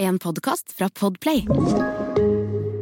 En 0.00 0.16
podkast 0.18 0.72
fra 0.72 0.86
Podplay. 0.88 1.42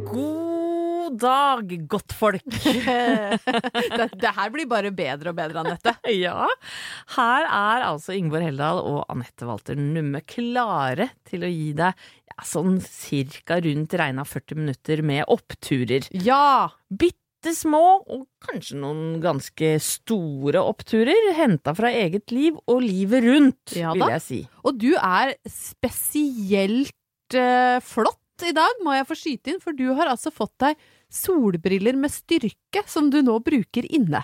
God 0.07 1.17
dag, 1.19 1.87
godtfolk. 1.91 2.45
det, 3.99 4.05
det 4.21 4.31
her 4.37 4.51
blir 4.53 4.69
bare 4.71 4.93
bedre 4.95 5.33
og 5.33 5.35
bedre, 5.35 5.65
Anette. 5.65 5.97
ja, 6.15 6.47
her 7.17 7.43
er 7.43 7.83
altså 7.89 8.15
Ingeborg 8.15 8.47
Heldal 8.47 8.79
og 8.79 9.01
Anette 9.11 9.43
Walter 9.49 9.75
Numme 9.75 10.21
klare 10.23 11.09
til 11.27 11.43
å 11.43 11.49
gi 11.51 11.73
deg 11.81 11.91
ja, 12.31 12.37
sånn 12.47 12.79
cirka 12.87 13.59
rundt 13.67 13.97
regna 13.99 14.23
40 14.23 14.61
minutter 14.61 15.03
med 15.03 15.25
oppturer. 15.27 16.07
Ja! 16.23 16.69
Bitte 16.87 17.51
små, 17.55 17.99
og 18.07 18.29
kanskje 18.47 18.79
noen 18.79 19.19
ganske 19.23 19.73
store 19.83 20.63
oppturer, 20.63 21.33
henta 21.35 21.75
fra 21.75 21.91
eget 21.91 22.31
liv 22.31 22.55
og 22.63 22.79
livet 22.87 23.27
rundt, 23.27 23.75
Ja 23.75 23.91
vil 23.91 24.07
jeg 24.15 24.23
si. 24.23 24.39
Og 24.63 24.79
du 24.79 24.93
er 24.95 25.35
spesielt 25.51 26.95
eh, 27.37 27.79
flott 27.83 28.17
i 28.47 28.53
dag, 28.55 28.79
må 28.85 28.93
jeg 28.95 29.07
få 29.09 29.17
skyte 29.19 29.51
inn, 29.51 29.59
for 29.59 29.75
du 29.75 29.89
har 29.97 30.07
altså 30.07 30.31
fått 30.31 30.53
deg 30.63 30.77
solbriller 31.11 31.97
med 31.97 32.11
styrke 32.13 32.83
som 32.87 33.07
du 33.11 33.17
nå 33.25 33.39
bruker 33.43 33.83
inne. 33.89 34.21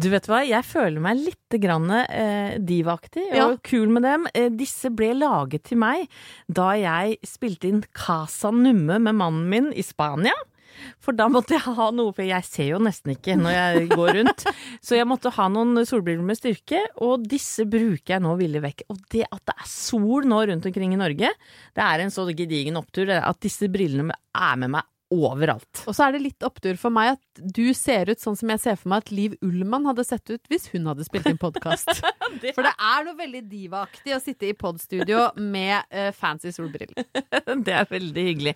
Du 0.00 0.08
vet 0.10 0.24
hva, 0.26 0.40
jeg 0.48 0.64
føler 0.64 0.98
meg 1.04 1.20
litt 1.20 1.56
grann 1.60 1.90
eh, 1.92 2.56
divaaktig 2.58 3.26
og 3.30 3.36
Ja. 3.36 3.48
kul 3.62 3.92
med 3.92 4.02
dem. 4.08 4.26
Eh, 4.34 4.48
disse 4.48 4.90
ble 4.90 5.12
laget 5.14 5.64
til 5.68 5.78
meg 5.78 6.08
da 6.48 6.72
jeg 6.80 7.18
spilte 7.28 7.68
inn 7.68 7.84
Casa 7.92 8.50
Numme 8.50 8.98
med 8.98 9.14
mannen 9.14 9.46
min 9.52 9.70
i 9.76 9.84
Spania. 9.84 10.32
For 11.02 11.16
da 11.16 11.28
måtte 11.32 11.56
jeg 11.56 11.64
ha 11.78 11.88
noe, 11.94 12.14
for 12.14 12.26
jeg 12.26 12.46
ser 12.48 12.70
jo 12.72 12.80
nesten 12.82 13.14
ikke 13.14 13.36
når 13.40 13.56
jeg 13.56 13.88
går 13.92 14.14
rundt. 14.20 14.46
Så 14.84 14.98
jeg 14.98 15.08
måtte 15.08 15.32
ha 15.34 15.48
noen 15.52 15.82
solbriller 15.88 16.24
med 16.26 16.38
styrke, 16.38 16.84
og 17.04 17.26
disse 17.28 17.66
bruker 17.68 18.16
jeg 18.16 18.24
nå 18.24 18.36
villig 18.40 18.62
vekk. 18.64 18.86
Og 18.92 19.02
det 19.14 19.26
at 19.28 19.42
det 19.48 19.56
er 19.58 19.68
sol 19.70 20.28
nå 20.28 20.44
rundt 20.50 20.70
omkring 20.70 20.96
i 20.96 21.00
Norge, 21.00 21.34
det 21.76 21.84
er 21.88 22.04
en 22.04 22.14
så 22.14 22.26
gedigen 22.32 22.80
opptur 22.80 23.10
at 23.18 23.42
disse 23.42 23.68
brillene 23.72 24.16
er 24.32 24.58
med 24.60 24.76
meg 24.78 24.88
overalt. 25.12 25.82
Og 25.86 25.96
så 25.96 26.06
er 26.06 26.16
det 26.16 26.22
litt 26.24 26.46
opptur 26.46 26.78
for 26.80 26.94
meg 26.94 27.14
at 27.14 27.42
du 27.56 27.64
ser 27.76 28.10
ut 28.10 28.22
sånn 28.22 28.38
som 28.38 28.52
jeg 28.52 28.62
ser 28.62 28.78
for 28.80 28.92
meg 28.92 29.04
at 29.04 29.12
Liv 29.14 29.36
Ullmann 29.44 29.86
hadde 29.90 30.06
sett 30.08 30.32
ut 30.32 30.50
hvis 30.50 30.68
hun 30.72 30.88
hadde 30.88 31.06
spilt 31.06 31.28
inn 31.28 31.40
podkast. 31.40 31.90
For 32.56 32.64
det 32.64 32.72
er 32.72 33.04
noe 33.06 33.16
veldig 33.18 33.42
divaaktig 33.50 34.14
å 34.16 34.20
sitte 34.22 34.48
i 34.48 34.56
podstudio 34.56 35.28
med 35.36 35.84
uh, 35.92 36.10
fancy 36.16 36.52
solbriller. 36.54 37.04
Det 37.66 37.74
er 37.76 37.90
veldig 37.90 38.24
hyggelig. 38.30 38.54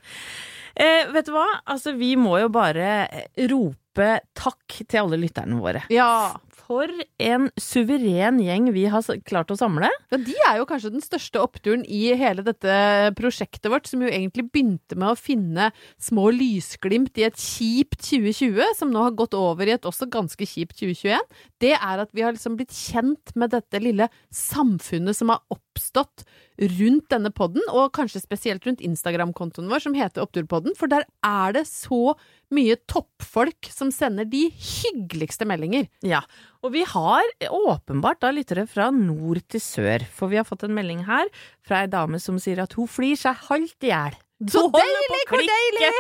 Eh, 0.77 1.09
vet 1.13 1.29
du 1.29 1.33
hva? 1.35 1.47
Altså, 1.65 1.95
vi 1.97 2.15
må 2.21 2.37
jo 2.43 2.51
bare 2.53 3.07
rope 3.49 4.11
takk 4.37 4.83
til 4.85 5.01
alle 5.01 5.21
lytterne 5.23 5.57
våre. 5.61 5.87
Ja. 5.93 6.37
For 6.67 6.91
en 7.23 7.47
suveren 7.63 8.41
gjeng 8.43 8.73
vi 8.75 8.89
har 8.91 9.05
klart 9.29 9.53
å 9.55 9.57
samle. 9.59 9.89
Ja, 10.11 10.19
de 10.19 10.35
er 10.49 10.57
jo 10.59 10.67
kanskje 10.67 10.91
den 10.97 11.05
største 11.05 11.39
oppturen 11.39 11.85
i 11.87 12.09
hele 12.19 12.43
dette 12.45 13.13
prosjektet 13.17 13.71
vårt, 13.71 13.87
som 13.87 14.03
jo 14.03 14.11
egentlig 14.11 14.49
begynte 14.51 14.99
med 14.99 15.13
å 15.13 15.19
finne 15.19 15.71
små 16.03 16.27
lysglimt 16.35 17.17
i 17.23 17.29
et 17.29 17.39
kjipt 17.39 18.03
2020, 18.09 18.75
som 18.81 18.91
nå 18.91 19.05
har 19.07 19.15
gått 19.17 19.37
over 19.39 19.71
i 19.71 19.77
et 19.77 19.87
også 19.87 20.11
ganske 20.11 20.43
kjipt 20.43 20.81
2021. 20.83 21.23
Det 21.63 21.77
er 21.79 22.03
at 22.03 22.11
vi 22.11 22.27
har 22.27 22.35
liksom 22.35 22.59
blitt 22.59 22.75
kjent 22.75 23.37
med 23.39 23.55
dette 23.55 23.81
lille 23.81 24.11
samfunnet 24.35 25.17
som 25.17 25.31
har 25.33 25.47
oppstått 25.55 26.27
rundt 26.57 27.07
denne 27.13 27.33
podden, 27.35 27.65
og 27.73 27.93
kanskje 27.97 28.23
spesielt 28.23 28.67
rundt 28.67 28.83
Instagram-kontoen 28.85 29.69
vår, 29.71 29.85
som 29.87 29.97
heter 29.97 30.25
Oppturpodden, 30.25 30.77
for 30.79 30.91
der 30.93 31.07
er 31.27 31.57
det 31.57 31.67
så 31.69 32.17
mye 32.55 32.77
toppfolk 32.91 33.71
som 33.73 33.91
sender 33.95 34.29
de 34.31 34.47
hyggeligste 34.51 35.49
meldinger. 35.49 35.89
Ja, 36.07 36.23
og 36.63 36.75
vi 36.77 36.85
har 36.87 37.27
åpenbart 37.51 38.23
da 38.23 38.33
lyttere 38.35 38.67
fra 38.71 38.91
nord 38.95 39.43
til 39.51 39.63
sør, 39.63 40.07
for 40.11 40.33
vi 40.33 40.41
har 40.41 40.47
fått 40.49 40.67
en 40.67 40.77
melding 40.77 41.05
her 41.09 41.31
fra 41.67 41.85
ei 41.85 41.91
dame 41.91 42.21
som 42.23 42.39
sier 42.43 42.63
at 42.63 42.79
hun 42.79 42.91
flyr 42.91 43.19
seg 43.21 43.47
halvt 43.49 43.89
i 43.89 43.93
hjel. 43.93 44.23
Så 44.45 44.67
deilig! 44.69 45.21
Hvor 45.31 45.41
deilig! 45.41 45.91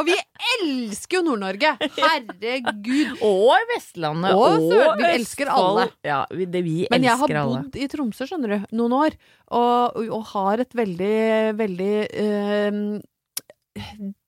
Og 0.00 0.06
vi 0.08 0.14
elsker 0.56 1.20
jo 1.20 1.22
Nord-Norge! 1.28 1.70
Herregud. 1.94 3.12
Og 3.28 3.68
Vestlandet. 3.70 4.34
Og 4.34 4.64
Sør- 4.66 4.96
vi 4.98 5.06
elsker 5.12 5.52
alle. 5.54 5.84
Ja, 6.06 6.24
vi, 6.34 6.48
det, 6.50 6.64
vi 6.66 6.74
Men 6.90 7.06
jeg 7.06 7.14
har 7.14 7.22
elsker 7.28 7.38
alle. 7.44 7.62
bodd 7.62 7.78
i 7.78 7.88
Tromsø, 7.92 8.26
skjønner 8.26 8.54
du, 8.56 8.66
noen 8.80 8.96
år, 8.98 9.18
og, 9.54 10.00
og, 10.08 10.26
har 10.32 10.64
et 10.64 10.74
veldig, 10.74 11.14
veldig 11.60 11.94
øh, 12.26 12.82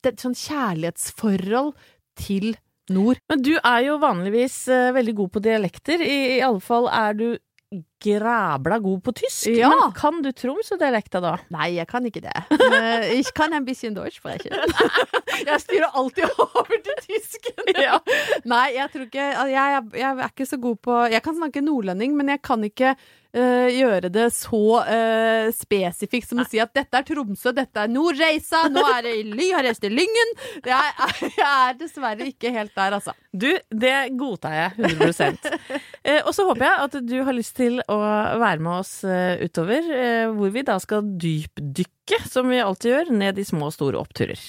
det, 0.06 0.14
Sånn 0.22 0.38
kjærlighetsforhold 0.38 1.74
til 2.20 2.52
nord. 2.94 3.18
Men 3.30 3.42
du 3.42 3.56
er 3.58 3.82
jo 3.88 3.98
vanligvis 4.02 4.62
eh, 4.70 4.92
veldig 4.94 5.14
god 5.24 5.34
på 5.34 5.42
dialekter. 5.44 6.02
I, 6.06 6.18
i 6.38 6.42
alle 6.46 6.62
fall 6.62 6.86
er 6.86 7.18
du 7.18 7.28
græbla 8.00 8.80
god 8.82 9.02
på 9.06 9.14
tysk. 9.22 9.50
Ja. 9.54 9.70
Men 9.72 9.94
kan 9.96 10.22
du 10.24 10.30
Tromsø-dialekta 10.32 11.22
da? 11.24 11.36
Nei, 11.54 11.74
jeg 11.78 11.88
kan 11.90 12.06
ikke 12.08 12.24
det. 12.24 12.36
Jeg 12.60 13.34
kan 13.36 13.54
en 13.56 13.66
bisschen 13.66 13.96
Deutsch 13.96 14.20
sprechen. 14.20 14.56
Jeg 15.46 15.60
styrer 15.62 15.94
alltid 15.96 16.26
over 16.38 16.76
til 16.84 16.98
tysken. 17.06 17.56
Ja. 17.80 17.96
Nei, 18.48 18.74
jeg 18.76 18.90
tror 18.92 19.06
ikke 19.06 19.22
jeg, 19.22 19.52
jeg, 19.54 19.84
jeg 19.96 20.10
er 20.10 20.28
ikke 20.28 20.46
så 20.48 20.58
god 20.60 20.76
på 20.84 20.96
Jeg 21.12 21.22
kan 21.24 21.36
snakke 21.38 21.62
nordlending, 21.64 22.12
men 22.18 22.28
jeg 22.32 22.42
kan 22.44 22.64
ikke 22.66 22.90
uh, 23.36 23.68
gjøre 23.72 24.10
det 24.12 24.26
så 24.34 24.60
uh, 24.82 25.48
spesifikt 25.54 26.28
som 26.28 26.42
å 26.42 26.46
si 26.48 26.60
at 26.62 26.72
dette 26.76 27.00
er 27.00 27.06
Tromsø, 27.06 27.54
dette 27.56 27.84
er 27.84 27.92
Nordreisa, 27.92 28.66
nå 28.72 28.84
er 28.96 29.06
det 29.06 29.14
Ly, 29.30 29.48
har 29.54 29.66
reist 29.66 29.82
til 29.84 29.94
Lyngen. 29.96 30.34
Jeg, 30.66 31.10
jeg 31.38 31.46
er 31.46 31.78
dessverre 31.80 32.28
ikke 32.28 32.52
helt 32.54 32.74
der, 32.76 32.98
altså. 32.98 33.14
Du, 33.30 33.48
det 33.70 33.96
godtar 34.18 34.56
jeg 34.56 34.90
100 34.90 35.38
uh, 35.38 36.20
Og 36.26 36.32
så 36.34 36.46
håper 36.48 36.66
jeg 36.66 36.88
at 36.88 36.98
du 37.06 37.16
har 37.26 37.36
lyst 37.36 37.56
til 37.60 37.78
å 37.90 37.98
være 38.40 38.62
med 38.62 38.80
oss 38.80 38.92
eh, 39.04 39.40
utover, 39.44 39.86
eh, 39.94 40.26
hvor 40.34 40.52
vi 40.54 40.64
da 40.66 40.78
skal 40.82 41.06
dypdykke, 41.20 42.22
som 42.30 42.50
vi 42.50 42.62
alltid 42.62 42.94
gjør, 42.94 43.12
ned 43.22 43.40
i 43.40 43.46
små 43.46 43.70
og 43.70 43.76
store 43.76 44.00
oppturer. 44.00 44.40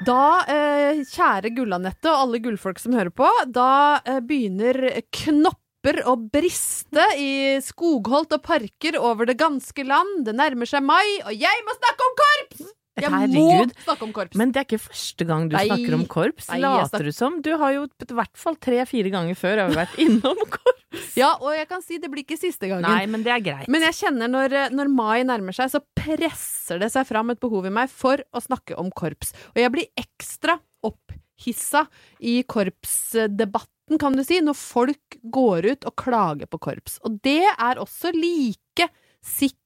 Da, 0.00 0.24
eh, 0.48 1.02
kjære 1.04 1.52
Gullanette 1.54 2.08
og 2.08 2.24
alle 2.24 2.40
gullfolk 2.42 2.80
som 2.80 2.96
hører 2.96 3.12
på, 3.14 3.28
da 3.52 4.00
begynner 4.24 5.02
knopper 5.12 6.02
å 6.08 6.16
briste 6.32 7.04
i 7.20 7.60
skogholt 7.64 8.32
og 8.36 8.42
parker 8.48 8.98
over 8.98 9.28
det 9.28 9.38
ganske 9.40 9.86
land. 9.86 10.24
Det 10.26 10.36
nærmer 10.40 10.68
seg 10.68 10.84
mai, 10.88 11.20
og 11.24 11.32
jeg 11.36 11.64
må 11.68 11.76
snakke 11.78 12.08
om 12.08 12.20
korps! 12.24 12.76
Jeg 13.04 13.12
Herregud. 13.14 13.72
må 13.74 13.84
snakke 13.86 14.06
om 14.08 14.12
korps. 14.16 14.36
Men 14.40 14.52
det 14.52 14.60
er 14.62 14.66
ikke 14.68 14.82
første 14.88 15.26
gang 15.28 15.48
du 15.50 15.56
Nei. 15.56 15.64
snakker 15.68 15.96
om 15.96 16.04
korps. 16.10 16.48
Nei, 16.52 16.58
Later 16.64 17.06
du 17.06 17.12
som? 17.16 17.38
Du 17.44 17.50
har 17.60 17.72
jo 17.76 17.86
i 17.88 18.14
hvert 18.20 18.36
fall 18.38 18.56
tre-fire 18.60 19.10
ganger 19.14 19.38
før 19.38 19.62
har 19.64 19.72
vi 19.72 19.78
vært 19.80 19.98
innom 20.06 20.40
korps. 20.50 20.76
Ja, 21.16 21.32
og 21.38 21.52
jeg 21.54 21.68
kan 21.70 21.82
si 21.86 21.98
det 22.02 22.10
blir 22.10 22.24
ikke 22.24 22.38
siste 22.40 22.66
gangen. 22.70 22.86
Nei, 22.88 23.06
men 23.10 23.22
det 23.26 23.30
er 23.34 23.42
greit. 23.44 23.68
Men 23.70 23.84
jeg 23.86 23.94
kjenner 24.00 24.30
når, 24.30 24.56
når 24.74 24.90
mai 24.90 25.22
nærmer 25.26 25.54
seg, 25.54 25.70
så 25.70 25.80
presser 25.96 26.80
det 26.82 26.90
seg 26.94 27.06
fram 27.08 27.30
et 27.30 27.40
behov 27.42 27.66
i 27.68 27.74
meg 27.74 27.90
for 27.92 28.18
å 28.34 28.42
snakke 28.42 28.74
om 28.80 28.90
korps. 28.90 29.30
Og 29.54 29.60
jeg 29.62 29.70
blir 29.74 29.86
ekstra 30.00 30.58
opphissa 30.86 31.84
i 32.20 32.40
korpsdebatten, 32.48 33.98
kan 34.00 34.14
du 34.18 34.22
si, 34.26 34.38
når 34.44 34.54
folk 34.58 35.16
går 35.34 35.70
ut 35.72 35.86
og 35.88 35.96
klager 35.98 36.46
på 36.50 36.60
korps. 36.62 36.98
Og 37.06 37.18
det 37.24 37.42
er 37.50 37.80
også 37.82 38.12
like 38.14 38.90
sikkert 39.22 39.56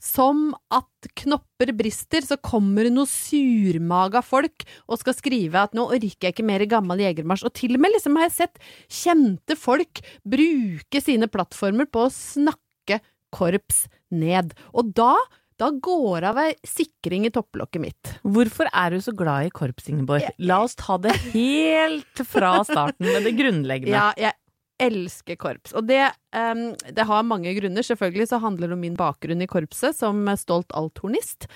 som 0.00 0.54
at 0.72 1.08
knopper 1.20 1.72
brister, 1.76 2.24
så 2.24 2.36
kommer 2.40 2.84
det 2.84 2.94
noe 2.94 3.08
surmaga 3.08 4.22
folk 4.24 4.64
og 4.88 5.00
skal 5.00 5.16
skrive 5.16 5.62
at 5.66 5.76
nå 5.76 5.86
orker 5.90 6.28
jeg 6.28 6.34
ikke 6.34 6.46
mer 6.46 6.64
gammel 6.70 7.04
jegermarsj. 7.04 7.46
Og 7.46 7.54
til 7.54 7.76
og 7.76 7.84
med 7.84 7.94
liksom 7.94 8.16
har 8.16 8.28
jeg 8.28 8.36
sett 8.38 8.60
kjente 8.88 9.56
folk 9.56 10.00
bruke 10.24 11.04
sine 11.04 11.28
plattformer 11.28 11.88
på 11.90 12.06
å 12.06 12.12
snakke 12.12 13.00
korps 13.34 13.86
ned. 14.14 14.54
Og 14.72 14.92
da 14.96 15.14
da 15.60 15.68
går 15.70 16.24
av 16.26 16.38
ei 16.42 16.48
sikring 16.66 17.28
i 17.28 17.30
topplokket 17.30 17.82
mitt. 17.82 18.08
Hvorfor 18.26 18.66
er 18.74 18.90
du 18.90 19.02
så 19.04 19.12
glad 19.14 19.46
i 19.46 19.52
korps, 19.54 19.86
Ingeborg? 19.86 20.26
La 20.42 20.64
oss 20.64 20.74
ta 20.74 20.96
det 20.98 21.14
helt 21.30 22.22
fra 22.26 22.56
starten 22.66 23.06
med 23.06 23.22
det 23.22 23.36
grunnleggende. 23.38 23.94
Ja, 23.94 24.08
jeg 24.18 24.34
elsker 24.82 25.36
korps. 25.38 25.74
Og 25.76 25.86
det, 25.86 26.02
um, 26.34 26.72
det 26.74 27.06
har 27.06 27.26
mange 27.26 27.52
grunner. 27.56 27.86
Selvfølgelig 27.86 28.28
så 28.30 28.40
handler 28.42 28.70
det 28.70 28.76
om 28.76 28.82
min 28.82 28.98
bakgrunn 28.98 29.44
i 29.44 29.48
korpset 29.50 29.96
som 29.96 30.24
stolt 30.40 30.72
althornist. 30.74 31.46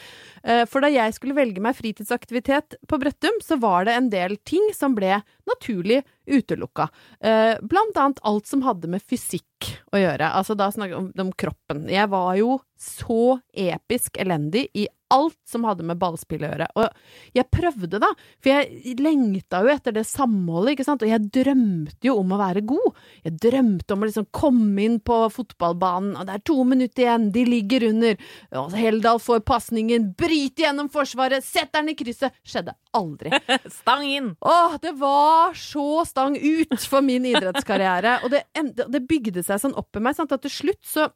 Uh, 0.45 0.65
For 0.71 0.85
da 0.85 0.91
jeg 0.93 1.17
skulle 1.17 1.37
velge 1.39 1.63
meg 1.65 1.77
fritidsaktivitet 1.79 2.79
på 2.89 3.01
Brøttum, 3.03 3.41
så 3.45 3.59
var 3.61 3.89
det 3.89 3.97
en 3.99 4.11
del 4.13 4.39
ting 4.49 4.71
som 4.77 4.95
ble 4.99 5.21
naturlig 5.51 6.03
utelukka. 6.29 6.89
Uh, 7.25 7.57
Blant 7.65 7.99
annet 7.99 8.23
alt 8.29 8.47
som 8.51 8.63
hadde 8.67 8.91
med 8.91 9.03
fysikk 9.03 9.73
å 9.93 10.01
gjøre. 10.01 10.31
Altså 10.31 10.55
da 10.59 10.71
snakker 10.73 10.95
vi 10.95 11.01
om, 11.03 11.11
om 11.27 11.35
kroppen. 11.35 11.89
Jeg 11.91 12.11
var 12.13 12.37
jo 12.39 12.61
så 12.79 13.39
episk 13.51 14.21
elendig 14.23 14.69
i 14.79 14.87
alt 15.15 15.39
som 15.49 15.65
hadde 15.69 15.87
med 15.87 15.99
ballspill 16.01 16.45
å 16.45 16.51
gjøre. 16.51 16.69
Og 16.79 17.37
jeg 17.37 17.49
prøvde, 17.55 18.01
da, 18.03 18.11
for 18.43 18.53
jeg 18.53 18.97
lengta 19.01 19.63
jo 19.65 19.73
etter 19.73 19.95
det 19.97 20.05
samholdet, 20.09 20.75
ikke 20.77 20.87
sant, 20.89 21.05
og 21.05 21.13
jeg 21.13 21.29
drømte 21.35 22.09
jo 22.09 22.17
om 22.21 22.35
å 22.35 22.41
være 22.41 22.65
god. 22.69 22.99
Jeg 23.27 23.39
drømte 23.45 23.95
om 23.95 24.05
å 24.05 24.09
liksom 24.11 24.29
komme 24.35 24.85
inn 24.85 24.99
på 25.05 25.21
fotballbanen, 25.35 26.17
og 26.19 26.29
det 26.29 26.39
er 26.39 26.45
to 26.51 26.59
minutter 26.69 27.07
igjen, 27.07 27.29
de 27.35 27.45
ligger 27.49 27.89
under, 27.91 28.19
og 28.63 28.77
Heldal 28.79 29.23
får 29.23 29.45
pasningen, 29.49 30.13
bryter 30.19 30.69
gjennom 30.69 30.91
forsvaret, 30.93 31.47
setter 31.47 31.81
den 31.81 31.95
i 31.95 31.99
krysset. 31.99 32.35
Skjedde 32.47 32.77
aldri. 32.97 33.33
Stang 33.81 34.07
inn! 34.07 34.33
Åh, 34.41 34.79
det 34.83 34.95
var 35.01 35.57
så 35.59 36.05
stang 36.09 36.37
ut 36.37 36.81
for 36.89 37.05
min 37.05 37.27
idrettskarriere. 37.29 38.19
Og 38.25 38.33
det, 38.33 38.45
det 38.89 39.05
bygde 39.09 39.45
seg 39.47 39.63
sånn 39.63 39.77
opp 39.79 39.97
i 39.97 40.03
meg, 40.05 40.17
sant, 40.19 40.35
at 40.35 40.45
til 40.45 40.55
slutt 40.55 40.83
så 40.87 41.09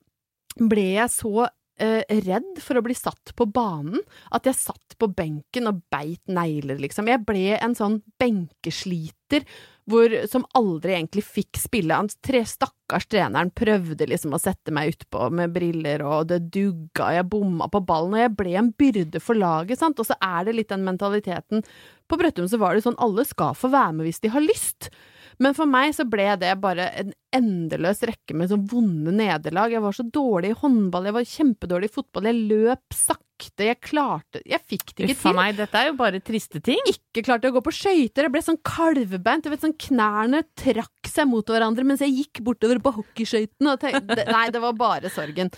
ble 0.60 0.92
jeg 0.98 1.10
så 1.12 1.48
eh, 1.82 2.20
redd 2.22 2.62
for 2.62 2.78
å 2.78 2.84
bli 2.86 2.94
satt 2.96 3.34
på 3.38 3.46
banen 3.50 4.00
at 4.34 4.46
jeg 4.48 4.58
satt 4.60 4.96
på 5.00 5.10
benken 5.12 5.68
og 5.70 5.82
beit 5.92 6.22
negler, 6.30 6.80
liksom. 6.82 7.10
Jeg 7.10 7.24
ble 7.26 7.56
en 7.58 7.76
sånn 7.78 8.00
benkesliter 8.22 9.46
hvor, 9.90 10.12
som 10.30 10.44
aldri 10.54 10.94
egentlig 10.94 11.24
fikk 11.26 11.58
spille. 11.58 11.96
Han 11.96 12.10
tre, 12.22 12.44
stakkars 12.46 13.08
treneren 13.10 13.50
prøvde 13.54 14.06
liksom 14.08 14.36
å 14.36 14.40
sette 14.40 14.74
meg 14.74 14.94
utpå 14.94 15.26
med 15.34 15.54
briller, 15.54 16.04
og 16.06 16.28
det 16.30 16.44
dugga, 16.54 17.10
jeg 17.16 17.28
bomma 17.32 17.66
på 17.72 17.82
ballen, 17.86 18.14
og 18.16 18.22
jeg 18.22 18.34
ble 18.38 18.54
en 18.60 18.70
byrde 18.78 19.22
for 19.22 19.38
laget, 19.38 19.80
sant. 19.82 19.98
Og 19.98 20.08
så 20.08 20.18
er 20.22 20.46
det 20.46 20.56
litt 20.58 20.70
den 20.72 20.86
mentaliteten 20.86 21.66
På 22.10 22.18
Brøttum 22.20 22.46
så 22.50 22.60
var 22.60 22.76
det 22.76 22.84
sånn 22.84 23.00
alle 23.02 23.24
skal 23.26 23.56
få 23.56 23.72
være 23.72 23.96
med 23.98 24.08
hvis 24.08 24.22
de 24.22 24.30
har 24.34 24.44
lyst. 24.44 24.92
Men 25.40 25.54
for 25.56 25.66
meg 25.70 25.94
så 25.96 26.04
ble 26.08 26.26
det 26.40 26.52
bare 26.60 26.90
en 27.00 27.12
endeløs 27.32 28.02
rekke 28.04 28.34
med 28.36 28.50
sånn 28.50 28.66
vonde 28.68 29.12
nederlag. 29.16 29.72
Jeg 29.72 29.80
var 29.84 29.94
så 29.96 30.04
dårlig 30.12 30.50
i 30.52 30.58
håndball, 30.60 31.06
jeg 31.08 31.16
var 31.16 31.28
kjempedårlig 31.32 31.88
i 31.88 31.94
fotball, 31.94 32.28
jeg 32.28 32.42
løp 32.50 32.92
sakte, 32.96 33.64
jeg 33.66 33.80
klarte 33.82 34.42
Jeg 34.46 34.60
fikk 34.70 34.92
det 34.94 35.08
ikke 35.08 35.14
Uff 35.16 35.24
a 35.26 35.30
til. 35.30 35.38
meg, 35.40 35.56
dette 35.58 35.80
er 35.80 35.88
jo 35.88 35.96
bare 35.98 36.20
triste 36.22 36.60
ting. 36.62 36.78
Ikke 36.92 37.24
klarte 37.26 37.48
å 37.50 37.56
gå 37.56 37.62
på 37.64 37.72
skøyter, 37.74 38.28
jeg 38.28 38.34
ble 38.36 38.42
sånn 38.44 38.60
kalvebeint, 38.62 39.42
du 39.42 39.50
vet 39.50 39.64
sånn 39.64 39.74
knærne 39.88 40.44
trakk 40.54 41.10
seg 41.10 41.26
mot 41.32 41.46
hverandre 41.50 41.84
mens 41.88 42.04
jeg 42.04 42.14
gikk 42.20 42.42
bortover 42.46 42.78
på 42.84 42.92
hockeyskøytene 43.00 43.72
og 43.74 43.80
tenkte 43.82 44.28
Nei, 44.30 44.44
det 44.54 44.60
var 44.62 44.76
bare 44.78 45.10
sorgen. 45.10 45.50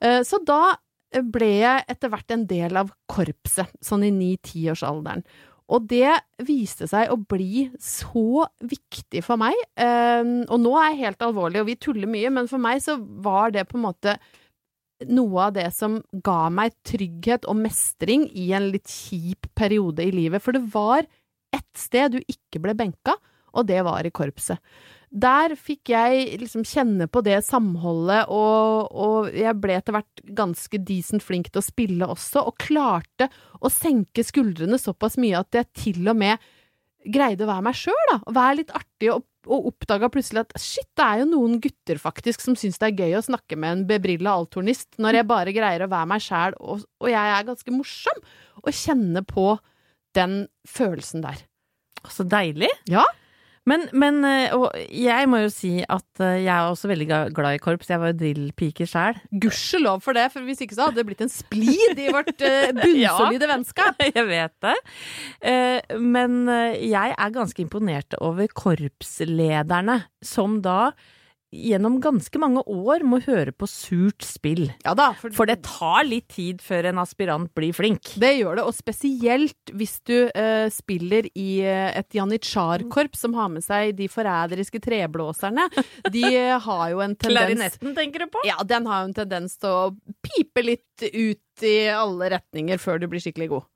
Eh, 0.00 0.22
Så 0.24 0.40
da 0.46 0.76
ble 1.22 1.50
jeg 1.60 1.84
etter 1.88 2.10
hvert 2.12 2.32
en 2.34 2.46
del 2.50 2.76
av 2.76 2.88
korpset, 3.08 3.70
sånn 3.84 4.02
i 4.04 4.10
ni-tiårsalderen. 4.12 5.22
Og 5.66 5.86
det 5.90 6.12
viste 6.46 6.86
seg 6.86 7.10
å 7.10 7.18
bli 7.18 7.66
så 7.82 8.46
viktig 8.62 9.22
for 9.26 9.40
meg. 9.40 9.56
Eh, 9.74 10.22
og 10.46 10.58
nå 10.62 10.74
er 10.78 10.92
jeg 10.92 11.00
helt 11.04 11.24
alvorlig, 11.26 11.62
og 11.62 11.70
vi 11.70 11.78
tuller 11.82 12.10
mye, 12.10 12.30
men 12.32 12.50
for 12.50 12.62
meg 12.62 12.82
så 12.84 12.98
var 13.00 13.54
det 13.56 13.66
på 13.70 13.80
en 13.80 13.86
måte 13.88 14.16
noe 15.10 15.48
av 15.48 15.56
det 15.56 15.66
som 15.76 15.98
ga 16.24 16.46
meg 16.52 16.76
trygghet 16.86 17.44
og 17.50 17.58
mestring 17.60 18.28
i 18.32 18.48
en 18.56 18.70
litt 18.72 18.88
kjip 18.88 19.50
periode 19.58 20.06
i 20.06 20.14
livet. 20.14 20.42
For 20.44 20.56
det 20.56 20.64
var 20.72 21.04
ett 21.54 21.72
sted 21.76 22.16
du 22.16 22.20
ikke 22.22 22.62
ble 22.62 22.76
benka, 22.78 23.16
og 23.56 23.68
det 23.68 23.82
var 23.86 24.06
i 24.06 24.14
korpset. 24.14 24.60
Der 25.10 25.54
fikk 25.54 25.92
jeg 25.92 26.40
liksom 26.42 26.64
kjenne 26.66 27.06
på 27.08 27.22
det 27.24 27.38
samholdet, 27.46 28.26
og, 28.32 28.90
og 28.90 29.30
jeg 29.30 29.54
ble 29.62 29.78
etter 29.78 29.94
hvert 29.96 30.22
ganske 30.36 30.80
decent 30.82 31.24
flink 31.24 31.52
til 31.52 31.62
å 31.62 31.64
spille 31.64 32.08
også, 32.10 32.42
og 32.42 32.58
klarte 32.60 33.30
å 33.62 33.70
senke 33.72 34.24
skuldrene 34.26 34.80
såpass 34.82 35.16
mye 35.22 35.38
at 35.40 35.56
jeg 35.56 35.70
til 35.78 36.10
og 36.10 36.18
med 36.18 36.42
greide 37.06 37.46
å 37.46 37.50
være 37.50 37.64
meg 37.68 37.78
sjøl, 37.78 38.04
da. 38.10 38.18
Være 38.34 38.58
litt 38.60 38.72
artig, 38.74 39.10
og, 39.14 39.22
og 39.46 39.68
oppdaga 39.70 40.10
plutselig 40.12 40.42
at 40.42 40.56
shit, 40.58 40.88
det 40.98 41.06
er 41.06 41.22
jo 41.22 41.28
noen 41.30 41.60
gutter 41.62 42.00
faktisk 42.02 42.42
som 42.42 42.56
syns 42.58 42.80
det 42.82 42.88
er 42.90 43.04
gøy 43.04 43.18
å 43.20 43.26
snakke 43.28 43.58
med 43.62 43.72
en 43.72 43.84
bebrilla 43.88 44.34
altornist, 44.34 44.88
når 45.02 45.20
jeg 45.20 45.30
bare 45.30 45.54
greier 45.54 45.86
å 45.86 45.92
være 45.92 46.10
meg 46.12 46.24
sjæl, 46.24 46.58
og, 46.58 46.82
og 47.02 47.12
jeg 47.12 47.36
er 47.36 47.46
ganske 47.46 47.76
morsom, 47.76 48.24
og 48.64 48.74
kjenne 48.74 49.22
på 49.28 49.52
den 50.18 50.42
følelsen 50.66 51.22
der. 51.22 51.46
Så 52.10 52.26
deilig. 52.26 52.70
Ja. 52.90 53.04
Men, 53.66 53.88
men 53.98 54.20
eh, 54.26 54.54
og 54.54 54.70
jeg 54.94 55.26
må 55.30 55.40
jo 55.42 55.50
si 55.50 55.72
at 55.82 56.22
eh, 56.22 56.44
jeg 56.44 56.52
er 56.54 56.68
også 56.70 56.90
veldig 56.90 57.08
glad 57.34 57.56
i 57.56 57.62
korps. 57.62 57.90
Jeg 57.90 57.98
var 58.02 58.12
jo 58.12 58.18
drillpike 58.20 58.86
sjæl. 58.86 59.18
Gudskjelov 59.42 60.04
for 60.04 60.14
det, 60.16 60.28
for 60.34 60.46
hvis 60.46 60.62
ikke 60.62 60.78
så 60.78 60.86
hadde 60.86 61.00
det 61.00 61.06
blitt 61.08 61.24
en 61.26 61.32
splid 61.32 61.98
i 61.98 62.08
vårt 62.14 62.30
uh, 62.46 62.70
bunnsolide 62.82 63.50
vennskap. 63.50 63.98
Jeg 64.16 64.26
vet 64.28 64.54
det. 64.62 64.76
Eh, 65.42 65.98
Men 65.98 66.46
eh, 66.52 66.78
jeg 66.86 67.14
er 67.18 67.34
ganske 67.34 67.62
imponert 67.62 68.14
over 68.22 68.46
korpslederne, 68.54 70.00
som 70.24 70.60
da 70.64 70.92
gjennom 71.54 71.98
ganske 72.02 72.40
mange 72.42 72.62
år 72.66 73.04
må 73.06 73.20
høre 73.24 73.52
på 73.54 73.68
surt 73.70 74.24
spill. 74.26 74.66
Ja 74.84 74.94
da, 74.98 75.10
for, 75.18 75.34
For 75.36 75.48
det 75.48 75.60
tar 75.66 76.06
litt 76.08 76.28
tid 76.34 76.62
før 76.64 76.90
en 76.90 77.00
aspirant 77.02 77.52
blir 77.56 77.74
flink. 77.76 78.14
det 78.20 78.32
gjør 78.38 78.60
det, 78.60 78.64
og 78.66 78.74
spesielt 78.76 79.72
hvis 79.76 79.96
du 80.08 80.16
uh, 80.26 80.66
spiller 80.72 81.28
i 81.34 81.60
eh, 81.62 81.90
et 81.96 82.16
janitsjar-korps 82.16 83.22
som 83.26 83.36
har 83.38 83.50
med 83.52 83.64
seg 83.64 83.94
de 83.98 84.08
forræderiske 84.10 84.80
treblåserne. 84.82 85.68
De 86.12 86.24
eh, 86.28 86.56
har 86.62 86.84
jo 86.92 87.02
en 87.04 87.14
tendens 87.14 87.36
Klarinetten, 87.36 87.94
tenker 87.96 88.24
du 88.24 88.32
på? 88.32 88.42
Ja, 88.48 88.58
den 88.66 88.86
har 88.90 89.04
jo 89.04 89.10
en 89.10 89.16
tendens 89.16 89.56
til 89.60 89.70
å 89.70 90.16
pipe 90.24 90.64
litt 90.64 91.06
ut 91.06 91.66
i 91.66 91.76
alle 91.92 92.30
retninger 92.36 92.80
før 92.82 93.00
du 93.00 93.08
blir 93.10 93.22
skikkelig 93.22 93.50
god. 93.54 93.66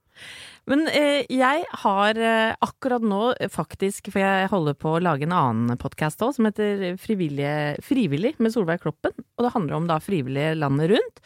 Men 0.70 0.84
eh, 0.92 1.24
jeg 1.32 1.64
har 1.82 2.18
eh, 2.20 2.52
akkurat 2.62 3.02
nå 3.02 3.32
faktisk, 3.50 4.10
for 4.12 4.22
jeg 4.22 4.50
holder 4.52 4.76
på 4.78 4.92
å 4.92 5.02
lage 5.02 5.24
en 5.26 5.34
annen 5.34 5.80
podkast 5.80 6.20
òg, 6.22 6.34
som 6.36 6.46
heter 6.46 6.94
Frivillig 7.00 8.34
med 8.38 8.52
Solveig 8.54 8.82
Kloppen. 8.84 9.16
Og 9.38 9.46
det 9.46 9.54
handler 9.56 9.78
om 9.80 9.88
da 9.90 9.98
frivillige 10.04 10.52
landet 10.60 10.92
rundt. 10.92 11.22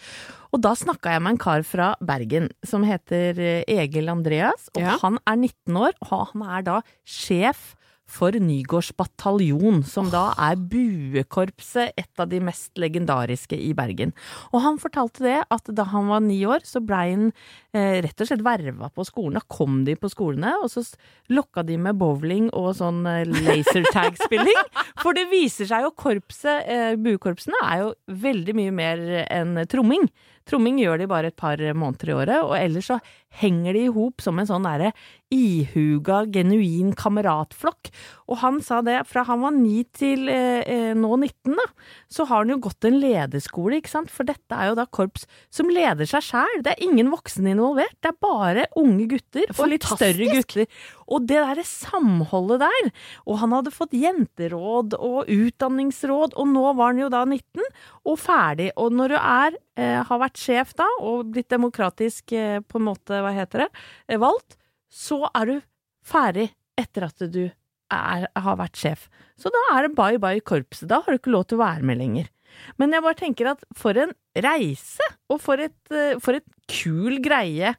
Og 0.55 0.63
da 0.63 0.73
snakka 0.79 1.17
jeg 1.17 1.25
med 1.27 1.35
en 1.35 1.43
kar 1.43 1.65
fra 1.67 1.91
Bergen 2.01 2.49
som 2.65 2.87
heter 2.87 3.41
eh, 3.43 3.65
Egil 3.83 4.09
Andreas. 4.13 4.71
Og 4.77 4.85
Ja. 4.87 4.97
han 5.03 5.19
er 5.27 5.37
19 5.37 5.77
år, 5.83 5.99
og 6.09 6.29
han 6.33 6.47
er 6.57 6.63
da 6.71 6.81
sjef 7.05 7.75
for 8.11 8.37
Nygårds 8.37 8.93
bataljon, 8.99 9.83
som 9.89 10.11
da 10.13 10.29
er 10.41 10.59
buekorpset, 10.61 11.95
et 11.97 12.21
av 12.21 12.29
de 12.31 12.41
mest 12.45 12.77
legendariske 12.81 13.57
i 13.57 13.73
Bergen. 13.77 14.13
Og 14.53 14.63
han 14.65 14.79
fortalte 14.81 15.25
det 15.25 15.39
at 15.55 15.71
da 15.73 15.87
han 15.91 16.11
var 16.13 16.23
ni 16.25 16.41
år, 16.47 16.65
så 16.69 16.83
blei 16.85 17.07
han 17.15 17.31
eh, 17.75 18.03
rett 18.05 18.21
og 18.21 18.31
slett 18.31 18.45
verva 18.45 18.91
på 18.95 19.07
skolen. 19.09 19.39
Da 19.39 19.45
kom 19.57 19.83
de 19.89 19.97
på 19.99 20.11
skolene, 20.13 20.53
og 20.63 20.71
så 20.73 20.85
lokka 21.33 21.65
de 21.67 21.79
med 21.81 21.99
bowling 22.01 22.51
og 22.53 22.75
sånn 22.81 23.03
eh, 23.09 23.25
lasertag-spilling. 23.49 24.61
For 25.03 25.17
det 25.17 25.27
viser 25.33 25.71
seg 25.71 25.89
jo 25.89 25.95
korpset, 25.97 26.69
eh, 26.69 26.93
buekorpsene 27.01 27.65
er 27.65 27.87
jo 27.87 27.91
veldig 28.25 28.59
mye 28.61 28.77
mer 28.83 29.05
enn 29.25 29.65
tromming. 29.71 30.09
Tromming 30.49 30.81
gjør 30.83 31.01
de 31.01 31.11
bare 31.11 31.33
et 31.33 31.37
par 31.41 31.61
måneder 31.61 32.11
i 32.11 32.17
året, 32.17 32.41
og 32.45 32.57
ellers 32.59 32.91
så 32.91 32.99
henger 33.41 33.75
de 33.75 33.85
i 33.87 33.93
hop 33.93 34.23
som 34.23 34.39
en 34.39 34.49
sånn 34.49 34.67
derre 34.67 34.93
ihuga, 35.35 36.21
genuin 36.31 36.93
kameratflokk. 36.99 37.91
Og 38.31 38.39
han 38.43 38.61
sa 38.65 38.81
det, 38.87 39.01
fra 39.11 39.25
han 39.27 39.43
var 39.43 39.55
9 39.57 39.83
til 39.97 40.29
eh, 40.33 40.61
eh, 40.63 40.93
nå 40.99 41.11
19, 41.17 41.57
da, 41.59 41.67
så 42.13 42.27
har 42.29 42.45
han 42.45 42.55
jo 42.55 42.61
gått 42.65 42.87
en 42.87 43.01
lederskole, 43.03 43.81
ikke 43.81 43.93
sant, 43.93 44.13
for 44.15 44.29
dette 44.29 44.55
er 44.55 44.71
jo 44.71 44.79
da 44.79 44.87
korps 44.87 45.27
som 45.53 45.73
leder 45.73 46.09
seg 46.09 46.25
sjæl. 46.29 46.63
Det 46.65 46.75
er 46.75 46.85
ingen 46.87 47.11
voksne 47.13 47.55
involvert, 47.55 47.97
det 48.05 48.13
er 48.13 48.21
bare 48.23 48.69
unge 48.81 49.09
gutter 49.11 49.51
og 49.57 49.71
litt 49.73 49.89
større 49.89 50.31
gutter. 50.31 50.69
Og 51.05 51.27
det 51.29 51.41
derre 51.41 51.67
samholdet 51.69 52.63
der, 52.65 52.93
og 53.27 53.41
han 53.43 53.57
hadde 53.57 53.75
fått 53.75 53.97
jenteråd 53.99 54.97
og 55.01 55.29
utdanningsråd, 55.29 56.39
og 56.39 56.53
nå 56.53 56.65
var 56.79 56.95
han 56.95 57.03
jo 57.03 57.11
da 57.13 57.25
19 57.27 57.65
og 58.05 58.21
ferdig. 58.21 58.71
Og 58.81 58.95
når 58.95 59.15
du 59.15 59.19
er, 59.19 59.59
har 59.77 60.21
vært 60.23 60.39
sjef 60.39 60.75
da, 60.79 60.87
og 61.03 61.33
blitt 61.35 61.51
demokratisk 61.53 62.35
eh, 62.37 62.61
på 62.63 62.79
en 62.81 62.89
måte, 62.91 63.19
hva 63.25 63.33
heter 63.35 63.65
det, 63.65 63.71
eh, 64.09 64.21
valgt, 64.23 64.59
så 64.91 65.25
er 65.35 65.51
du 65.51 65.57
ferdig 66.05 66.51
etter 66.79 67.09
at 67.09 67.27
du 67.33 67.45
er, 67.47 68.29
har 68.29 68.61
vært 68.61 68.79
sjef. 68.79 69.09
Så 69.39 69.51
da 69.53 69.63
er 69.75 69.87
det 69.87 69.97
bye 69.99 70.21
bye 70.23 70.43
korpset. 70.45 70.89
Da 70.91 71.01
har 71.03 71.13
du 71.13 71.21
ikke 71.21 71.35
lov 71.35 71.49
til 71.49 71.59
å 71.59 71.65
være 71.65 71.87
med 71.87 72.01
lenger. 72.01 72.31
Men 72.79 72.95
jeg 72.95 73.03
bare 73.03 73.19
tenker 73.19 73.51
at 73.51 73.65
for 73.77 73.99
en 73.99 74.15
reise, 74.45 75.09
og 75.31 75.43
for 75.43 75.63
et, 75.63 75.77
eh, 75.91 76.17
for 76.23 76.39
et 76.39 76.47
kul 76.71 77.19
greie 77.25 77.75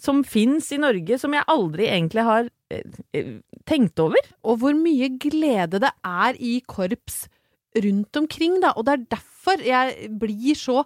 som 0.00 0.22
fins 0.24 0.70
i 0.72 0.80
Norge, 0.80 1.18
som 1.20 1.34
jeg 1.36 1.48
aldri 1.50 1.88
egentlig 1.90 2.24
har 2.24 2.48
eh, 2.72 2.96
eh, 3.16 3.34
tenkt 3.68 4.00
over. 4.02 4.22
Og 4.44 4.62
hvor 4.62 4.76
mye 4.78 5.10
glede 5.20 5.82
det 5.82 5.92
er 6.06 6.38
i 6.38 6.60
korps 6.66 7.26
rundt 7.76 8.16
omkring, 8.18 8.58
da. 8.62 8.72
Og 8.76 8.86
det 8.86 8.96
er 8.96 9.06
derfor 9.18 9.62
jeg 9.66 10.10
blir 10.20 10.58
så 10.58 10.84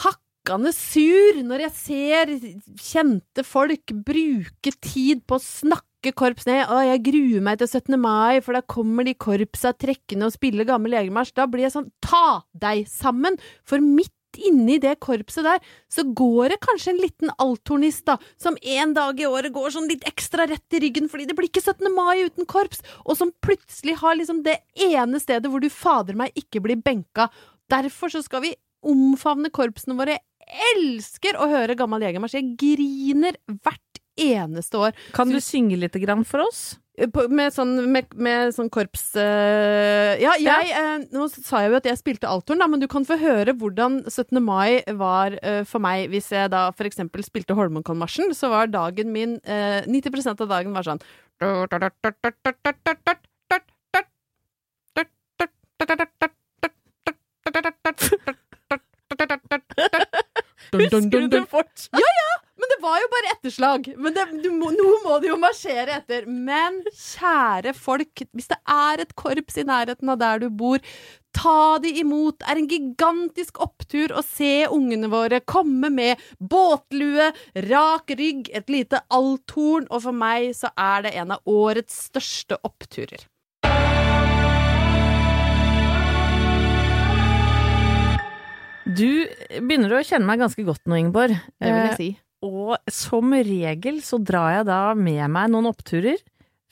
hakkande 0.00 0.72
sur 0.74 1.42
når 1.46 1.66
jeg 1.66 1.74
ser 1.76 2.32
kjente 2.80 3.44
folk 3.46 3.94
bruke 4.06 4.74
tid 4.82 5.22
på 5.28 5.38
å 5.38 5.44
snakke 5.44 6.14
korps 6.18 6.48
ned. 6.48 6.64
Å, 6.66 6.80
jeg 6.88 7.04
gruer 7.06 7.44
meg 7.44 7.60
til 7.60 7.70
17. 7.70 7.94
mai, 8.00 8.40
for 8.42 8.56
da 8.56 8.64
kommer 8.64 9.06
de 9.06 9.14
korpsa 9.14 9.74
trekkende 9.76 10.26
og 10.26 10.34
spiller 10.34 10.66
gammel 10.68 10.96
legermarsj. 10.96 11.36
Da 11.38 11.46
blir 11.46 11.68
jeg 11.68 11.76
sånn, 11.76 11.92
ta 12.02 12.42
deg 12.52 12.88
sammen! 12.90 13.38
For 13.68 13.82
midt 13.82 14.10
inni 14.40 14.78
det 14.80 14.94
korpset 15.04 15.44
der, 15.44 15.60
så 15.92 16.04
går 16.16 16.54
det 16.54 16.60
kanskje 16.64 16.94
en 16.94 17.00
liten 17.02 17.32
althornist, 17.42 18.04
da, 18.08 18.16
som 18.40 18.56
en 18.56 18.94
dag 18.96 19.20
i 19.20 19.28
året 19.28 19.52
går 19.52 19.74
sånn 19.74 19.90
litt 19.90 20.06
ekstra 20.08 20.46
rett 20.48 20.76
i 20.76 20.80
ryggen 20.80 21.10
fordi 21.12 21.26
det 21.28 21.36
blir 21.36 21.50
ikke 21.50 21.60
17. 21.60 21.88
mai 21.92 22.24
uten 22.24 22.48
korps, 22.48 22.80
og 23.04 23.18
som 23.18 23.34
plutselig 23.44 23.98
har 24.00 24.16
liksom 24.18 24.42
det 24.46 24.58
ene 24.88 25.20
stedet 25.22 25.52
hvor 25.52 25.62
du 25.62 25.68
fader 25.72 26.18
meg 26.18 26.32
ikke 26.38 26.62
blir 26.64 26.80
benka. 26.80 27.28
Derfor 27.72 28.12
så 28.12 28.22
skal 28.24 28.46
vi 28.46 28.56
omfavne 28.82 29.52
korpsene 29.54 29.96
våre. 29.98 30.18
Jeg 30.42 30.76
elsker 30.76 31.38
å 31.38 31.48
høre 31.50 31.78
gammel 31.78 32.04
jegermarsj. 32.04 32.38
Jeg 32.40 32.54
griner 32.60 33.38
hvert 33.62 34.02
eneste 34.20 34.78
år. 34.78 35.02
Kan 35.16 35.32
du 35.32 35.40
synge 35.42 35.78
litt 35.80 35.96
grann 36.02 36.24
for 36.28 36.44
oss? 36.44 36.62
På, 37.14 37.24
med, 37.32 37.54
sånn, 37.54 37.70
med, 37.88 38.10
med 38.20 38.50
sånn 38.52 38.68
korps 38.68 39.14
øh, 39.16 40.10
Ja, 40.20 40.34
jeg 40.36 40.74
øh, 40.76 41.06
Nå 41.08 41.24
sa 41.32 41.62
jeg 41.64 41.70
jo 41.72 41.78
at 41.78 41.86
jeg 41.88 41.96
spilte 41.96 42.28
althorn, 42.28 42.60
da, 42.60 42.66
men 42.68 42.82
du 42.82 42.86
kan 42.90 43.06
få 43.08 43.16
høre 43.16 43.54
hvordan 43.56 44.02
17. 44.10 44.36
mai 44.44 44.84
var 45.00 45.38
øh, 45.40 45.62
for 45.64 45.80
meg. 45.80 46.10
Hvis 46.12 46.28
jeg 46.36 46.52
da 46.52 46.66
for 46.76 46.84
eksempel 46.84 47.24
spilte 47.24 47.56
Holmenkollmarsjen, 47.56 48.36
så 48.36 48.52
var 48.52 48.68
dagen 48.68 49.08
min 49.14 49.38
90% 49.40 50.44
av 50.44 50.52
dagen 50.52 50.76
var 50.76 50.84
sånn 50.90 51.00
Husker 60.72 61.26
du 61.26 61.28
det 61.32 61.44
fort? 61.50 61.88
Ja, 61.92 62.00
ja! 62.20 62.32
Men 62.62 62.70
det 62.70 62.82
var 62.82 62.98
jo 63.02 63.08
bare 63.10 63.30
etterslag. 63.32 63.88
Men 63.98 64.14
det, 64.14 64.24
du 64.44 64.50
må, 64.54 64.68
nå 64.70 64.90
må 65.02 65.16
du 65.18 65.26
jo 65.32 65.38
marsjere 65.40 65.96
etter. 65.98 66.28
Men 66.30 66.78
kjære 66.94 67.72
folk, 67.74 68.22
hvis 68.30 68.52
det 68.52 68.58
er 68.70 69.02
et 69.02 69.16
korps 69.18 69.58
i 69.58 69.64
nærheten 69.66 70.12
av 70.12 70.20
der 70.20 70.44
du 70.44 70.46
bor, 70.62 70.78
ta 71.34 71.78
de 71.82 71.90
imot. 72.04 72.38
Det 72.38 72.52
er 72.52 72.60
en 72.60 72.70
gigantisk 72.70 73.58
opptur 73.64 74.14
å 74.14 74.22
se 74.22 74.68
ungene 74.70 75.10
våre 75.10 75.42
komme 75.42 75.90
med 75.90 76.22
båtlue, 76.38 77.32
rak 77.66 78.14
rygg, 78.20 78.52
et 78.54 78.70
lite 78.70 79.02
althorn, 79.10 79.90
og 79.90 80.06
for 80.06 80.22
meg 80.22 80.52
så 80.54 80.70
er 80.78 81.08
det 81.08 81.16
en 81.18 81.34
av 81.34 81.42
årets 81.58 82.04
største 82.12 82.60
oppturer. 82.62 83.26
Du 88.98 89.08
begynner 89.62 89.94
å 89.98 90.02
kjenne 90.04 90.26
meg 90.28 90.42
ganske 90.42 90.64
godt 90.66 90.84
nå, 90.90 90.98
Ingeborg. 91.00 91.36
Det 91.60 91.70
vil 91.72 91.82
jeg 91.90 91.96
si. 92.00 92.10
Eh, 92.16 92.28
og 92.42 92.76
som 92.90 93.30
regel 93.38 94.00
så 94.02 94.18
drar 94.18 94.56
jeg 94.58 94.66
da 94.66 94.80
med 94.98 95.22
meg 95.30 95.50
noen 95.52 95.68
oppturer 95.70 96.18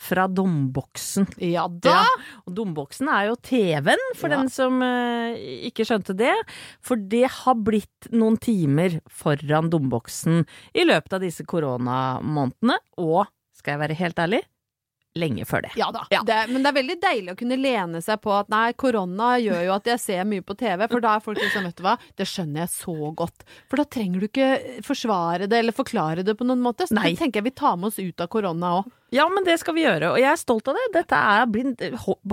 fra 0.00 0.24
domboksen. 0.32 1.26
Ja 1.44 1.66
da! 1.68 1.92
Ja, 2.00 2.14
og 2.48 2.54
domboksen 2.56 3.10
er 3.12 3.28
jo 3.28 3.36
TV-en, 3.44 4.02
for 4.16 4.32
Ja. 4.32 4.38
den 4.40 4.48
som 4.50 4.80
eh, 4.82 5.36
ikke 5.68 5.84
skjønte 5.86 6.16
det. 6.16 6.32
For 6.80 6.96
det 6.96 7.26
har 7.30 7.54
blitt 7.60 8.08
noen 8.10 8.38
timer 8.40 8.98
foran 9.12 9.68
domboksen 9.70 10.42
i 10.74 10.86
løpet 10.88 11.18
av 11.18 11.20
disse 11.26 11.44
koronamånedene, 11.44 12.80
og 12.98 13.28
skal 13.60 13.76
jeg 13.76 13.82
være 13.84 13.98
helt 14.00 14.24
ærlig, 14.24 14.40
lenge 15.18 15.44
før 15.48 15.64
det. 15.66 15.72
Ja 15.78 15.90
da. 15.94 16.04
Det, 16.10 16.36
men 16.52 16.62
det 16.62 16.70
er 16.70 16.76
veldig 16.76 16.96
deilig 17.02 17.32
å 17.32 17.38
kunne 17.40 17.58
lene 17.58 18.02
seg 18.04 18.20
på 18.22 18.34
at 18.36 18.50
nei, 18.52 18.70
korona 18.78 19.32
gjør 19.42 19.64
jo 19.66 19.74
at 19.74 19.90
jeg 19.90 20.02
ser 20.02 20.28
mye 20.28 20.44
på 20.46 20.54
TV, 20.60 20.86
for 20.86 21.02
da 21.02 21.16
er 21.16 21.24
folk 21.24 21.40
liksom, 21.40 21.66
vet 21.66 21.80
du 21.80 21.84
hva, 21.86 21.96
det 22.20 22.28
skjønner 22.30 22.64
jeg 22.64 22.72
så 22.76 23.12
godt. 23.18 23.44
For 23.70 23.80
da 23.80 23.88
trenger 23.90 24.22
du 24.22 24.28
ikke 24.28 24.50
forsvare 24.86 25.50
det 25.50 25.64
eller 25.64 25.76
forklare 25.76 26.26
det 26.26 26.36
på 26.38 26.46
noen 26.46 26.62
måte. 26.62 26.86
Så 26.86 26.96
Nei. 26.98 27.10
det 27.10 27.22
tenker 27.22 27.40
jeg 27.40 27.50
vi 27.50 27.58
tar 27.62 27.78
med 27.80 27.90
oss 27.90 27.98
ut 27.98 28.22
av 28.22 28.30
korona 28.30 28.76
òg. 28.80 28.96
Ja, 29.14 29.26
men 29.32 29.44
det 29.46 29.56
skal 29.60 29.74
vi 29.74 29.82
gjøre, 29.82 30.12
og 30.14 30.18
jeg 30.20 30.30
er 30.30 30.38
stolt 30.38 30.68
av 30.70 30.76
det. 30.78 30.84
Dette 30.94 31.18
er 31.18 31.46
blind, 31.50 31.80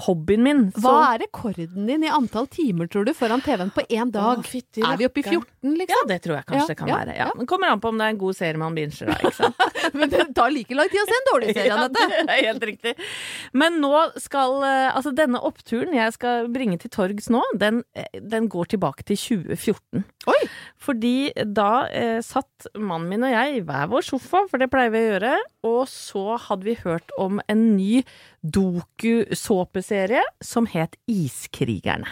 hobbyen 0.05 0.43
min. 0.45 0.59
Hva 0.77 0.93
er 1.15 1.23
rekorden 1.25 1.87
din 1.89 2.05
i 2.05 2.11
antall 2.13 2.45
timer, 2.53 2.89
tror 2.91 3.07
du, 3.07 3.13
foran 3.17 3.41
TV-en 3.41 3.71
på 3.73 3.83
én 3.89 4.11
dag? 4.13 4.41
Å, 4.41 4.45
fytti 4.45 4.83
er 4.85 4.99
vi 4.99 5.07
oppe 5.09 5.23
i 5.23 5.25
rakkeren. 5.25 5.45
14, 5.47 5.67
Ja, 5.67 5.73
liksom? 5.81 6.07
det 6.11 6.17
tror 6.23 6.35
jeg 6.37 6.45
kanskje 6.47 6.61
Ja, 6.61 6.67
det 6.69 6.77
kan 6.79 6.91
ja, 6.91 6.99
være. 7.01 7.15
Ja. 7.17 7.27
ja. 7.31 7.39
Det 7.41 7.47
kommer 7.49 7.73
an 7.73 7.81
på 7.83 7.89
om 7.91 7.97
det 7.97 8.05
er 8.07 8.13
en 8.15 8.21
god 8.21 8.37
serie 8.37 8.61
man 8.61 8.77
binger, 8.77 9.09
da. 9.09 9.17
Ikke 9.17 9.33
sant? 9.39 9.65
Men 9.97 10.13
det 10.13 10.27
tar 10.37 10.53
like 10.53 10.77
lang 10.77 10.91
tid 10.93 11.01
å 11.01 11.07
se 11.09 11.17
en 11.17 11.27
dårlig 11.31 11.55
serie, 11.55 11.67
Ja, 11.71 11.79
Anette. 11.81 12.05
det 12.29 12.35
er 12.37 12.45
helt 12.51 12.67
riktig. 12.69 12.93
Men 13.57 13.81
nå 13.83 13.93
skal 14.21 14.61
eh, 14.67 14.87
Altså, 14.97 15.11
denne 15.17 15.41
oppturen 15.49 15.93
jeg 15.97 16.13
skal 16.15 16.47
bringe 16.53 16.77
til 16.81 16.91
torgs 16.93 17.27
nå, 17.33 17.41
den, 17.59 17.81
eh, 17.97 18.21
den 18.21 18.47
går 18.53 18.69
tilbake 18.75 19.05
til 19.09 19.17
2014. 19.19 20.05
Oi! 20.29 20.39
Fordi 20.83 21.15
da 21.57 21.87
eh, 21.89 22.19
satt 22.25 22.69
mannen 22.77 23.09
min 23.11 23.25
og 23.27 23.33
jeg 23.33 23.57
i 23.59 23.63
hver 23.65 23.89
vår 23.91 24.05
sofa, 24.07 24.43
for 24.49 24.61
det 24.61 24.69
pleier 24.71 24.91
vi 24.93 25.01
å 25.01 25.09
gjøre, 25.11 25.33
og 25.67 25.81
så 25.91 26.23
hadde 26.47 26.66
vi 26.66 26.66
hørt 26.75 27.13
om 27.17 27.41
en 27.47 27.77
ny 27.77 28.03
doku-såpeserie 28.43 30.23
som 30.43 30.67
het 30.67 30.99
Iskrigerne. 31.07 32.09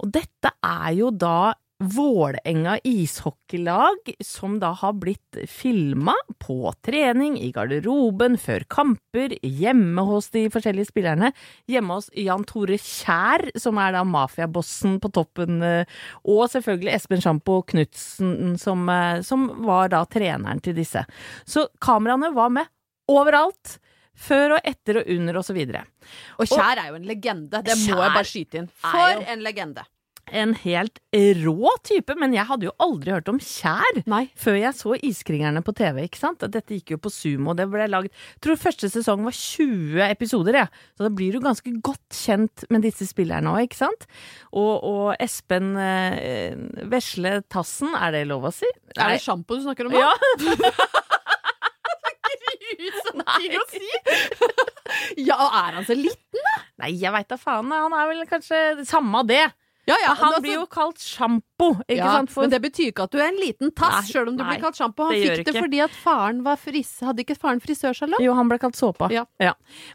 Og 0.00 0.10
dette 0.14 0.50
er 0.64 0.92
jo 0.96 1.10
da 1.14 1.54
Vålerenga 1.80 2.78
ishockeylag 2.84 4.10
som 4.20 4.58
da 4.60 4.74
har 4.76 4.92
blitt 5.00 5.38
filma 5.48 6.12
på 6.38 6.74
trening, 6.84 7.38
i 7.40 7.48
garderoben, 7.56 8.36
før 8.36 8.66
kamper, 8.68 9.32
hjemme 9.40 10.04
hos 10.04 10.28
de 10.34 10.42
forskjellige 10.52 10.90
spillerne. 10.90 11.30
Hjemme 11.72 11.96
hos 11.96 12.10
Jan 12.12 12.44
Tore 12.44 12.76
Kjær, 12.76 13.46
som 13.56 13.80
er 13.80 13.96
da 13.96 14.04
mafiabossen 14.04 14.98
på 15.00 15.08
toppen, 15.16 15.62
eh, 15.64 15.88
og 16.28 16.50
selvfølgelig 16.52 16.92
Espen 16.98 17.24
Sjampo 17.24 17.62
Knutsen, 17.72 18.58
som, 18.60 18.84
eh, 18.88 19.22
som 19.22 19.48
var 19.64 19.88
da 19.88 20.04
treneren 20.04 20.60
til 20.60 20.76
disse. 20.76 21.06
Så 21.46 21.68
kameraene 21.80 22.34
var 22.34 22.50
med 22.50 22.68
overalt. 23.10 23.78
Før 24.20 24.58
og 24.58 24.66
etter 24.68 24.98
og 25.00 25.06
under 25.14 25.38
og 25.40 25.46
så 25.46 25.54
videre. 25.56 25.86
Og 26.36 26.50
Kjær 26.50 26.82
er 26.82 26.90
jo 26.90 26.98
en 26.98 27.06
legende. 27.08 27.62
Det 27.64 27.78
må 27.86 27.94
jeg 28.02 28.12
bare 28.18 28.28
skyte 28.28 28.60
inn. 28.60 28.68
For 28.82 29.22
en 29.32 29.44
legende. 29.46 29.86
En 30.30 30.52
helt 30.62 31.00
rå 31.42 31.70
type, 31.86 32.14
men 32.18 32.34
jeg 32.36 32.46
hadde 32.46 32.68
jo 32.68 32.74
aldri 32.82 33.14
hørt 33.14 33.28
om 33.32 33.40
Kjær 33.42 34.02
Nei. 34.10 34.22
før 34.38 34.58
jeg 34.60 34.76
så 34.78 34.94
Iskrigerne 35.08 35.62
på 35.66 35.74
TV, 35.74 36.04
ikke 36.06 36.20
sant? 36.20 36.44
Dette 36.54 36.76
gikk 36.76 36.94
jo 36.94 37.00
på 37.02 37.10
Sumo, 37.10 37.54
det 37.58 37.66
ble 37.72 37.88
laget 37.90 38.12
Jeg 38.12 38.44
tror 38.46 38.60
første 38.60 38.90
sesong 38.92 39.24
var 39.26 39.34
20 39.34 40.04
episoder, 40.06 40.60
jeg. 40.62 40.70
Så 40.94 41.06
da 41.06 41.12
blir 41.14 41.34
du 41.34 41.42
ganske 41.42 41.74
godt 41.82 42.14
kjent 42.14 42.66
med 42.70 42.86
disse 42.86 43.08
spillerne 43.10 43.50
òg, 43.50 43.66
ikke 43.66 43.80
sant? 43.80 44.06
Og, 44.52 44.72
og 44.86 45.04
Espen 45.18 45.72
eh, 45.80 46.54
Vesle 46.90 47.40
Tassen, 47.50 47.94
er 47.98 48.14
det 48.14 48.26
lov 48.30 48.50
å 48.50 48.54
si? 48.54 48.70
Er 48.96 49.16
det 49.16 49.24
sjampo 49.24 49.58
du 49.58 49.66
snakker 49.66 49.90
om 49.90 49.96
nå? 49.98 50.04
Ja. 50.04 50.14
Grusom 52.60 53.24
ting 53.36 53.56
å 53.56 53.64
si! 53.70 53.88
ja, 55.30 55.38
er 55.38 55.80
han 55.80 55.86
så 55.88 55.96
liten? 55.96 56.52
Nei, 56.80 56.92
jeg 57.00 57.14
veit 57.14 57.30
da 57.30 57.38
faen. 57.40 57.72
Han 57.72 57.96
er 57.96 58.12
vel 58.12 58.22
kanskje 58.30 58.84
Samme 58.88 59.24
det. 59.28 59.46
Ja, 59.88 59.96
ja, 60.02 60.14
han 60.14 60.34
altså- 60.34 60.42
blir 60.44 60.54
jo 60.54 60.66
kalt 60.70 61.00
sjampo, 61.02 61.70
ja, 61.88 62.12
sant? 62.12 62.30
For 62.30 62.44
Men 62.44 62.50
det 62.52 62.60
betyr 62.62 62.92
ikke 62.92 63.06
at 63.08 63.10
du 63.10 63.18
er 63.18 63.28
en 63.32 63.40
liten 63.40 63.72
tass, 63.74 64.10
sjøl 64.12 64.28
om 64.28 64.36
du 64.36 64.44
nei, 64.44 64.52
blir 64.52 64.62
kalt 64.62 64.78
sjampo. 64.78 65.08
Han 65.08 65.16
det 65.16 65.22
fikk 65.24 65.44
det 65.44 65.54
ikke. 65.54 65.62
fordi 65.64 65.80
at 65.82 65.90
faren 65.90 66.42
var 66.46 66.60
fris... 66.60 66.92
Hadde 67.00 67.24
ikke 67.24 67.36
faren 67.38 67.62
frisørsalong? 67.64 68.22
Jo, 68.22 68.34
han 68.38 68.48
ble 68.48 68.60
kalt 68.62 68.78
såpa. 68.78 69.10
Ja. 69.10 69.24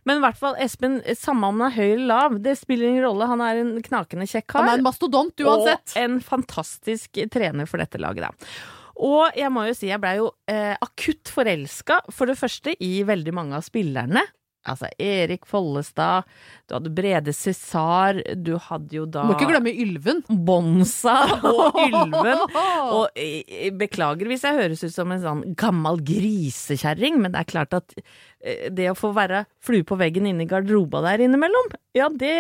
Men 0.04 0.20
i 0.20 0.26
hvert 0.26 0.40
fall, 0.42 0.58
Espen, 0.60 1.00
samme 1.16 1.48
om 1.48 1.62
han 1.62 1.72
er 1.72 1.76
høy 1.78 1.94
eller 1.94 2.08
lav, 2.12 2.40
det 2.44 2.58
spiller 2.60 2.90
ingen 2.90 3.06
rolle. 3.06 3.30
Han 3.32 3.42
er 3.46 3.62
en 3.62 3.76
knakende 3.86 4.28
kjekk 4.28 4.50
kar. 4.52 4.66
Han 4.66 4.74
er 4.74 4.82
en 4.82 4.88
mastodont 4.90 5.46
uansett. 5.46 5.96
Og 5.96 6.02
en 6.02 6.20
fantastisk 6.20 7.22
trener 7.32 7.70
for 7.70 7.78
dette 7.80 8.02
laget, 8.02 8.28
da. 8.28 8.52
Og 8.96 9.36
jeg 9.36 9.52
må 9.52 9.66
jo 9.68 9.76
si, 9.76 9.90
jeg 9.92 10.02
blei 10.04 10.16
jo 10.22 10.32
eh, 10.52 10.74
akutt 10.80 11.32
forelska, 11.32 12.02
for 12.16 12.32
det 12.32 12.38
første, 12.40 12.76
i 12.80 13.04
veldig 13.08 13.34
mange 13.36 13.58
av 13.60 13.66
spillerne. 13.68 14.24
Altså 14.66 14.88
Erik 14.98 15.44
Follestad, 15.46 16.26
du 16.66 16.74
hadde 16.74 16.90
Brede 16.98 17.34
Cæsar, 17.38 18.18
du 18.34 18.56
hadde 18.58 18.98
jo 18.98 19.04
da 19.06 19.28
Må 19.28 19.36
ikke 19.36 19.52
glemme 19.52 19.70
Ylven. 19.70 20.24
Bonsa 20.48 21.20
og 21.52 21.78
Ylven. 21.84 22.42
Og 22.90 23.20
jeg 23.20 23.76
beklager 23.78 24.32
hvis 24.32 24.46
jeg 24.48 24.58
høres 24.58 24.82
ut 24.82 24.96
som 24.96 25.14
en 25.14 25.22
sånn 25.22 25.44
gammel 25.60 26.02
grisekjerring, 26.06 27.22
men 27.22 27.36
det 27.36 27.44
er 27.44 27.52
klart 27.52 27.78
at 27.78 27.94
eh, 28.00 28.04
det 28.46 28.86
å 28.92 28.98
få 28.98 29.10
være 29.16 29.44
flue 29.64 29.86
på 29.88 29.98
veggen 29.98 30.28
inne 30.30 30.46
i 30.46 30.50
garderoba 30.50 31.02
der 31.06 31.24
innimellom, 31.26 31.72
ja 31.98 32.10
det 32.12 32.34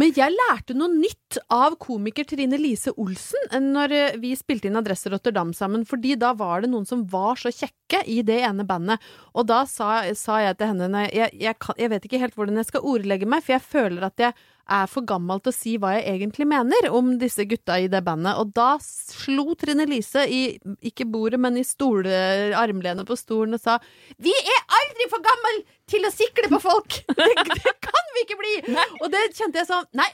Men 0.00 0.12
jeg 0.16 0.34
lærte 0.34 0.74
noe 0.74 0.90
nytt 0.90 1.38
av 1.52 1.76
komiker 1.82 2.26
Trine 2.26 2.58
Lise 2.58 2.94
Olsen 2.96 3.70
når 3.72 3.94
eh, 3.94 4.18
vi 4.22 4.32
spilte 4.38 4.70
inn 4.70 4.78
Adresse 4.78 5.10
Rotterdam 5.12 5.52
sammen, 5.54 5.84
fordi 5.86 6.16
da 6.18 6.32
var 6.36 6.64
det 6.64 6.72
noen 6.72 6.88
som 6.88 7.04
var 7.10 7.38
så 7.38 7.52
kjekke 7.54 8.02
i 8.10 8.22
det 8.26 8.40
ene 8.48 8.66
bandet. 8.66 9.02
Og 9.36 9.46
da 9.46 9.62
sa, 9.70 10.02
sa 10.18 10.40
jeg 10.42 10.58
til 10.58 10.72
henne 10.72 11.06
jeg, 11.12 11.30
jeg, 11.38 11.58
jeg 11.78 11.92
vet 11.92 12.08
ikke 12.08 12.22
helt 12.24 12.38
hvordan 12.38 12.60
jeg 12.62 12.70
skal 12.72 12.86
ordlegge 12.94 13.28
meg, 13.30 13.44
for 13.46 13.56
jeg 13.56 13.66
føler 13.66 14.08
at 14.08 14.26
jeg 14.26 14.34
er 14.68 14.86
for 14.90 15.06
gammel 15.06 15.38
til 15.44 15.52
å 15.52 15.56
si 15.56 15.76
hva 15.78 15.92
jeg 15.96 16.06
egentlig 16.16 16.46
mener 16.50 16.88
om 16.90 17.12
disse 17.20 17.44
gutta 17.48 17.78
i 17.78 17.86
det 17.92 18.02
bandet. 18.06 18.34
Og 18.42 18.52
da 18.56 18.76
slo 18.82 19.54
Trine 19.58 19.86
Lise 19.86 20.24
i, 20.26 20.42
ikke 20.82 21.06
bordet, 21.10 21.38
men 21.40 21.56
i 21.60 21.64
stole, 21.66 22.10
armlenet 22.58 23.06
på 23.06 23.16
stolen 23.18 23.54
og 23.54 23.62
sa 23.62 23.78
Vi 24.18 24.32
er 24.34 24.62
aldri 24.80 25.08
for 25.12 25.22
gammel 25.24 25.62
til 25.86 26.06
å 26.08 26.12
sikle 26.14 26.50
på 26.52 26.60
folk! 26.64 27.00
Det, 27.16 27.32
det 27.62 27.74
kan 27.84 28.12
vi 28.14 28.22
ikke 28.26 28.38
bli! 28.40 28.54
Og 29.02 29.10
det 29.12 29.26
kjente 29.36 29.60
jeg 29.60 29.68
sånn 29.68 29.86
Nei, 29.98 30.08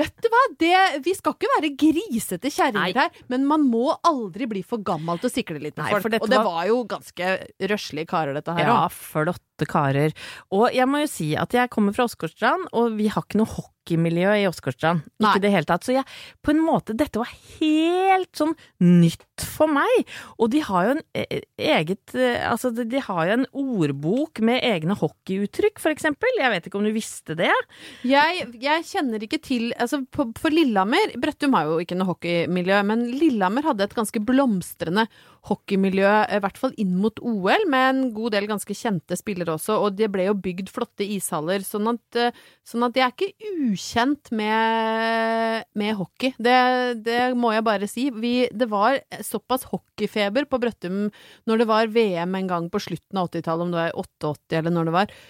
vet 0.00 0.14
du 0.22 0.28
hva? 0.32 0.40
Det, 0.60 0.72
vi 1.04 1.12
skal 1.16 1.34
ikke 1.36 1.50
være 1.58 1.70
grisete 1.82 2.50
kjerringer 2.52 2.96
her, 3.02 3.18
men 3.32 3.44
man 3.48 3.64
må 3.68 3.90
aldri 4.06 4.46
bli 4.48 4.62
for 4.66 4.80
gammel 4.86 5.20
til 5.20 5.28
å 5.28 5.32
sikle 5.34 5.60
litt 5.60 5.76
Nei, 5.80 5.90
folk. 5.92 6.06
Og 6.22 6.30
det 6.30 6.38
var- 6.40 6.46
var 6.48 6.68
jo 6.70 6.78
ganske 6.88 7.28
røslige 7.72 8.08
karer, 8.08 8.32
dette 8.38 8.54
her 8.56 8.64
Ja, 8.70 8.78
òg. 8.86 8.94
flotte 8.96 9.68
karer. 9.68 10.14
Og 10.56 10.70
jeg 10.72 10.88
må 10.88 11.02
jo 11.04 11.10
si 11.12 11.34
at 11.36 11.52
jeg 11.52 11.68
kommer 11.74 11.92
fra 11.96 12.08
Åsgårdstrand, 12.08 12.70
og 12.72 12.96
vi 12.96 13.10
har 13.12 13.26
ikke 13.26 13.42
noe 13.42 13.52
hockeymiljø 13.90 14.34
i 14.40 14.46
Åsgårdstrand. 14.48 15.02
Ikke 15.20 15.38
i 15.40 15.44
det 15.44 15.52
hele 15.52 15.68
tatt. 15.68 15.84
Så 15.84 15.94
jeg, 15.94 16.04
på 16.42 16.52
en 16.52 16.62
måte, 16.62 16.94
dette 16.96 17.20
var 17.20 17.30
helt 17.58 18.30
sånn 18.36 18.54
nytt 18.80 19.44
for 19.56 19.70
meg. 19.70 20.06
Og 20.38 20.50
de 20.52 20.62
har 20.64 20.86
jo 20.86 20.94
en 20.96 21.02
eh, 21.14 21.42
eget 21.58 22.14
eh, 22.14 22.38
Altså, 22.50 22.70
de 22.74 22.86
de 22.90 23.00
har 23.04 23.26
jo 23.28 23.34
en 23.38 23.46
ordbok 23.54 24.40
med 24.44 24.64
egne 24.66 24.96
hockeyuttrykk, 24.98 25.78
for 25.82 25.92
eksempel. 25.92 26.30
Jeg 26.40 26.52
vet 26.52 26.66
ikke 26.66 26.80
om 26.80 26.86
du 26.86 26.92
visste 26.94 27.36
det? 27.38 27.52
Jeg, 28.06 28.46
jeg 28.60 28.86
kjenner 28.88 29.22
ikke 29.22 29.40
til 29.42 29.70
altså 29.78 30.02
på, 30.10 30.30
For 30.40 30.54
Lillehammer 30.54 31.14
Brøttum 31.20 31.54
har 31.56 31.68
jo 31.68 31.78
ikke 31.82 31.98
noe 31.98 32.10
hockeymiljø, 32.12 32.80
men 32.88 33.06
Lillehammer 33.12 33.70
hadde 33.70 33.86
et 33.86 33.96
ganske 33.96 34.22
blomstrende 34.26 35.06
hockeymiljø, 35.48 36.10
i 36.28 36.40
hvert 36.44 36.58
fall 36.60 36.74
inn 36.80 36.92
mot 37.00 37.16
OL, 37.24 37.64
med 37.72 37.86
en 37.88 38.00
god 38.16 38.34
del 38.34 38.48
ganske 38.50 38.74
kjente 38.76 39.16
spillere 39.16 39.54
også, 39.56 39.78
og 39.80 39.96
det 39.96 40.10
ble 40.12 40.26
jo 40.26 40.36
bygd 40.36 40.68
flotte 40.72 41.06
ishaller, 41.06 41.64
sånn 41.64 41.88
at, 41.94 42.18
eh, 42.20 42.36
sånn 42.66 42.84
at 42.86 42.98
jeg 42.98 43.06
er 43.06 43.14
ikke 43.14 43.54
ukjent 43.70 44.32
med, 44.36 45.66
med 45.80 45.96
hockey. 45.96 46.34
Det, 46.36 46.58
det 47.06 47.20
må 47.40 47.54
jeg 47.56 47.66
bare 47.66 47.88
si. 47.90 48.10
Vi, 48.12 48.34
det 48.52 48.68
var 48.70 49.00
såpass 49.24 49.66
hockeyfeber 49.72 50.48
på 50.50 50.60
Brøttum 50.60 51.02
når 51.48 51.62
det 51.62 51.70
var 51.72 51.92
VM 51.92 52.36
en 52.36 52.50
gang 52.50 52.70
på 52.72 52.82
slutten 52.82 53.20
av 53.20 53.32
80-tallet, 53.32 53.66
om 53.66 53.74
det 53.74 53.84
var 53.84 54.00
88 54.04 54.60
eller 54.60 54.76
når 54.76 54.90
det 54.90 54.96
var. 55.00 55.20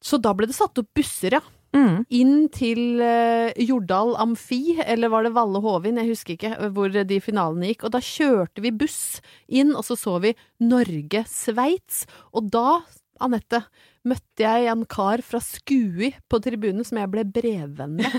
Så 0.00 0.16
da 0.16 0.32
ble 0.32 0.48
det 0.48 0.56
satt 0.56 0.80
opp 0.80 0.94
busser, 0.96 1.36
ja 1.36 1.44
Mm. 1.72 2.00
inn 2.10 2.48
til 2.50 3.00
eh, 3.00 3.52
Jordal 3.62 4.16
Amfi, 4.18 4.78
eller 4.82 5.08
var 5.12 5.22
det 5.22 5.30
Valle 5.36 5.60
Hovin, 5.62 6.00
jeg 6.02 6.08
husker 6.10 6.34
ikke 6.34 6.50
eh, 6.58 6.68
hvor 6.74 6.90
de 6.90 7.20
finalene 7.22 7.68
gikk. 7.70 7.84
Og 7.86 7.92
da 7.94 8.00
kjørte 8.02 8.64
vi 8.64 8.72
buss 8.74 9.20
inn, 9.46 9.70
og 9.78 9.84
så 9.86 9.94
så 9.96 10.16
vi 10.24 10.32
Norge-Sveits. 10.60 12.04
Og 12.34 12.48
da, 12.52 12.80
Anette, 13.22 13.62
møtte 14.08 14.40
jeg 14.46 14.66
en 14.72 14.86
kar 14.88 15.20
fra 15.22 15.38
Skui 15.44 16.08
på 16.32 16.38
tribunen 16.42 16.86
som 16.88 16.96
jeg 17.02 17.10
ble 17.12 17.24
brevvenn 17.28 17.98
med 17.98 18.14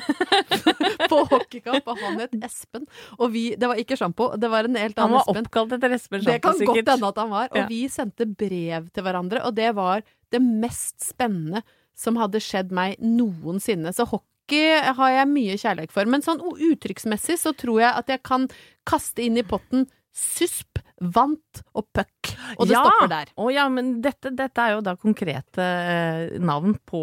på 1.12 1.22
hockeykamp, 1.32 1.88
og 1.90 1.98
han 2.04 2.20
het 2.22 2.36
Espen. 2.46 2.86
Og 3.18 3.32
vi, 3.34 3.48
det 3.58 3.68
var 3.72 3.82
ikke 3.82 3.98
sjampo, 3.98 4.30
det 4.40 4.52
var 4.54 4.70
en 4.70 4.78
helt 4.78 4.96
Han 5.00 5.10
annen 5.10 5.18
var 5.20 5.26
Espen. 5.26 5.48
oppkalt 5.48 5.76
etter 5.80 5.96
Espen 5.98 6.24
Det 6.28 6.38
kan 6.44 6.56
sikkert. 6.60 6.86
godt 6.86 6.94
hende 6.96 7.10
at 7.12 7.22
han 7.24 7.34
var. 7.34 7.50
Og 7.52 7.58
Ja. 7.64 7.68
vi 7.72 7.82
sendte 7.90 8.30
brev 8.30 8.92
til 8.94 9.04
hverandre, 9.08 9.44
og 9.48 9.56
det 9.58 9.72
var 9.76 10.04
det 10.32 10.40
mest 10.42 11.02
spennende 11.04 11.64
som 12.02 12.20
hadde 12.20 12.42
skjedd 12.44 12.74
meg 12.76 13.00
noensinne. 13.02 13.94
Så 13.94 14.08
hockey 14.10 14.82
har 14.98 15.16
jeg 15.16 15.32
mye 15.32 15.58
kjærlighet 15.62 15.94
for. 15.94 16.10
Men 16.10 16.26
sånn 16.26 16.42
uttrykksmessig 16.42 17.40
så 17.42 17.54
tror 17.58 17.84
jeg 17.84 17.92
at 18.04 18.12
jeg 18.12 18.24
kan 18.28 18.48
kaste 18.90 19.26
inn 19.26 19.40
i 19.40 19.46
potten 19.48 19.88
susp, 20.12 20.82
vant 21.02 21.64
og 21.78 21.88
puck. 21.96 22.21
Og 22.58 22.68
det 22.68 22.76
ja. 22.76 22.82
stopper 22.84 23.10
der. 23.12 23.32
Å 23.40 23.48
ja, 23.54 23.66
men 23.72 23.94
dette, 24.04 24.32
dette 24.38 24.64
er 24.64 24.76
jo 24.76 24.82
da 24.86 24.94
konkrete 25.00 25.64
eh, 25.66 26.40
navn 26.44 26.76
på 26.88 27.02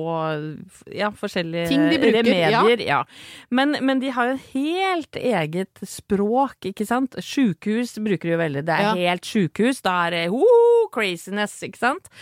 ja, 0.95 1.11
forskjellige 1.15 1.69
Ting 1.73 1.87
de 1.91 1.99
bruker, 1.99 2.19
remedier. 2.21 2.83
Ja. 2.87 3.01
Men, 3.51 3.77
men 3.83 4.03
de 4.03 4.13
har 4.15 4.33
jo 4.33 4.37
helt 4.53 5.19
eget 5.19 5.83
språk, 5.83 6.71
ikke 6.71 6.87
sant? 6.89 7.17
Sjukehus 7.25 7.97
bruker 8.03 8.31
de 8.31 8.37
jo 8.37 8.43
veldig. 8.43 8.65
Det 8.69 8.77
er 8.77 8.87
Ja. 8.89 8.95
helt 9.11 9.27
sjukehus. 9.27 9.83
Da 9.85 9.97
er 10.07 10.17
det 10.17 10.23
oh, 10.35 10.87
craziness, 10.95 11.57
ikke 11.67 11.81
sant? 11.81 12.13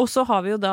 Og 0.00 0.06
så 0.08 0.22
har 0.28 0.44
vi 0.44 0.52
jo 0.52 0.58
da 0.62 0.72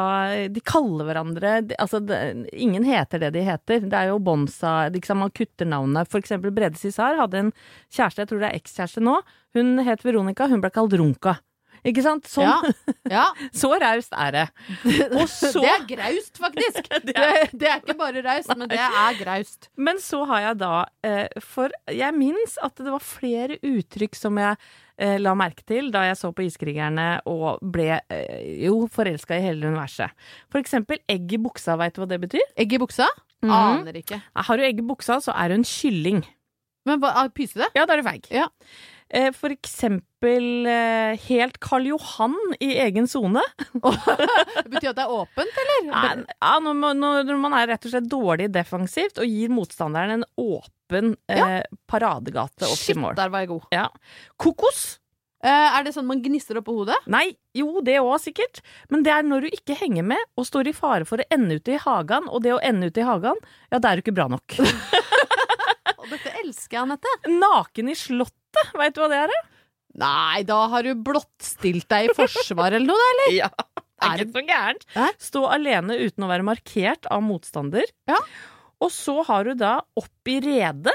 De 0.54 0.62
kaller 0.62 1.08
hverandre 1.08 1.56
Altså, 1.82 1.98
det, 2.06 2.20
ingen 2.54 2.86
heter 2.86 3.20
det 3.26 3.32
de 3.34 3.42
heter. 3.48 3.82
Det 3.90 3.98
er 3.98 4.12
jo 4.12 4.20
Bonsa 4.24 4.90
liksom. 4.94 5.24
Man 5.24 5.34
kutter 5.34 5.66
navnet. 5.68 6.10
For 6.12 6.22
eksempel 6.22 6.54
Brede 6.54 6.78
Cissar 6.78 7.18
hadde 7.20 7.48
en 7.48 7.52
kjæreste, 7.90 8.22
jeg 8.24 8.30
tror 8.32 8.44
det 8.44 8.52
er 8.52 8.62
ekskjæreste 8.62 9.04
nå. 9.04 9.18
Hun 9.58 9.78
het 9.88 10.06
Veronica, 10.06 10.48
hun 10.52 10.62
ble 10.62 10.70
kalt 10.74 10.94
Runka. 10.98 11.40
Ikke 11.86 12.04
sant? 12.06 12.26
Sånn. 12.30 12.48
Ja. 12.48 12.96
ja. 13.12 13.26
Så 13.62 13.70
raust 13.82 14.16
er 14.18 14.34
det. 14.36 14.46
Så, 15.30 15.62
Det 15.62 15.70
er 15.74 15.86
graust, 15.92 16.42
faktisk. 16.42 16.90
Det 17.08 17.16
er, 17.16 17.52
det 17.54 17.70
er 17.70 17.80
ikke 17.82 17.98
bare 18.00 18.24
raust, 18.26 18.52
men 18.58 18.70
det 18.72 18.80
er 18.82 19.18
graust. 19.20 19.70
men 19.76 20.00
så 20.02 20.24
har 20.30 20.42
jeg 20.44 20.58
da 20.60 20.72
eh, 21.06 21.40
For 21.44 21.72
jeg 21.94 22.16
minnes 22.16 22.58
at 22.64 22.80
det 22.80 22.92
var 22.92 23.04
flere 23.04 23.58
uttrykk 23.66 24.18
som 24.18 24.40
jeg 24.42 24.58
eh, 24.98 25.18
la 25.22 25.34
merke 25.38 25.64
til 25.68 25.92
da 25.94 26.04
jeg 26.08 26.18
så 26.20 26.32
på 26.36 26.46
Iskrigerne 26.48 27.08
og 27.30 27.62
ble 27.62 28.00
eh, 28.00 28.64
jo 28.66 28.86
forelska 28.92 29.38
i 29.38 29.46
hele 29.46 29.70
universet. 29.72 30.14
For 30.52 30.62
eksempel 30.62 31.00
egg 31.10 31.38
i 31.38 31.42
buksa, 31.42 31.78
veit 31.80 31.96
du 31.96 32.04
hva 32.04 32.10
det 32.10 32.22
betyr? 32.26 32.46
Egg 32.60 32.76
i 32.78 32.82
buksa? 32.82 33.08
Mm. 33.46 33.54
Aner 33.54 34.02
ikke. 34.02 34.20
Har 34.50 34.58
du 34.60 34.66
egg 34.66 34.82
i 34.82 34.88
buksa, 34.88 35.20
så 35.24 35.36
er 35.38 35.54
du 35.54 35.60
en 35.60 35.68
kylling. 35.68 36.24
Men 36.88 37.02
hva, 37.04 37.28
pyse 37.36 37.60
det? 37.60 37.68
Ja, 37.76 37.86
da 37.86 37.98
er 37.98 38.02
du 38.02 38.08
feig. 38.08 38.30
Ja. 38.34 38.48
Eh, 39.10 39.30
For 39.36 39.54
eksempel 39.54 40.68
eh, 40.68 41.16
helt 41.30 41.60
Karl 41.64 41.88
Johan 41.88 42.36
i 42.60 42.74
egen 42.84 43.08
sone. 43.08 43.44
Det 43.78 44.68
betyr 44.74 44.92
at 44.92 45.00
det 45.00 45.06
er 45.06 45.16
åpent, 45.16 45.60
eller? 45.64 45.90
Ja, 46.42 46.54
når 46.60 46.94
når 47.00 47.40
man 47.40 47.56
er 47.56 47.70
rett 47.74 47.88
og 47.88 47.94
slett 47.94 48.10
dårlig 48.12 48.50
defensivt 48.56 49.22
og 49.22 49.28
gir 49.30 49.54
motstanderen 49.54 50.18
en 50.20 50.28
åpen 50.42 51.16
eh, 51.32 51.62
paradegate 51.88 52.68
opp 52.68 52.80
til 52.84 53.00
mål. 53.00 53.14
Shit, 53.14 53.22
der 53.24 53.34
var 53.36 53.46
jeg 53.46 53.54
god. 53.56 53.68
Ja. 53.76 53.88
Kokos? 54.42 54.86
Eh, 55.46 55.54
er 55.78 55.84
det 55.86 55.94
sånn 55.94 56.08
man 56.10 56.20
gnister 56.26 56.58
oppå 56.60 56.74
hodet? 56.80 56.98
Nei, 57.14 57.30
jo, 57.56 57.78
det 57.86 58.00
òg 58.02 58.18
sikkert. 58.24 58.60
Men 58.90 59.04
det 59.06 59.12
er 59.14 59.24
når 59.28 59.46
du 59.46 59.54
ikke 59.54 59.78
henger 59.78 60.04
med 60.10 60.24
og 60.36 60.48
står 60.50 60.72
i 60.72 60.76
fare 60.76 61.06
for 61.08 61.22
å 61.22 61.28
ende 61.32 61.60
ute 61.62 61.76
i 61.76 61.82
hagen, 61.84 62.26
og 62.28 62.42
det 62.44 62.56
å 62.56 62.62
ende 62.66 62.90
ute 62.90 63.04
i 63.04 63.08
hagen, 63.08 63.38
ja, 63.72 63.78
da 63.80 63.92
er 63.94 64.00
du 64.02 64.04
ikke 64.04 64.16
bra 64.18 64.26
nok. 64.34 64.58
Og 66.08 66.14
dette 66.16 66.32
elsker 66.40 66.78
jeg, 66.80 66.86
Anette. 66.88 67.14
Naken 67.36 67.92
i 67.92 67.96
slottet, 68.00 68.74
veit 68.80 68.96
du 68.96 69.02
hva 69.04 69.10
det 69.12 69.20
er? 69.28 69.34
Nei, 69.98 70.44
da 70.48 70.60
har 70.72 70.86
du 70.86 70.94
blottstilt 71.04 71.88
deg 71.92 72.08
i 72.08 72.16
forsvar 72.16 72.76
eller 72.78 72.88
noe, 72.94 73.10
eller? 73.14 73.34
Ja. 73.44 73.50
Det 73.98 74.06
er 74.06 74.22
ikke 74.22 74.36
så 74.38 74.42
gærent. 74.46 74.84
Stå 75.26 75.42
alene 75.50 75.96
uten 75.98 76.24
å 76.24 76.28
være 76.30 76.46
markert 76.46 77.08
av 77.10 77.24
motstander. 77.26 77.88
Ja. 78.06 78.20
Og 78.86 78.92
så 78.94 79.16
har 79.26 79.48
du 79.50 79.56
da 79.58 79.72
opp 79.98 80.30
i 80.30 80.36
redet. 80.44 80.94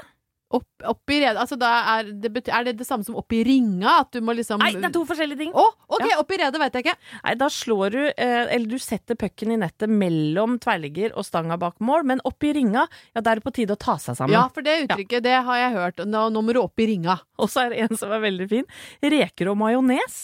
Opp, 0.52 0.66
opp 0.84 1.12
i 1.14 1.18
red, 1.22 1.38
Altså, 1.40 1.56
er 1.64 2.10
det, 2.12 2.30
bety- 2.34 2.52
er 2.52 2.64
det 2.66 2.74
det 2.76 2.86
samme 2.86 3.06
som 3.06 3.16
opp 3.16 3.32
i 3.32 3.42
ringa? 3.46 3.94
At 4.02 4.10
du 4.12 4.20
må 4.20 4.34
liksom 4.36 4.60
Nei, 4.60 4.72
det 4.76 4.84
er 4.90 4.92
to 4.92 5.04
forskjellige 5.08 5.38
ting. 5.40 5.52
Å, 5.56 5.64
ok, 5.96 6.04
opp 6.20 6.34
i 6.34 6.38
redet 6.42 6.60
vet 6.60 6.76
jeg 6.76 6.84
ikke. 6.86 6.94
Nei, 7.24 7.34
da 7.40 7.48
slår 7.48 7.94
du, 7.96 8.00
eh, 8.10 8.42
eller 8.52 8.66
du 8.68 8.76
setter 8.82 9.16
pucken 9.16 9.54
i 9.54 9.58
nettet 9.62 9.88
mellom 9.88 10.58
tverrligger 10.62 11.16
og 11.16 11.24
stanga 11.24 11.56
bak 11.60 11.80
mål, 11.80 12.04
men 12.12 12.20
opp 12.28 12.44
i 12.44 12.52
ringa, 12.58 12.84
ja, 13.14 13.20
da 13.24 13.32
er 13.32 13.40
det 13.40 13.46
på 13.48 13.54
tide 13.56 13.72
å 13.76 13.80
ta 13.80 13.96
seg 14.02 14.18
sammen. 14.20 14.36
Ja, 14.36 14.44
for 14.52 14.60
det 14.66 14.76
uttrykket, 14.84 15.24
det 15.24 15.38
har 15.48 15.56
jeg 15.62 15.72
hørt. 15.78 16.04
Nå, 16.06 16.26
nå 16.34 16.44
må 16.44 16.52
du 16.52 16.60
opp 16.60 16.78
i 16.84 16.90
ringa. 16.92 17.18
Og 17.40 17.48
så 17.48 17.64
er 17.66 17.72
det 17.72 17.82
en 17.88 17.96
som 17.96 18.12
er 18.12 18.20
veldig 18.28 18.48
fin. 18.52 18.68
Reker 19.02 19.48
og 19.54 19.56
majones. 19.62 20.20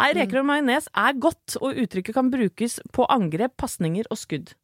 Nei, 0.00 0.14
reker 0.16 0.40
og 0.40 0.46
majones 0.48 0.86
er 0.96 1.12
godt, 1.20 1.58
og 1.60 1.76
uttrykket 1.76 2.16
kan 2.16 2.30
brukes 2.32 2.78
på 2.96 3.04
angrep, 3.12 3.54
pasninger 3.60 4.08
og 4.10 4.16
skudd. 4.18 4.54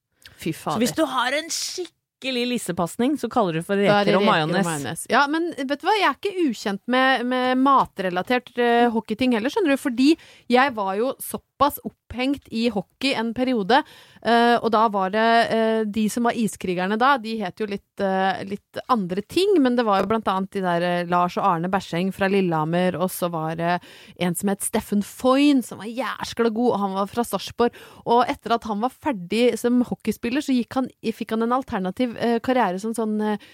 Fy 0.41 0.51
Så 0.53 0.75
hvis 0.81 0.93
du 0.97 1.05
har 1.09 1.33
en 1.37 1.47
skikkelig 1.53 1.93
skikkelig 2.17 2.47
lissepasning, 2.49 3.19
så 3.19 3.29
kaller 3.29 3.53
du 3.55 3.63
for 3.63 3.77
er 3.77 4.05
det 4.05 4.15
reker 4.15 4.17
og 4.17 4.25
reker 4.25 4.65
majones. 4.65 5.07
Ja, 5.11 5.27
men 5.29 5.51
vet 5.57 5.81
du 5.81 5.87
hva, 5.87 5.95
jeg 5.99 6.09
er 6.09 6.17
ikke 6.17 6.49
ukjent 6.49 6.83
med, 6.89 7.27
med 7.27 7.59
matrelatert 7.61 8.53
uh, 8.59 8.89
hockeyting 8.95 9.37
heller, 9.37 9.53
skjønner 9.53 9.77
du. 9.77 9.81
Fordi 9.81 10.09
jeg 10.49 10.75
var 10.77 10.95
jo 10.97 11.13
såpass 11.23 11.79
opphengt 12.07 12.49
i 12.51 12.69
hockey 12.71 13.15
en 13.15 13.35
periode. 13.35 13.83
Uh, 14.27 14.57
og 14.63 14.71
da 14.75 14.87
var 14.91 15.13
det 15.15 15.27
uh, 15.53 15.83
De 15.87 16.09
som 16.11 16.27
var 16.27 16.35
iskrigerne 16.35 16.97
da, 16.99 17.17
de 17.19 17.37
het 17.39 17.61
jo 17.61 17.67
litt, 17.69 18.01
uh, 18.01 18.43
litt 18.47 18.81
andre 18.89 19.23
ting. 19.23 19.61
Men 19.63 19.77
det 19.77 19.85
var 19.87 20.01
jo 20.01 20.11
blant 20.11 20.29
annet 20.29 20.53
de 20.57 20.63
der 20.65 21.07
Lars 21.11 21.37
og 21.37 21.47
Arne 21.47 21.71
Berseng 21.71 22.13
fra 22.15 22.29
Lillehammer. 22.29 22.97
Og 22.99 23.11
så 23.11 23.31
var 23.33 23.57
det 23.57 23.79
en 24.19 24.35
som 24.35 24.51
het 24.51 24.65
Steffen 24.65 25.03
Foyn, 25.03 25.63
som 25.63 25.83
var 25.83 25.91
jæskla 25.91 26.51
god. 26.51 26.73
Og 26.73 26.81
han 26.85 26.97
var 26.97 27.11
fra 27.11 27.27
Sarpsborg. 27.27 27.77
Og 28.07 28.25
etter 28.31 28.57
at 28.57 28.67
han 28.69 28.83
var 28.83 28.95
ferdig 28.95 29.59
som 29.61 29.83
hockeyspiller, 29.87 30.45
så 30.45 30.57
han, 30.75 30.91
fikk 31.17 31.37
han 31.37 31.47
en 31.47 31.57
alternativ 31.57 32.17
karriere 32.45 32.81
som 32.83 32.95
sånn 32.97 33.19
eh, 33.23 33.51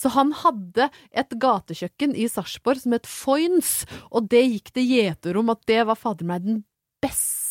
Så 0.00 0.12
han 0.16 0.32
hadde 0.42 0.90
et 1.14 1.38
gatekjøkken 1.40 2.14
i 2.16 2.28
Sarpsborg 2.30 2.82
som 2.82 2.96
het 2.96 3.08
Foyns, 3.10 3.72
og 4.10 4.30
det 4.32 4.44
gikk 4.48 4.74
det 4.76 4.86
gjeter 4.88 5.40
om 5.40 5.52
at 5.54 5.64
det 5.70 5.82
var 5.88 5.98
fader 6.00 6.28
meg 6.28 6.46
den 6.46 6.62
beste 7.04 7.43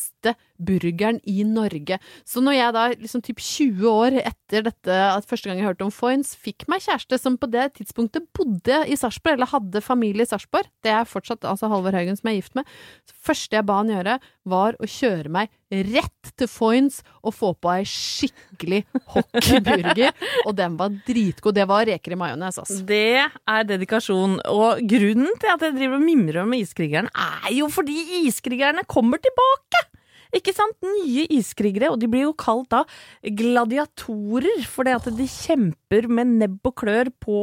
burgeren 0.63 1.19
i 1.27 1.43
Norge. 1.47 1.99
Så 2.27 2.41
når 2.43 2.57
jeg 2.57 2.75
da 2.75 2.83
liksom 2.93 3.23
typ 3.25 3.41
20 3.43 3.87
år 3.89 4.19
etter 4.21 4.65
dette, 4.69 4.99
at 5.17 5.27
første 5.27 5.49
gang 5.49 5.59
jeg 5.59 5.67
hørte 5.67 5.87
om 5.87 5.93
Foyns, 5.93 6.33
fikk 6.39 6.67
meg 6.71 6.83
kjæreste 6.85 7.19
som 7.19 7.37
på 7.39 7.49
det 7.51 7.69
tidspunktet 7.79 8.29
bodde 8.37 8.83
i 8.87 8.97
Sarpsborg, 8.99 9.37
eller 9.37 9.51
hadde 9.51 9.83
familie 9.83 10.25
i 10.25 10.29
Sarpsborg, 10.29 10.69
det 10.85 10.93
er 10.93 11.09
fortsatt 11.09 11.45
altså 11.49 11.69
Halvor 11.71 11.95
Haugen 11.97 12.19
som 12.19 12.29
jeg 12.29 12.37
er 12.37 12.43
gift 12.43 12.57
med, 12.59 12.69
så 13.09 13.19
første 13.31 13.59
jeg 13.59 13.67
ba 13.67 13.81
han 13.81 13.91
gjøre, 13.91 14.17
var 14.53 14.77
å 14.79 14.89
kjøre 14.89 15.31
meg 15.33 15.51
rett 15.73 16.33
til 16.37 16.49
Foyns 16.51 16.99
og 17.23 17.33
få 17.33 17.53
på 17.57 17.71
ei 17.73 17.85
skikkelig 17.87 18.83
hockeyburger, 19.15 20.13
og 20.47 20.53
den 20.59 20.77
var 20.79 20.93
dritgod. 21.07 21.57
Det 21.57 21.65
var 21.69 21.87
reker 21.89 22.13
i 22.13 22.19
majones, 22.19 22.59
altså. 22.61 22.77
Det 22.87 23.23
er 23.23 23.67
dedikasjon, 23.69 24.37
og 24.51 24.83
grunnen 24.89 25.33
til 25.41 25.53
at 25.53 25.65
jeg 25.65 25.77
driver 25.79 25.97
og 25.97 26.05
mimrer 26.05 26.43
om 26.43 26.55
iskrigerne, 26.59 27.09
er 27.13 27.55
jo 27.57 27.71
fordi 27.73 27.97
iskrigerne 28.23 28.85
kommer 28.89 29.21
tilbake! 29.23 29.87
Ikke 30.33 30.53
sant? 30.55 30.75
Nye 30.83 31.25
iskrigere, 31.33 31.91
og 31.93 31.99
de 32.01 32.09
blir 32.09 32.25
jo 32.25 32.33
kalt 32.37 32.69
da 32.73 32.81
gladiatorer, 33.23 34.63
fordi 34.69 34.95
at 34.95 35.09
de 35.17 35.27
kjemper 35.29 36.07
med 36.09 36.35
nebb 36.41 36.69
og 36.69 36.75
klør 36.81 37.11
på, 37.21 37.37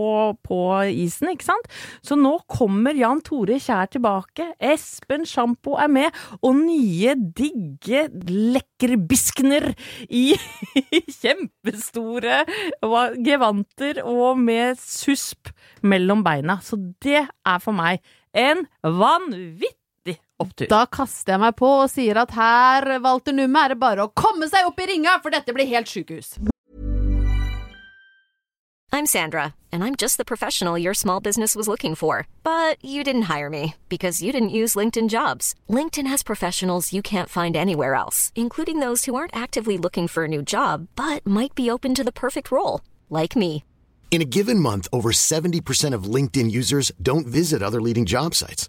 på 0.46 0.60
isen, 0.90 1.30
ikke 1.32 1.46
sant? 1.46 1.70
Så 2.06 2.18
nå 2.18 2.34
kommer 2.50 2.98
Jan 2.98 3.22
Tore 3.26 3.60
Kjær 3.62 3.92
tilbake, 3.94 4.50
Espen 4.72 5.26
Sjampo 5.28 5.76
er 5.80 5.90
med, 5.92 6.20
og 6.42 6.58
nye, 6.58 7.14
digge 7.14 8.08
lekkerbiskner 8.30 9.70
i 10.08 10.26
kjempestore 11.20 12.42
gevanter 13.24 14.02
og 14.04 14.40
med 14.40 14.80
susp 14.82 15.52
mellom 15.86 16.24
beina. 16.26 16.58
Så 16.64 16.78
det 17.02 17.22
er 17.22 17.62
for 17.62 17.76
meg 17.76 18.02
en 18.36 18.66
vanvittig 18.82 19.79
opptur. 20.42 20.70
Da 20.72 20.86
kaster 20.90 21.36
jeg 21.36 21.44
meg 21.44 21.58
på 21.60 21.70
og 21.84 21.90
sier 21.92 22.22
at 22.24 22.32
her, 22.36 22.96
Walter 23.04 23.36
Numme, 23.36 23.66
er 23.66 23.74
det 23.74 23.82
bare 23.82 24.06
å 24.06 24.14
komme 24.14 24.48
seg 24.50 24.68
opp 24.68 24.80
i 24.80 24.88
ringa, 24.90 25.20
for 25.22 25.34
dette 25.34 25.54
blir 25.56 25.70
helt 25.70 25.90
sjukehus. 25.90 26.38
I'm 28.92 29.06
Sandra, 29.06 29.54
and 29.70 29.84
I'm 29.84 29.94
just 29.94 30.16
the 30.16 30.24
professional 30.24 30.76
your 30.76 30.94
small 30.94 31.20
business 31.20 31.54
was 31.54 31.68
looking 31.68 31.94
for. 31.94 32.26
But 32.42 32.84
you 32.84 33.04
didn't 33.04 33.30
hire 33.32 33.48
me 33.48 33.76
because 33.88 34.20
you 34.20 34.32
didn't 34.32 34.56
use 34.62 34.74
LinkedIn 34.74 35.08
jobs. 35.08 35.54
LinkedIn 35.68 36.08
has 36.08 36.24
professionals 36.24 36.92
you 36.92 37.00
can't 37.00 37.28
find 37.28 37.56
anywhere 37.56 37.94
else, 37.94 38.32
including 38.34 38.80
those 38.80 39.04
who 39.04 39.14
aren't 39.14 39.34
actively 39.34 39.78
looking 39.78 40.08
for 40.08 40.24
a 40.24 40.28
new 40.28 40.42
job 40.42 40.88
but 40.96 41.24
might 41.24 41.54
be 41.54 41.70
open 41.70 41.94
to 41.94 42.04
the 42.04 42.12
perfect 42.12 42.50
role, 42.50 42.80
like 43.08 43.36
me. 43.36 43.62
In 44.10 44.20
a 44.20 44.30
given 44.36 44.58
month, 44.58 44.88
over 44.92 45.12
70% 45.12 45.94
of 45.94 46.14
LinkedIn 46.14 46.50
users 46.50 46.90
don't 47.00 47.28
visit 47.28 47.62
other 47.62 47.80
leading 47.80 48.06
job 48.06 48.34
sites. 48.34 48.68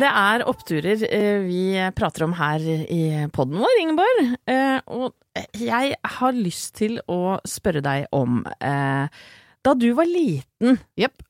Det 0.00 0.08
er 0.08 0.44
oppturer 0.48 1.02
eh, 1.12 1.42
vi 1.44 1.64
prater 1.96 2.24
om 2.24 2.32
her 2.38 2.62
i 2.62 3.26
podden 3.34 3.60
vår, 3.60 3.80
Ingeborg. 3.82 4.20
Eh, 4.48 4.78
og 4.96 5.50
jeg 5.58 5.96
har 6.14 6.36
lyst 6.36 6.78
til 6.78 7.00
å 7.10 7.36
spørre 7.48 7.82
deg 7.84 8.06
om 8.16 8.40
eh, 8.64 9.10
Da 9.60 9.74
du 9.76 9.90
var 9.98 10.08
liten, 10.08 10.78
yep. 10.96 11.20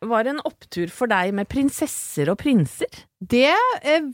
var 0.00 0.24
det 0.24 0.34
en 0.34 0.44
opptur 0.48 0.92
for 0.94 1.10
deg 1.10 1.34
med 1.36 1.50
prinsesser 1.52 2.30
og 2.32 2.38
prinser? 2.40 3.04
Det 3.20 3.52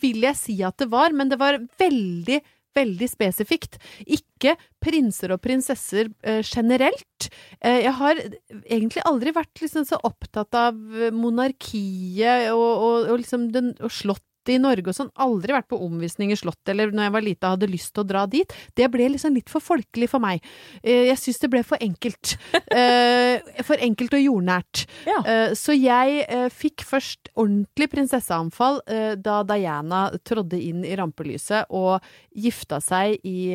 vil 0.03 0.27
jeg 0.27 0.38
si 0.38 0.59
at 0.66 0.81
det 0.83 0.90
var, 0.90 1.14
men 1.14 1.31
det 1.31 1.38
var 1.38 1.61
veldig, 1.79 2.40
veldig 2.76 3.09
spesifikt. 3.11 3.78
Ikke 4.06 4.56
prinser 4.83 5.35
og 5.35 5.42
prinsesser 5.44 6.11
eh, 6.22 6.40
generelt. 6.44 7.28
Eh, 7.61 7.83
jeg 7.85 7.94
har 8.00 8.22
egentlig 8.62 9.04
aldri 9.09 9.35
vært 9.37 9.62
liksom 9.62 9.87
så 9.88 10.00
opptatt 10.06 10.56
av 10.56 10.78
monarkiet 11.12 12.50
og, 12.54 12.70
og, 12.70 13.11
og 13.12 13.22
liksom 13.22 13.50
den, 13.54 13.74
og 13.80 13.92
slottet 13.94 14.29
i 14.48 14.59
Norge 14.59 14.88
og 14.88 14.96
sånn. 14.96 15.11
Aldri 15.20 15.53
vært 15.53 15.68
på 15.68 15.79
omvisning 15.85 16.33
i 16.33 16.37
Slottet, 16.38 16.72
eller 16.72 16.90
når 16.94 17.09
jeg 17.09 17.12
var 17.16 17.24
lita 17.26 17.50
hadde 17.53 17.68
lyst 17.70 17.92
til 17.94 18.05
å 18.05 18.09
dra 18.09 18.22
dit. 18.31 18.53
Det 18.79 18.88
ble 18.90 19.09
liksom 19.12 19.35
litt 19.37 19.50
for 19.53 19.61
folkelig 19.61 20.09
for 20.09 20.22
meg. 20.24 20.40
Eh, 20.83 21.11
jeg 21.11 21.18
syns 21.20 21.42
det 21.42 21.50
ble 21.53 21.62
for 21.66 21.79
enkelt. 21.81 22.37
Eh, 22.70 23.40
for 23.66 23.81
enkelt 23.83 24.12
og 24.14 24.20
jordnært. 24.22 24.85
Ja. 25.09 25.16
Eh, 25.26 25.53
Så 25.59 25.74
jeg 25.74 26.22
fikk 26.55 26.85
først 26.87 27.33
ordentlig 27.35 27.88
prinsesseanfall 27.90 28.79
da 29.18 29.40
Diana 29.48 30.05
trådde 30.24 30.61
inn 30.62 30.85
i 30.87 30.94
rampelyset 30.98 31.66
og 31.74 31.98
gifta 32.31 32.79
seg 32.85 33.18
i 33.26 33.50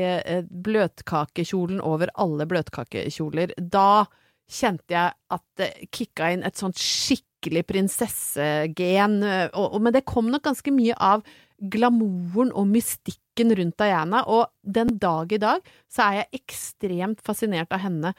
bløtkakekjolen 0.52 1.80
over 1.84 2.12
alle 2.20 2.46
bløtkakekjoler. 2.50 3.56
Da 3.58 4.06
kjente 4.52 4.94
jeg 4.94 5.16
at 5.34 5.46
det 5.58 5.72
kicka 5.96 6.34
inn 6.36 6.44
et 6.46 6.60
sånt 6.60 6.78
skikkelig 6.78 7.24
prinsessegen. 7.68 9.24
eh, 9.24 9.50
Og, 9.54 9.74
og, 9.74 9.82
men 9.82 9.94
det 9.94 10.06
kom 10.06 10.32
nok 10.32 10.44
ganske 10.44 10.72
mye 10.72 10.96
av 10.98 11.24
glamouren 11.60 12.52
og 12.52 12.68
mystikken 12.68 13.54
rundt 13.56 13.78
Diana, 13.80 14.24
og 14.28 14.50
den 14.62 14.98
dag 15.00 15.32
i 15.32 15.38
dag 15.40 15.62
så 15.92 16.10
er 16.10 16.14
jeg 16.20 16.42
ekstremt 16.42 17.22
fascinert 17.24 17.72
av 17.72 17.80
henne 17.80 18.14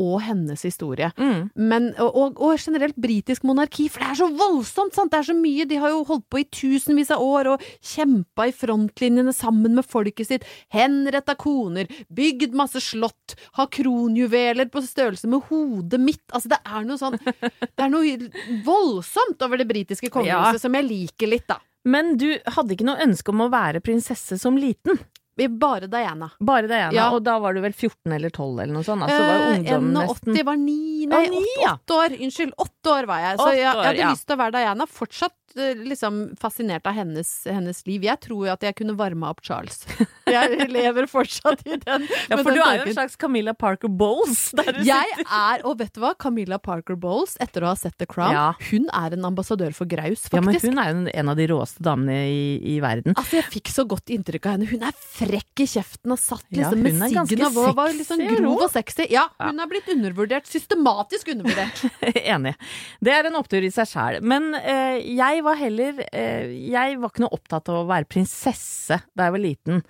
og 0.00 0.22
hennes 0.24 0.62
historie. 0.64 1.10
Mm. 1.18 1.50
Men, 1.56 1.88
og, 2.00 2.38
og, 2.40 2.54
generelt 2.60 2.96
britisk 3.00 3.44
monarki, 3.44 3.88
for 3.92 4.02
det 4.02 4.10
er 4.12 4.20
så 4.22 4.28
voldsomt, 4.38 4.94
sant? 4.96 5.12
Det 5.12 5.20
er 5.20 5.28
så 5.28 5.36
mye. 5.36 5.66
De 5.68 5.80
har 5.82 5.92
jo 5.92 6.04
holdt 6.08 6.28
på 6.32 6.40
i 6.40 6.46
tusenvis 6.48 7.12
av 7.14 7.24
år 7.24 7.52
og 7.54 7.66
kjempa 7.92 8.48
i 8.48 8.54
frontlinjene 8.56 9.34
sammen 9.36 9.76
med 9.76 9.88
folket 9.88 10.30
sitt. 10.30 10.46
Henretta 10.72 11.36
koner, 11.40 11.90
bygd 12.12 12.56
masse 12.58 12.80
slott, 12.84 13.36
har 13.58 13.68
kronjuveler 13.72 14.70
på 14.72 14.84
størrelse 14.86 15.28
med 15.30 15.44
hodet 15.50 16.00
mitt. 16.00 16.24
Altså, 16.32 16.54
det 16.54 16.62
er 16.64 16.88
noe 16.88 17.00
sånn 17.00 17.18
Det 17.22 17.84
er 17.84 17.90
noe 17.92 18.62
voldsomt 18.64 19.42
over 19.44 19.60
det 19.60 19.68
britiske 19.68 20.10
kongehuset 20.12 20.58
Ja. 20.58 20.62
som 20.62 20.74
jeg 20.78 20.88
liker 20.88 21.30
litt, 21.30 21.46
da. 21.50 21.58
Men 21.84 22.16
du 22.16 22.28
hadde 22.54 22.76
ikke 22.76 22.86
noe 22.86 23.02
ønske 23.02 23.32
om 23.32 23.42
å 23.42 23.50
være 23.50 23.82
prinsesse 23.82 24.38
som 24.38 24.58
liten? 24.58 25.00
Bare 25.36 25.86
Diana. 25.88 26.30
Bare 26.40 26.68
Diana. 26.68 26.92
Ja. 26.92 27.10
Og 27.14 27.22
da 27.24 27.38
var 27.40 27.54
du 27.54 27.60
vel 27.64 27.72
14 27.72 28.12
eller 28.12 28.30
12 28.30 28.60
eller 28.60 28.74
noe 28.74 28.84
sånt? 28.84 29.02
Altså, 29.06 29.22
var 29.24 29.38
jo 29.40 29.54
ungdom 29.56 29.86
Eh, 29.88 29.94
nesten. 29.96 30.34
81 30.36 30.44
var 30.44 30.56
ni 30.56 31.06
Nei, 31.06 31.22
Å, 31.26 31.30
ni, 31.32 31.40
åtte, 31.40 31.62
ja. 31.62 31.72
åtte 31.74 31.92
år. 31.96 32.10
Unnskyld. 32.26 32.52
8 32.56 32.92
år 32.92 33.04
var 33.06 33.18
jeg. 33.18 33.38
Så 33.40 33.48
jeg, 33.52 33.58
jeg 33.62 33.72
hadde 33.72 33.96
ja. 33.98 34.10
lyst 34.12 34.26
til 34.28 34.34
å 34.34 34.38
være 34.38 34.52
Diana. 34.52 34.86
Fortsatt 34.86 35.32
eh, 35.32 35.41
liksom 35.56 36.36
fascinert 36.40 36.86
av 36.86 36.94
hennes, 36.96 37.30
hennes 37.46 37.82
liv. 37.86 38.04
Jeg 38.06 38.20
tror 38.24 38.46
jo 38.46 38.52
at 38.52 38.62
jeg 38.66 38.76
kunne 38.78 38.94
varma 38.98 39.30
opp 39.32 39.42
Charles. 39.44 39.84
Jeg 40.32 40.68
lever 40.70 41.08
fortsatt 41.10 41.64
i 41.66 41.76
den. 41.82 42.04
Ja, 42.30 42.36
for 42.38 42.52
den 42.52 42.56
du 42.56 42.60
er 42.62 42.76
jo 42.78 42.84
en 42.86 42.94
slags 42.94 43.16
Camilla 43.20 43.52
Parker 43.58 43.90
Bowles. 43.90 44.52
Der 44.56 44.70
du 44.72 44.78
Jeg 44.86 45.08
sitter. 45.18 45.26
er, 45.34 45.64
og 45.68 45.74
vet 45.80 45.90
du 45.92 46.00
hva, 46.00 46.12
Camilla 46.16 46.56
Parker 46.62 46.96
Bowles, 46.96 47.34
etter 47.42 47.66
å 47.66 47.72
ha 47.72 47.76
sett 47.76 47.96
The 48.00 48.06
Crown, 48.08 48.32
Ja. 48.32 48.44
hun 48.70 48.86
er 48.94 49.16
en 49.16 49.26
ambassadør 49.28 49.74
for 49.76 49.84
graus, 49.90 50.22
faktisk. 50.30 50.38
Ja, 50.38 50.44
men 50.46 50.54
hun 50.62 50.78
er 50.78 50.92
jo 50.92 51.12
en 51.20 51.32
av 51.32 51.36
de 51.36 51.46
råeste 51.50 51.82
damene 51.84 52.16
i, 52.30 52.44
i 52.76 52.78
verden. 52.80 53.16
Altså, 53.18 53.40
jeg 53.40 53.48
fikk 53.58 53.72
så 53.74 53.84
godt 53.90 54.12
inntrykk 54.14 54.46
av 54.48 54.54
henne. 54.56 54.70
Hun 54.70 54.86
er 54.88 54.94
frekk 55.18 55.64
i 55.64 55.68
kjeften 55.74 56.14
og 56.14 56.22
satt 56.22 56.46
Ja, 56.54 56.70
liksom 56.70 56.82
med 56.86 56.96
hun 56.96 57.02
er 57.02 57.12
siggen 57.26 57.44
og 57.50 57.58
var, 57.58 57.74
var 57.82 57.92
liksom 57.98 58.22
grov 58.30 58.64
og 58.68 58.72
sexy. 58.72 59.08
Ja, 59.12 59.26
hun 59.42 59.60
er 59.60 59.68
blitt 59.74 59.90
undervurdert. 59.92 60.48
Systematisk 60.48 61.34
undervurdert. 61.34 61.82
Enig. 62.22 62.54
Det 63.02 63.12
er 63.18 63.28
en 63.28 63.36
opptur 63.42 63.66
i 63.66 63.72
seg 63.74 63.90
sjæl. 63.90 64.20
Men 64.22 64.52
eh, 64.62 65.02
jeg 65.18 65.41
var 65.46 65.58
heller 65.60 66.04
eh, 66.12 66.52
Jeg 66.72 67.00
var 67.00 67.12
ikke 67.12 67.24
noe 67.24 67.36
opptatt 67.36 67.70
av 67.72 67.82
å 67.82 67.88
være 67.90 68.10
prinsesse 68.10 69.02
da 69.12 69.28
jeg 69.28 69.36
var 69.36 69.42
liten. 69.42 69.82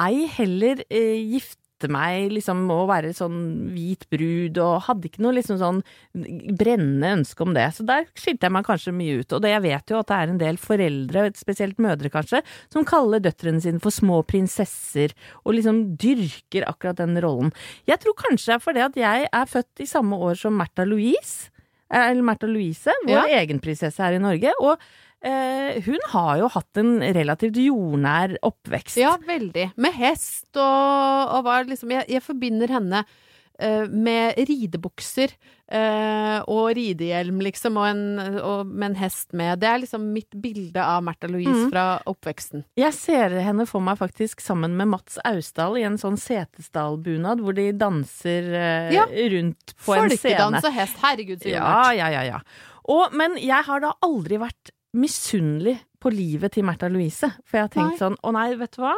Ei 0.00 0.24
heller 0.36 0.82
eh, 0.88 1.20
gifte 1.34 1.60
meg 1.92 2.30
liksom 2.32 2.62
å 2.72 2.84
være 2.88 3.10
sånn 3.16 3.38
hvit 3.74 4.06
brud, 4.12 4.58
og 4.62 4.86
hadde 4.86 5.10
ikke 5.10 5.24
noe 5.24 5.34
liksom 5.36 5.58
sånn 5.60 5.80
brennende 6.56 7.10
ønske 7.18 7.44
om 7.44 7.54
det. 7.56 7.66
Så 7.76 7.86
der 7.88 8.06
skilte 8.16 8.48
jeg 8.48 8.54
meg 8.56 8.66
kanskje 8.68 8.94
mye 8.96 9.20
ut. 9.20 9.34
Og 9.34 9.42
det, 9.44 9.52
jeg 9.52 9.64
vet 9.66 9.92
jo 9.92 10.00
at 10.00 10.10
det 10.10 10.18
er 10.18 10.32
en 10.32 10.40
del 10.40 10.60
foreldre, 10.60 11.26
spesielt 11.36 11.82
mødre 11.82 12.12
kanskje, 12.14 12.40
som 12.72 12.86
kaller 12.88 13.24
døtrene 13.24 13.60
sine 13.64 13.82
for 13.84 13.94
små 13.94 14.22
prinsesser, 14.28 15.16
og 15.44 15.58
liksom 15.58 15.82
dyrker 16.00 16.68
akkurat 16.70 17.02
den 17.02 17.18
rollen. 17.24 17.52
Jeg 17.90 18.00
tror 18.04 18.16
kanskje 18.22 18.54
det 18.54 18.56
er 18.56 18.64
fordi 18.68 18.86
at 18.86 19.02
jeg 19.04 19.28
er 19.28 19.50
født 19.50 19.84
i 19.84 19.90
samme 19.90 20.20
år 20.30 20.40
som 20.40 20.56
Märtha 20.56 20.86
Louise. 20.88 21.50
Eh, 21.94 22.10
Eller 22.10 22.26
Märtha 22.26 22.50
Louise, 22.50 22.92
vår 23.06 23.14
Ja. 23.14 23.40
egen 23.40 23.62
prinsesse 23.62 24.02
her 24.02 24.18
i 24.18 24.22
Norge. 24.22 24.52
Og 24.60 24.76
eh, 25.24 25.78
hun 25.86 26.02
har 26.12 26.38
jo 26.42 26.48
hatt 26.52 26.82
en 26.82 26.96
relativt 27.16 27.56
jordnær 27.62 28.34
oppvekst. 28.44 28.98
Ja, 29.00 29.14
veldig. 29.26 29.70
Med 29.80 29.94
hest 29.96 30.50
og, 30.58 31.38
og 31.38 31.44
var 31.46 31.64
liksom 31.70 31.94
Jeg, 31.96 32.08
jeg 32.18 32.22
forbinder 32.26 32.68
henne 32.74 33.04
med 33.90 34.38
ridebukser 34.48 35.30
eh, 35.70 36.40
og 36.50 36.72
ridehjelm, 36.76 37.38
liksom, 37.46 37.78
og, 37.78 37.86
en, 37.86 38.34
og 38.40 38.66
med 38.66 38.90
en 38.90 38.98
hest 38.98 39.32
med. 39.36 39.60
Det 39.62 39.68
er 39.70 39.80
liksom 39.84 40.08
mitt 40.14 40.34
bilde 40.42 40.82
av 40.82 41.04
Märtha 41.06 41.30
Louise 41.30 41.66
mm. 41.66 41.70
fra 41.72 41.86
oppveksten. 42.10 42.64
Jeg 42.80 42.96
ser 42.96 43.36
henne 43.44 43.66
for 43.70 43.84
meg 43.84 44.00
faktisk 44.00 44.42
sammen 44.44 44.76
med 44.78 44.90
Mats 44.92 45.20
Austdal 45.24 45.78
i 45.80 45.86
en 45.86 45.98
sånn 46.00 46.18
Setesdal-bunad, 46.20 47.42
hvor 47.44 47.56
de 47.56 47.70
danser 47.78 48.50
eh, 48.52 48.92
Ja. 48.94 49.06
rundt 49.06 49.76
på 49.78 49.96
en 49.96 50.08
scene. 50.10 50.18
Folkedans 50.18 50.66
og 50.66 50.78
hest. 50.78 51.02
Herregud, 51.04 51.42
så 51.42 51.54
Ja, 51.54 51.92
ja, 51.96 52.10
ja, 52.12 52.24
ja. 52.34 52.40
Og, 52.90 53.14
men 53.16 53.38
jeg 53.40 53.64
har 53.64 53.80
da 53.80 53.94
aldri 54.04 54.38
vært 54.42 54.74
misunnelig 54.94 55.78
på 56.02 56.12
livet 56.12 56.54
til 56.54 56.66
Märtha 56.66 56.90
Louise. 56.92 57.30
For 57.48 57.58
jeg 57.58 57.68
har 57.68 57.72
tenkt 57.72 57.96
Nei. 57.96 58.02
sånn, 58.02 58.18
å 58.20 58.34
nei, 58.36 58.50
vet 58.60 58.76
du 58.76 58.84
hva? 58.84 58.94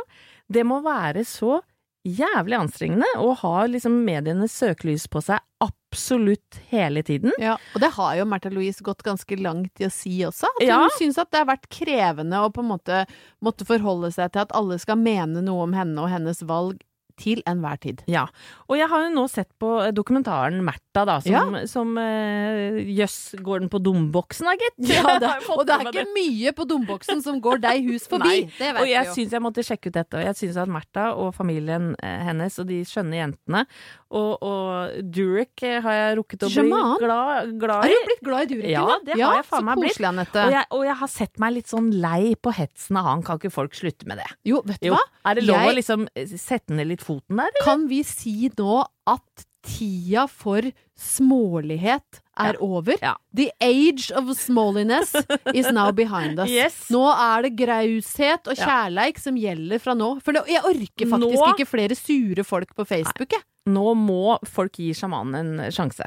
Det 0.52 0.64
må 0.66 0.80
være 0.84 1.24
så 1.26 1.60
jævlig 2.06 2.56
anstrengende 2.60 3.08
å 3.18 3.32
ha 3.42 3.66
liksom 3.66 3.98
medienes 4.06 4.54
søkelys 4.54 5.08
på 5.10 5.20
seg 5.26 5.42
absolutt 5.64 6.58
hele 6.70 7.02
tiden. 7.06 7.32
Ja, 7.42 7.56
og 7.74 7.80
det 7.82 7.90
har 7.96 8.16
jo 8.18 8.26
Märtha 8.28 8.50
Louise 8.52 8.84
gått 8.84 9.02
ganske 9.06 9.38
langt 9.40 9.80
i 9.80 9.86
å 9.88 9.92
si 9.92 10.18
også. 10.26 10.50
At 10.60 10.66
Ja. 10.66 10.78
hun 10.82 10.90
syns 10.98 11.18
at 11.18 11.30
det 11.32 11.38
har 11.42 11.48
vært 11.50 11.68
krevende 11.72 12.40
å 12.44 12.52
på 12.52 12.60
en 12.64 12.70
måte 12.70 13.06
måtte 13.42 13.66
forholde 13.68 14.12
seg 14.12 14.32
til 14.32 14.44
at 14.46 14.52
alle 14.52 14.78
skal 14.78 14.96
mene 15.00 15.42
noe 15.42 15.62
om 15.66 15.72
henne 15.72 15.98
og 16.04 16.10
hennes 16.12 16.42
valg 16.42 16.80
til 17.20 17.42
enhver 17.48 17.78
tid. 17.82 18.02
Ja, 18.10 18.26
og 18.68 18.76
jeg 18.78 18.88
har 18.92 19.04
jo 19.06 19.12
nå 19.14 19.24
sett 19.32 19.50
på 19.60 19.70
eh, 19.84 19.92
dokumentaren 19.96 20.60
Märtha, 20.66 21.04
da, 21.08 21.18
som, 21.24 21.56
som 21.70 21.96
eh, 22.00 22.80
Jøss, 22.96 23.34
går 23.42 23.64
den 23.64 23.70
på 23.72 23.80
domboksen 23.82 24.48
da, 24.50 24.54
gitt? 24.60 24.78
Ja, 24.92 25.16
det, 25.22 25.30
har 25.32 25.50
og 25.56 25.64
det 25.68 25.76
er 25.78 25.90
ikke 25.90 26.06
mye 26.16 26.52
på 26.56 26.66
domboksen 26.68 27.22
som 27.24 27.40
går 27.44 27.62
deg 27.64 27.88
hus 27.90 28.06
forbi. 28.10 28.46
Nei, 28.60 28.72
og 28.76 28.88
jeg 28.90 29.12
syns 29.14 29.36
jeg 29.36 29.44
måtte 29.44 29.64
sjekke 29.66 29.90
ut 29.92 29.98
dette. 30.00 30.20
Og 30.20 30.26
jeg 30.28 30.40
syns 30.42 30.60
at 30.64 30.72
Märtha 30.72 31.10
og 31.16 31.32
familien 31.36 31.94
eh, 32.02 32.18
hennes 32.28 32.58
og 32.62 32.68
de 32.70 32.82
skjønne 32.88 33.20
jentene 33.20 33.66
og, 34.06 34.36
og 34.46 35.00
Durek 35.10 35.64
har 35.82 35.96
jeg 35.96 36.18
rukket 36.20 36.44
å 36.46 36.50
bli 36.52 36.62
glad, 37.02 37.48
glad 37.58 37.80
Har 37.82 37.90
i. 37.90 37.96
du 37.96 38.06
blitt 38.06 38.22
glad 38.22 38.44
i 38.46 38.50
Durek? 38.52 38.68
Ja, 38.70 38.84
det 39.02 39.16
det 39.16 39.24
har 39.24 39.40
jeg 39.40 39.48
faen 39.48 39.66
meg 39.66 39.80
blitt. 39.82 39.98
Anette. 40.06 40.44
Og 40.46 40.54
jeg, 40.54 40.68
og 40.76 40.84
jeg 40.86 40.96
har 41.00 41.10
sett 41.10 41.40
meg 41.42 41.54
litt 41.56 41.70
sånn 41.72 41.88
lei 42.02 42.36
på 42.38 42.52
hetsen 42.54 43.00
av 43.00 43.08
han. 43.10 43.24
Kan 43.26 43.40
ikke 43.40 43.50
folk 43.54 43.74
slutte 43.74 44.06
med 44.06 44.20
det? 44.22 44.28
Jo, 44.46 44.60
vet 44.68 44.78
du 44.84 44.92
Jo. 44.92 44.94
hva? 44.94 45.02
Er 45.26 45.40
det 45.40 45.46
lov 45.48 45.58
Jeg- 45.58 45.72
å 45.72 45.76
liksom 45.80 46.06
sette 46.38 46.76
ned 46.78 46.86
litt 46.92 47.02
foten 47.06 47.38
der? 47.40 47.50
eller? 47.52 47.64
Kan 47.68 47.86
vi 47.90 48.02
si 48.06 48.50
nå 48.58 48.82
at 49.06 49.46
tida 49.66 50.26
for 50.30 50.62
smålighet 50.96 52.20
er 52.38 52.52
Ja. 52.54 52.60
over? 52.60 52.94
Ja. 53.02 53.14
The 53.34 53.50
age 53.60 54.10
of 54.14 54.30
smalliness 54.38 55.14
is 55.54 55.66
now 55.72 55.90
behind 55.92 56.38
us. 56.38 56.48
Yes. 56.50 56.88
Nå 56.90 57.02
er 57.10 57.42
det 57.46 57.56
graushet 57.58 58.46
og 58.46 58.56
kjærleik 58.56 59.18
som 59.18 59.36
gjelder 59.36 59.80
fra 59.82 59.94
nå. 59.94 60.20
For 60.22 60.32
jeg 60.46 60.62
orker 60.62 61.06
faktisk 61.10 61.42
Nå- 61.42 61.54
ikke 61.56 61.66
flere 61.66 61.96
sure 61.98 62.44
folk 62.44 62.74
på 62.76 62.86
Facebook, 62.86 63.32
jeg. 63.32 63.42
Nå 63.66 63.94
må 63.98 64.36
folk 64.46 64.78
gi 64.78 64.92
sjamanen 64.94 65.58
en 65.58 65.72
sjanse. 65.74 66.06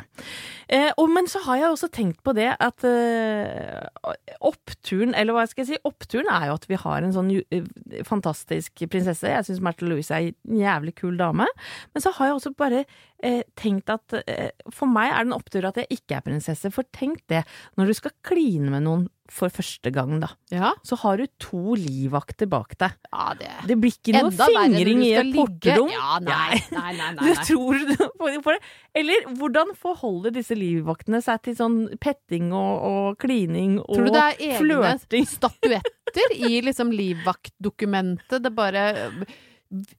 Eh, 0.71 0.89
og, 0.95 1.09
men 1.11 1.27
så 1.27 1.41
har 1.43 1.59
jeg 1.59 1.73
også 1.73 1.89
tenkt 1.91 2.21
på 2.23 2.33
det 2.37 2.47
at 2.55 2.85
eh, 2.87 4.15
oppturen, 4.45 5.11
eller 5.17 5.35
hva 5.35 5.43
skal 5.49 5.65
jeg 5.65 5.71
si, 5.73 5.81
oppturen 5.87 6.31
er 6.31 6.49
jo 6.49 6.55
at 6.55 6.69
vi 6.69 6.79
har 6.79 7.03
en 7.03 7.15
sånn 7.15 7.33
eh, 7.41 7.67
fantastisk 8.07 8.85
prinsesse. 8.91 9.27
Jeg 9.27 9.47
syns 9.49 9.61
Märtha 9.65 9.89
Louise 9.89 10.15
er 10.15 10.31
en 10.31 10.61
jævlig 10.61 10.95
kul 11.01 11.19
dame. 11.19 11.49
Men 11.93 12.05
så 12.05 12.13
har 12.15 12.29
jeg 12.29 12.39
også 12.39 12.55
bare 12.59 12.85
eh, 12.85 13.43
tenkt 13.59 13.91
at 13.91 14.19
eh, 14.23 14.51
for 14.71 14.87
meg 14.91 15.11
er 15.11 15.23
det 15.23 15.29
en 15.29 15.39
opptur 15.39 15.67
at 15.67 15.81
jeg 15.81 15.99
ikke 15.99 16.19
er 16.19 16.27
prinsesse. 16.29 16.71
For 16.75 16.87
tenk 16.95 17.25
det, 17.31 17.43
når 17.75 17.91
du 17.91 17.99
skal 17.99 18.15
kline 18.25 18.71
med 18.71 18.87
noen 18.87 19.09
for 19.33 19.51
første 19.53 19.91
gang, 19.93 20.15
da, 20.21 20.29
Ja, 20.53 20.71
så 20.85 20.97
har 21.03 21.17
du 21.21 21.25
to 21.39 21.75
livvakter 21.77 22.47
bak 22.49 22.75
deg. 22.81 22.95
ja 23.13 23.27
det 23.39 23.49
Det 23.69 23.77
blir 23.79 23.93
ikke 23.93 24.15
noe 24.15 24.31
Enda 24.31 24.47
fingring 24.49 25.03
i 25.05 25.11
et 25.19 25.31
porterom. 25.35 25.91
Ja, 25.93 26.19
nei, 26.23 26.59
nei, 26.71 26.93
nei, 26.97 27.09
nei, 27.17 27.25
Du 27.27 27.43
tror 27.45 27.77
du 27.77 27.95
på 28.17 28.55
det? 28.55 28.59
Eller 28.97 29.27
hvordan 29.37 29.75
forholder 29.77 30.33
disse 30.35 30.57
livvaktene 30.57 31.21
seg 31.21 31.43
til 31.45 31.55
sånn 31.59 31.77
petting 32.01 32.49
og, 32.51 32.87
og 32.89 33.19
klining 33.21 33.77
og 33.83 33.93
Tror 33.95 34.09
du 34.09 34.15
det 34.15 34.23
er 34.25 34.41
egne 34.49 34.59
flørting? 34.63 35.29
statuetter 35.37 36.35
i 36.39 36.61
liksom 36.65 36.91
livvaktdokumentet? 36.95 38.41
Det 38.43 38.51
bare 38.55 38.87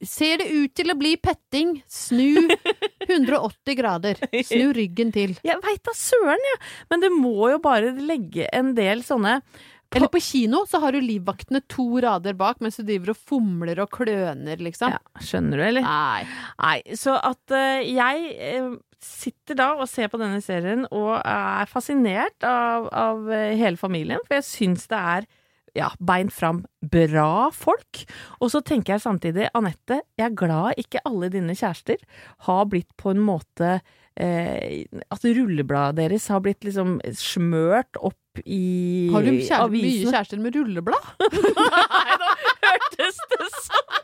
Ser 0.03 0.41
det 0.41 0.49
ut 0.51 0.73
til 0.75 0.91
å 0.91 0.97
bli 0.99 1.13
petting, 1.23 1.77
snu 1.87 2.49
180 3.17 3.77
grader. 3.79 4.23
Snu 4.47 4.71
ryggen 4.77 5.13
til. 5.15 5.35
Jeg 5.47 5.61
veit 5.65 5.83
da 5.87 5.95
søren, 5.97 6.47
jeg! 6.53 6.63
Men 6.93 7.05
det 7.05 7.13
må 7.15 7.51
jo 7.53 7.61
bare 7.63 7.93
legge 7.97 8.49
en 8.57 8.75
del 8.77 9.05
sånne 9.07 9.41
Eller 9.95 10.11
på 10.13 10.21
kino 10.23 10.63
så 10.71 10.79
har 10.83 10.95
du 10.95 11.03
livvaktene 11.03 11.63
to 11.71 11.99
rader 12.03 12.37
bak 12.39 12.61
mens 12.63 12.79
du 12.79 12.85
driver 12.87 13.11
og 13.11 13.25
fomler 13.27 13.81
og 13.83 13.91
kløner, 13.97 14.61
liksom. 14.63 14.95
ja, 14.95 15.01
Skjønner 15.19 15.59
du, 15.59 15.65
eller? 15.67 15.87
Nei. 15.87 16.23
Nei, 16.63 16.77
så 16.99 17.17
at 17.19 17.57
uh, 17.57 17.83
jeg 17.83 18.63
uh, 18.63 18.79
sitter 19.03 19.59
da 19.59 19.73
og 19.75 19.91
ser 19.91 20.13
på 20.13 20.21
denne 20.21 20.39
serien 20.45 20.87
og 20.95 21.17
er 21.19 21.67
fascinert 21.71 22.47
av, 22.47 22.87
av 22.95 23.27
uh, 23.27 23.51
hele 23.59 23.81
familien, 23.81 24.23
for 24.29 24.39
jeg 24.39 24.47
syns 24.47 24.87
det 24.93 25.03
er 25.17 25.29
ja, 25.81 25.89
bein 25.99 26.31
fram 26.33 26.63
bra 26.93 27.49
folk. 27.55 28.05
Og 28.41 28.53
så 28.53 28.61
tenker 28.67 28.97
jeg 28.97 29.05
samtidig, 29.05 29.49
Anette, 29.57 30.03
jeg 30.21 30.29
er 30.31 30.37
glad 30.39 30.81
ikke 30.81 31.03
alle 31.09 31.31
dine 31.33 31.57
kjærester 31.57 32.01
har 32.47 32.69
blitt 32.71 32.91
på 33.01 33.15
en 33.15 33.23
måte 33.25 33.79
eh, 34.21 34.85
At 35.11 35.25
rullebladet 35.25 35.99
deres 36.03 36.29
har 36.33 36.43
blitt 36.45 36.65
liksom 36.67 36.99
smørt 37.17 37.99
opp 38.01 38.17
i 38.45 39.11
Har 39.13 39.27
du 39.27 39.33
kjære, 39.43 39.71
mye 39.75 40.11
kjærester 40.13 40.41
med 40.43 40.57
rulleblad? 40.57 41.09
Nei, 41.25 42.19
da 42.23 42.31
hørtes 42.67 43.19
det 43.33 43.51
sånn 43.57 43.97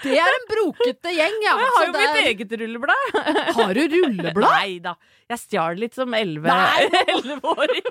Det 0.00 0.16
er 0.16 0.32
en 0.32 0.46
brokete 0.48 1.12
gjeng, 1.12 1.36
ja. 1.44 1.56
Jeg 1.60 1.74
har 1.76 1.86
jo 1.86 1.92
det 1.94 2.04
mitt 2.04 2.28
eget 2.30 2.54
rulleblad. 2.60 3.18
Har 3.56 3.74
du 3.76 3.82
rulleblad? 3.94 4.54
Nei 4.54 4.78
da. 4.84 4.94
Jeg 5.30 5.42
stjal 5.44 5.80
litt 5.80 5.96
som 5.96 6.14
elleveåring. 6.20 7.88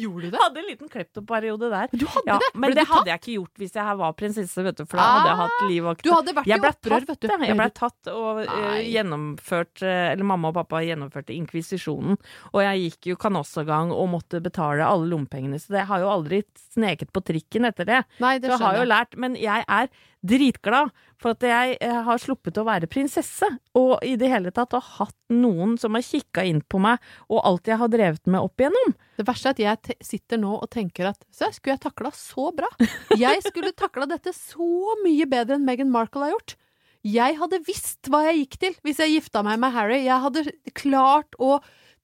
Gjorde 0.00 0.22
du 0.22 0.30
det? 0.34 0.40
Hadde 0.42 0.60
en 0.62 0.68
liten 0.70 0.90
kleptoperiode 0.92 1.70
der. 1.72 1.88
Du 1.92 2.06
hadde 2.06 2.30
Ja, 2.30 2.38
det? 2.42 2.50
men 2.60 2.74
det 2.76 2.86
hadde 2.88 3.10
jeg 3.12 3.20
ikke 3.22 3.34
gjort 3.38 3.62
hvis 3.62 3.74
jeg 3.78 3.96
var 4.00 4.14
prinsesse, 4.18 4.64
vet 4.66 4.78
du, 4.80 4.84
for 4.88 5.00
da 5.00 5.06
hadde 5.10 5.28
jeg 5.30 5.40
hatt 5.42 5.64
livvakt. 5.70 6.04
Du 6.04 6.12
hadde 6.14 6.34
vært 6.38 6.48
i 6.50 6.56
opprør, 6.58 7.06
vet 7.10 7.20
du. 7.20 7.28
Jeg 7.44 7.58
ble 7.60 7.68
tatt 7.78 8.10
og 8.14 8.40
uh, 8.44 8.78
gjennomført 8.80 9.82
eh, 9.84 10.12
Eller 10.12 10.26
mamma 10.28 10.50
og 10.50 10.58
pappa 10.58 10.82
gjennomførte 10.84 11.34
inkvisisjonen. 11.36 12.18
Og 12.52 12.60
jeg 12.64 12.84
gikk 12.88 13.10
jo 13.12 13.18
kanossagang 13.20 13.92
og 13.94 14.08
måtte 14.14 14.40
betale 14.44 14.86
alle 14.86 15.08
lommepengene. 15.12 15.60
Så 15.60 15.76
jeg 15.76 15.88
har 15.90 16.02
jo 16.04 16.10
aldri 16.12 16.42
sneket 16.74 17.12
på 17.14 17.22
trikken 17.24 17.68
etter 17.70 17.88
det. 17.88 18.02
Nei, 18.24 18.36
det 18.38 18.50
Så 18.50 18.58
jeg 18.58 18.66
har 18.66 18.80
jo 18.82 18.88
lært. 18.90 19.16
Men 19.20 19.36
jeg 19.38 19.64
er 19.68 19.88
dritglad 20.24 20.90
for 21.20 21.34
at 21.34 21.44
jeg 21.46 21.76
eh, 21.84 21.98
har 22.06 22.20
sluppet 22.20 22.58
å 22.60 22.64
være 22.66 22.88
prinsesse, 22.90 23.48
og 23.78 23.96
i 24.04 24.14
det 24.20 24.30
hele 24.32 24.52
tatt 24.54 24.74
har 24.76 24.84
hatt 24.98 25.16
noen 25.32 25.76
som 25.80 25.96
har 25.96 26.04
kikka 26.04 26.44
inn 26.48 26.62
på 26.64 26.80
meg 26.82 27.02
og 27.28 27.42
alt 27.44 27.70
jeg 27.70 27.80
har 27.80 27.92
drevet 27.92 28.26
med 28.30 28.44
opp 28.44 28.60
igjennom. 28.60 28.96
Det 29.20 29.28
verste 29.28 29.52
er 29.52 29.70
at 29.74 29.88
jeg 29.90 29.98
sitter 30.04 30.40
nå 30.40 30.56
og 30.58 30.68
tenker 30.72 31.12
at 31.12 31.22
se, 31.30 31.48
skulle 31.54 31.76
jeg 31.76 31.84
takla 31.86 32.12
så 32.16 32.50
bra? 32.56 32.70
Jeg 33.14 33.44
skulle 33.46 33.74
takla 33.76 34.08
dette 34.10 34.34
så 34.36 34.98
mye 35.04 35.28
bedre 35.30 35.58
enn 35.58 35.66
Meghan 35.66 35.92
Markle 35.92 36.26
har 36.26 36.34
gjort. 36.34 36.56
Jeg 37.04 37.36
hadde 37.36 37.60
visst 37.66 38.08
hva 38.08 38.22
jeg 38.30 38.44
gikk 38.44 38.60
til 38.62 38.76
hvis 38.86 39.00
jeg 39.02 39.18
gifta 39.18 39.44
meg 39.44 39.60
med 39.60 39.74
Harry. 39.76 40.00
Jeg 40.06 40.22
hadde 40.24 40.46
klart 40.72 41.36
å 41.36 41.58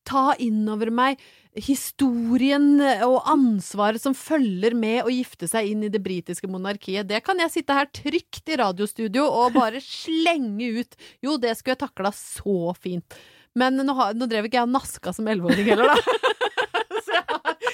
ta 0.06 0.32
inn 0.40 0.62
over 0.70 0.90
meg 0.94 1.20
historien 1.58 2.78
og 3.02 3.26
ansvaret 3.28 4.02
som 4.02 4.14
følger 4.14 4.76
med 4.78 5.02
å 5.02 5.10
gifte 5.10 5.48
seg 5.50 5.72
inn 5.72 5.82
i 5.86 5.90
det 5.90 6.02
britiske 6.04 6.48
monarkiet. 6.50 7.08
Det 7.10 7.22
kan 7.26 7.40
jeg 7.42 7.52
sitte 7.56 7.74
her 7.74 7.90
trygt 7.90 8.52
i 8.52 8.58
radiostudio 8.60 9.26
og 9.26 9.56
bare 9.58 9.82
slenge 10.04 10.70
ut. 10.80 10.98
Jo, 11.24 11.36
det 11.42 11.56
skulle 11.58 11.76
jeg 11.76 11.84
takla 11.86 12.14
så 12.16 12.74
fint. 12.78 13.18
Men 13.58 13.82
nå, 13.82 13.94
har, 13.98 14.14
nå 14.14 14.30
drev 14.30 14.46
ikke 14.46 14.60
jeg 14.60 14.68
og 14.68 14.76
naska 14.76 15.12
som 15.14 15.26
elleveåring 15.26 15.72
heller, 15.72 15.90
da. 15.90 16.18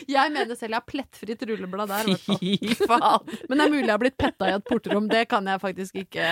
Jeg, 0.07 0.31
mener 0.31 0.55
selv 0.55 0.71
jeg 0.71 0.79
har 0.79 0.87
plettfritt 0.87 1.41
rulleblad 1.49 1.91
der. 1.91 2.11
Fy 2.23 2.75
faen. 2.79 3.25
Men 3.49 3.59
det 3.59 3.65
er 3.65 3.73
mulig 3.73 3.83
jeg 3.89 3.91
har 3.91 4.03
blitt 4.05 4.19
petta 4.21 4.47
i 4.47 4.55
et 4.55 4.67
porterom. 4.69 5.09
Det 5.11 5.25
kan 5.31 5.49
jeg 5.51 5.59
faktisk 5.59 5.99
ikke 6.05 6.29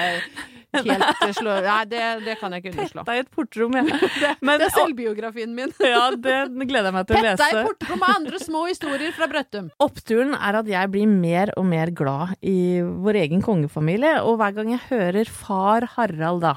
helt 0.75 1.39
slå 1.39 1.55
Nei, 1.65 1.79
det, 1.91 2.03
det 2.27 2.37
kan 2.41 2.53
jeg 2.57 2.65
ikke 2.65 2.73
underslå. 2.75 3.05
Petta 3.05 3.17
i 3.17 3.23
et 3.25 3.31
portrom, 3.35 3.77
ja. 3.79 3.85
Men, 4.47 4.61
Det 4.61 4.69
er 4.69 4.75
selvbiografien 4.77 5.55
min. 5.57 5.73
ja, 5.95 6.05
det 6.13 6.37
gleder 6.69 6.91
jeg 6.91 6.97
meg 6.99 7.09
til 7.09 7.19
å 7.21 7.25
lese. 7.25 7.39
Petta 7.41 7.51
i 7.63 7.67
portrom 7.71 8.03
med 8.05 8.15
andre 8.19 8.43
små 8.43 8.67
historier 8.69 9.17
fra 9.17 9.31
Brøttum. 9.31 9.73
Oppturen 9.85 10.37
er 10.39 10.61
at 10.63 10.71
jeg 10.75 10.93
blir 10.95 11.11
mer 11.11 11.55
og 11.59 11.69
mer 11.71 11.93
glad 11.95 12.37
i 12.45 12.59
vår 12.85 13.21
egen 13.25 13.45
kongefamilie, 13.45 14.17
og 14.27 14.39
hver 14.43 14.57
gang 14.61 14.75
jeg 14.77 14.85
hører 14.91 15.31
far 15.31 15.89
Harald, 15.97 16.43
da, 16.45 16.57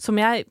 som 0.00 0.18
jeg 0.20 0.46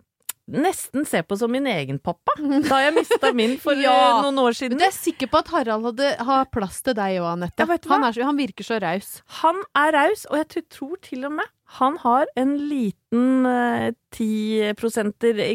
nesten 0.48 1.04
ser 1.04 1.26
på 1.28 1.36
som 1.36 1.52
min 1.52 1.66
egen 1.68 1.98
pappa, 2.00 2.32
da 2.40 2.78
jeg 2.86 2.94
mista 2.96 3.34
min 3.36 3.58
for 3.60 3.76
Ja. 3.84 4.22
noen 4.24 4.38
år 4.40 4.54
Men 4.54 4.56
siden. 4.56 4.80
jeg 4.80 4.94
er 4.94 4.96
sikker 4.96 5.28
på 5.34 5.42
at 5.42 5.50
Harald 5.52 5.84
hadde, 5.90 6.14
har 6.24 6.48
plass 6.54 6.80
til 6.86 6.96
deg 6.96 7.18
òg, 7.20 7.28
Anette. 7.34 7.66
Ja, 7.68 7.78
han, 7.92 8.06
er 8.08 8.24
han 8.30 8.40
virker 8.40 8.64
så 8.64 8.78
raus. 8.80 9.10
Han 9.42 9.60
er 9.76 9.92
raus, 9.98 10.24
og 10.32 10.38
jeg 10.40 10.64
tror 10.72 10.96
til 11.04 11.28
og 11.28 11.36
med 11.42 11.52
han 11.76 11.98
har 12.00 12.30
en 12.40 12.54
liten 12.70 13.46
eh, 13.46 13.90
10 14.16 14.74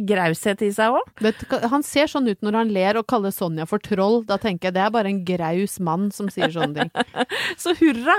graushet 0.05 0.63
i 0.63 0.69
seg 0.75 0.99
òg. 0.99 1.25
Han 1.73 1.83
ser 1.87 2.11
sånn 2.11 2.29
ut 2.29 2.43
når 2.45 2.59
han 2.61 2.73
ler 2.75 3.01
og 3.01 3.07
kaller 3.09 3.33
Sonja 3.33 3.65
for 3.69 3.81
troll. 3.81 4.21
Da 4.29 4.37
tenker 4.41 4.69
jeg 4.69 4.77
det 4.77 4.85
er 4.85 4.93
bare 4.93 5.09
en 5.09 5.23
graus 5.25 5.79
mann 5.81 6.11
som 6.13 6.29
sier 6.33 6.53
sånne 6.53 6.85
ting. 6.85 7.27
Så 7.63 7.73
hurra 7.81 8.19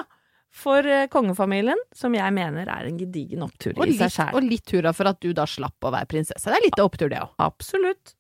for 0.54 0.86
eh, 0.86 1.08
kongefamilien, 1.14 1.80
som 1.94 2.14
jeg 2.18 2.34
mener 2.34 2.70
er 2.70 2.90
en 2.90 2.98
gedigen 2.98 3.46
opptur 3.46 3.74
Og 3.78 3.88
i 3.88 3.96
seg 3.98 4.10
litt, 4.10 4.18
sjæl. 4.18 4.34
og 4.38 4.50
litt 4.50 4.74
hurra 4.76 4.94
for 4.94 5.10
at 5.14 5.22
du 5.22 5.32
da 5.34 5.46
slapp 5.50 5.86
å 5.86 5.94
være 5.94 6.10
prinsesse. 6.10 6.50
Det 6.50 6.60
er 6.60 6.68
litt 6.68 6.82
opptur, 6.84 7.10
det 7.14 7.22
òg. 7.22 7.34
Absolutt. 7.42 8.18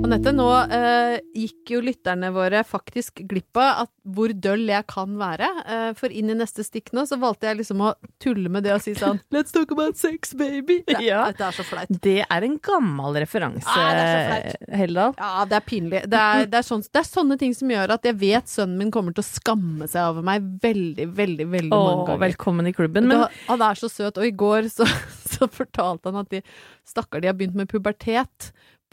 Anette, 0.00 0.32
nå 0.32 0.46
eh, 0.72 1.18
gikk 1.36 1.70
jo 1.74 1.80
lytterne 1.84 2.30
våre 2.34 2.62
faktisk 2.66 3.20
glipp 3.28 3.58
av 3.60 3.82
at 3.84 3.90
hvor 4.10 4.32
døll 4.32 4.62
jeg 4.70 4.86
kan 4.90 5.12
være. 5.20 5.46
Eh, 5.70 5.90
for 5.98 6.10
inn 6.16 6.32
i 6.32 6.36
neste 6.38 6.64
stikk 6.66 6.88
nå 6.96 7.04
så 7.06 7.18
valgte 7.20 7.46
jeg 7.50 7.58
liksom 7.60 7.82
å 7.84 7.90
tulle 8.22 8.50
med 8.50 8.64
det 8.66 8.72
og 8.74 8.80
si 8.82 8.94
sånn 8.98 9.20
Let's 9.34 9.52
talk 9.54 9.70
about 9.76 10.00
sex, 10.00 10.32
baby. 10.40 10.80
Det, 10.88 10.96
Ja. 11.04 11.26
Dette 11.30 11.44
er 11.50 11.58
så 11.58 11.66
flaut. 11.68 11.92
Det 12.02 12.16
er 12.24 12.46
en 12.48 12.56
gammel 12.64 13.20
referanse, 13.22 13.68
ah, 13.68 13.90
det 13.92 14.00
er 14.00 14.10
så 14.10 14.24
flaut. 14.32 14.74
Heldal. 14.80 15.14
Ja, 15.20 15.44
det 15.52 15.58
er 15.60 15.66
pinlig. 15.68 16.02
Det 16.10 16.22
er, 16.24 16.48
det, 16.50 16.62
er 16.62 16.68
sånn, 16.70 16.84
det 16.88 17.02
er 17.04 17.08
sånne 17.10 17.38
ting 17.44 17.54
som 17.60 17.70
gjør 17.76 17.94
at 17.98 18.10
jeg 18.10 18.18
vet 18.24 18.50
sønnen 18.56 18.80
min 18.80 18.90
kommer 18.94 19.14
til 19.16 19.22
å 19.24 19.28
skamme 19.30 19.90
seg 19.90 20.10
over 20.14 20.26
meg 20.32 20.48
veldig, 20.64 21.06
veldig, 21.20 21.48
veldig 21.54 21.72
mange 21.76 21.94
Å, 22.00 22.08
ganger. 22.08 22.24
velkommen 22.24 22.72
i 22.72 22.74
klubben. 22.76 23.06
Men 23.10 23.26
Da- 23.26 23.30
han 23.52 23.68
er 23.68 23.78
så 23.84 23.92
søt, 23.92 24.16
og 24.18 24.26
i 24.26 24.32
går 24.32 24.72
så, 24.72 24.88
så 25.36 25.46
fortalte 25.52 26.08
han 26.10 26.24
at 26.24 26.32
de 26.34 26.42
stakkar 26.88 27.20
de 27.22 27.30
har 27.30 27.36
begynt 27.38 27.58
med 27.62 27.68
pubertet 27.70 28.50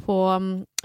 på 0.08 0.18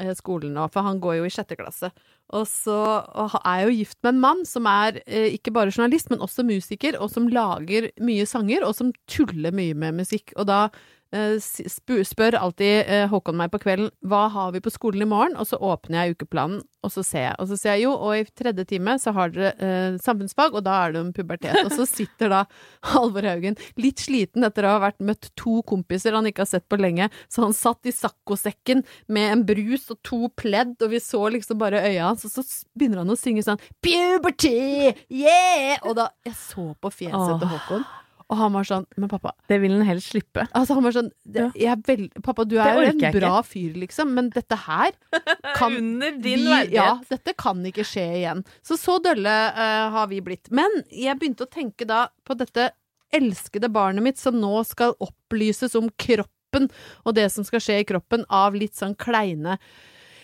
eh, 0.02 0.12
skolen 0.18 0.56
nå, 0.56 0.66
for 0.72 0.86
han 0.86 1.00
går 1.02 1.20
jo 1.20 1.28
i 1.28 1.32
sjette 1.32 1.58
klasse. 1.58 1.92
Og 2.32 2.46
så 2.48 2.78
og 3.18 3.36
er 3.42 3.60
jeg 3.60 3.68
jo 3.68 3.76
gift 3.80 3.98
med 4.02 4.14
en 4.14 4.22
mann 4.24 4.42
som 4.48 4.66
er 4.70 4.98
eh, 5.04 5.30
ikke 5.36 5.54
bare 5.54 5.72
journalist, 5.72 6.10
men 6.12 6.24
også 6.24 6.46
musiker, 6.48 6.98
og 6.98 7.12
som 7.12 7.30
lager 7.30 7.90
mye 8.02 8.26
sanger, 8.28 8.66
og 8.66 8.76
som 8.78 8.92
tuller 9.10 9.54
mye 9.54 9.76
med 9.78 10.02
musikk. 10.02 10.34
Og 10.36 10.48
da 10.50 10.66
spør 11.12 12.36
alltid 12.38 12.88
eh, 12.88 13.06
Håkon 13.10 13.36
meg 13.36 13.50
på 13.52 13.60
kvelden 13.60 13.90
hva 14.08 14.24
har 14.32 14.52
vi 14.54 14.62
på 14.64 14.72
skolen 14.72 15.04
i 15.04 15.08
morgen, 15.08 15.36
og 15.36 15.48
så 15.48 15.58
åpner 15.60 16.06
jeg 16.06 16.16
ukeplanen, 16.16 16.62
og 16.82 16.92
så 16.94 17.04
ser 17.06 17.26
jeg. 17.26 17.34
Og 17.42 17.50
så 17.50 17.58
sier 17.60 17.76
jeg 17.76 17.84
jo, 17.84 17.92
og 17.92 18.16
i 18.16 18.24
tredje 18.38 18.64
time 18.70 18.96
så 19.02 19.12
har 19.16 19.32
dere 19.34 19.52
eh, 19.60 19.98
samfunnsfag, 20.02 20.56
og 20.56 20.64
da 20.66 20.78
er 20.86 20.94
det 20.94 21.02
om 21.02 21.12
pubertet. 21.14 21.58
Og 21.66 21.72
så 21.76 21.86
sitter 21.88 22.32
da 22.32 22.40
Halvor 22.94 23.28
Haugen 23.28 23.58
litt 23.80 24.02
sliten 24.02 24.46
etter 24.48 24.66
å 24.66 24.74
ha 24.76 24.82
vært 24.86 25.02
møtt 25.04 25.30
to 25.38 25.60
kompiser 25.68 26.16
han 26.16 26.28
ikke 26.30 26.46
har 26.46 26.52
sett 26.54 26.68
på 26.72 26.80
lenge, 26.80 27.10
så 27.28 27.46
han 27.46 27.56
satt 27.56 27.86
i 27.88 27.94
saccosekken 27.94 28.84
med 29.12 29.36
en 29.36 29.46
brus 29.48 29.88
og 29.92 30.00
to 30.06 30.26
pledd, 30.40 30.78
og 30.80 30.94
vi 30.94 31.02
så 31.02 31.26
liksom 31.36 31.60
bare 31.60 31.84
øya 31.84 32.08
hans, 32.10 32.24
og 32.26 32.32
så 32.34 32.46
begynner 32.72 33.04
han 33.04 33.12
å 33.12 33.18
synge 33.20 33.44
sånn 33.46 33.60
Puberty! 33.84 34.94
Yeah! 35.12 35.76
Og 35.86 35.96
da 35.98 36.10
Jeg 36.26 36.38
så 36.38 36.72
på 36.80 36.90
fjeset 36.92 37.40
til 37.42 37.50
Håkon, 37.50 37.84
og 38.32 38.38
han 38.40 38.54
var 38.56 38.66
sånn 38.66 38.86
Men 38.96 39.10
pappa, 39.12 39.34
det 39.50 39.58
vil 39.62 39.74
han 39.76 39.84
helst 39.86 40.12
slippe. 40.14 40.46
Altså, 40.56 40.76
han 40.78 40.86
var 40.86 40.96
sånn 40.96 41.10
er 41.36 41.80
vel, 41.86 42.06
Pappa, 42.24 42.46
du 42.48 42.56
er 42.56 42.78
jo 42.78 42.86
en 42.88 43.02
bra 43.02 43.32
ikke. 43.40 43.48
fyr, 43.50 43.78
liksom, 43.84 44.14
men 44.16 44.30
dette 44.32 44.56
her 44.64 44.96
kan 45.58 45.76
Under 45.76 46.16
din 46.16 46.46
verdighet. 46.48 46.74
Ja, 46.74 46.88
dette 47.12 47.36
kan 47.38 47.60
ikke 47.68 47.84
skje 47.86 48.06
igjen. 48.22 48.44
Så 48.64 48.78
så 48.80 48.98
dølle 49.04 49.36
uh, 49.52 49.92
har 49.94 50.08
vi 50.10 50.22
blitt. 50.24 50.50
Men 50.54 50.82
jeg 50.88 51.18
begynte 51.20 51.46
å 51.46 51.52
tenke 51.52 51.88
da 51.88 52.06
på 52.26 52.36
dette 52.38 52.70
elskede 53.12 53.68
barnet 53.72 54.04
mitt 54.04 54.20
som 54.20 54.38
nå 54.40 54.54
skal 54.64 54.96
opplyses 55.04 55.76
om 55.78 55.90
kroppen 56.00 56.70
og 57.04 57.16
det 57.16 57.28
som 57.32 57.44
skal 57.44 57.60
skje 57.64 57.80
i 57.82 57.88
kroppen 57.88 58.24
av 58.32 58.56
litt 58.56 58.76
sånn 58.78 58.96
kleine 59.00 59.58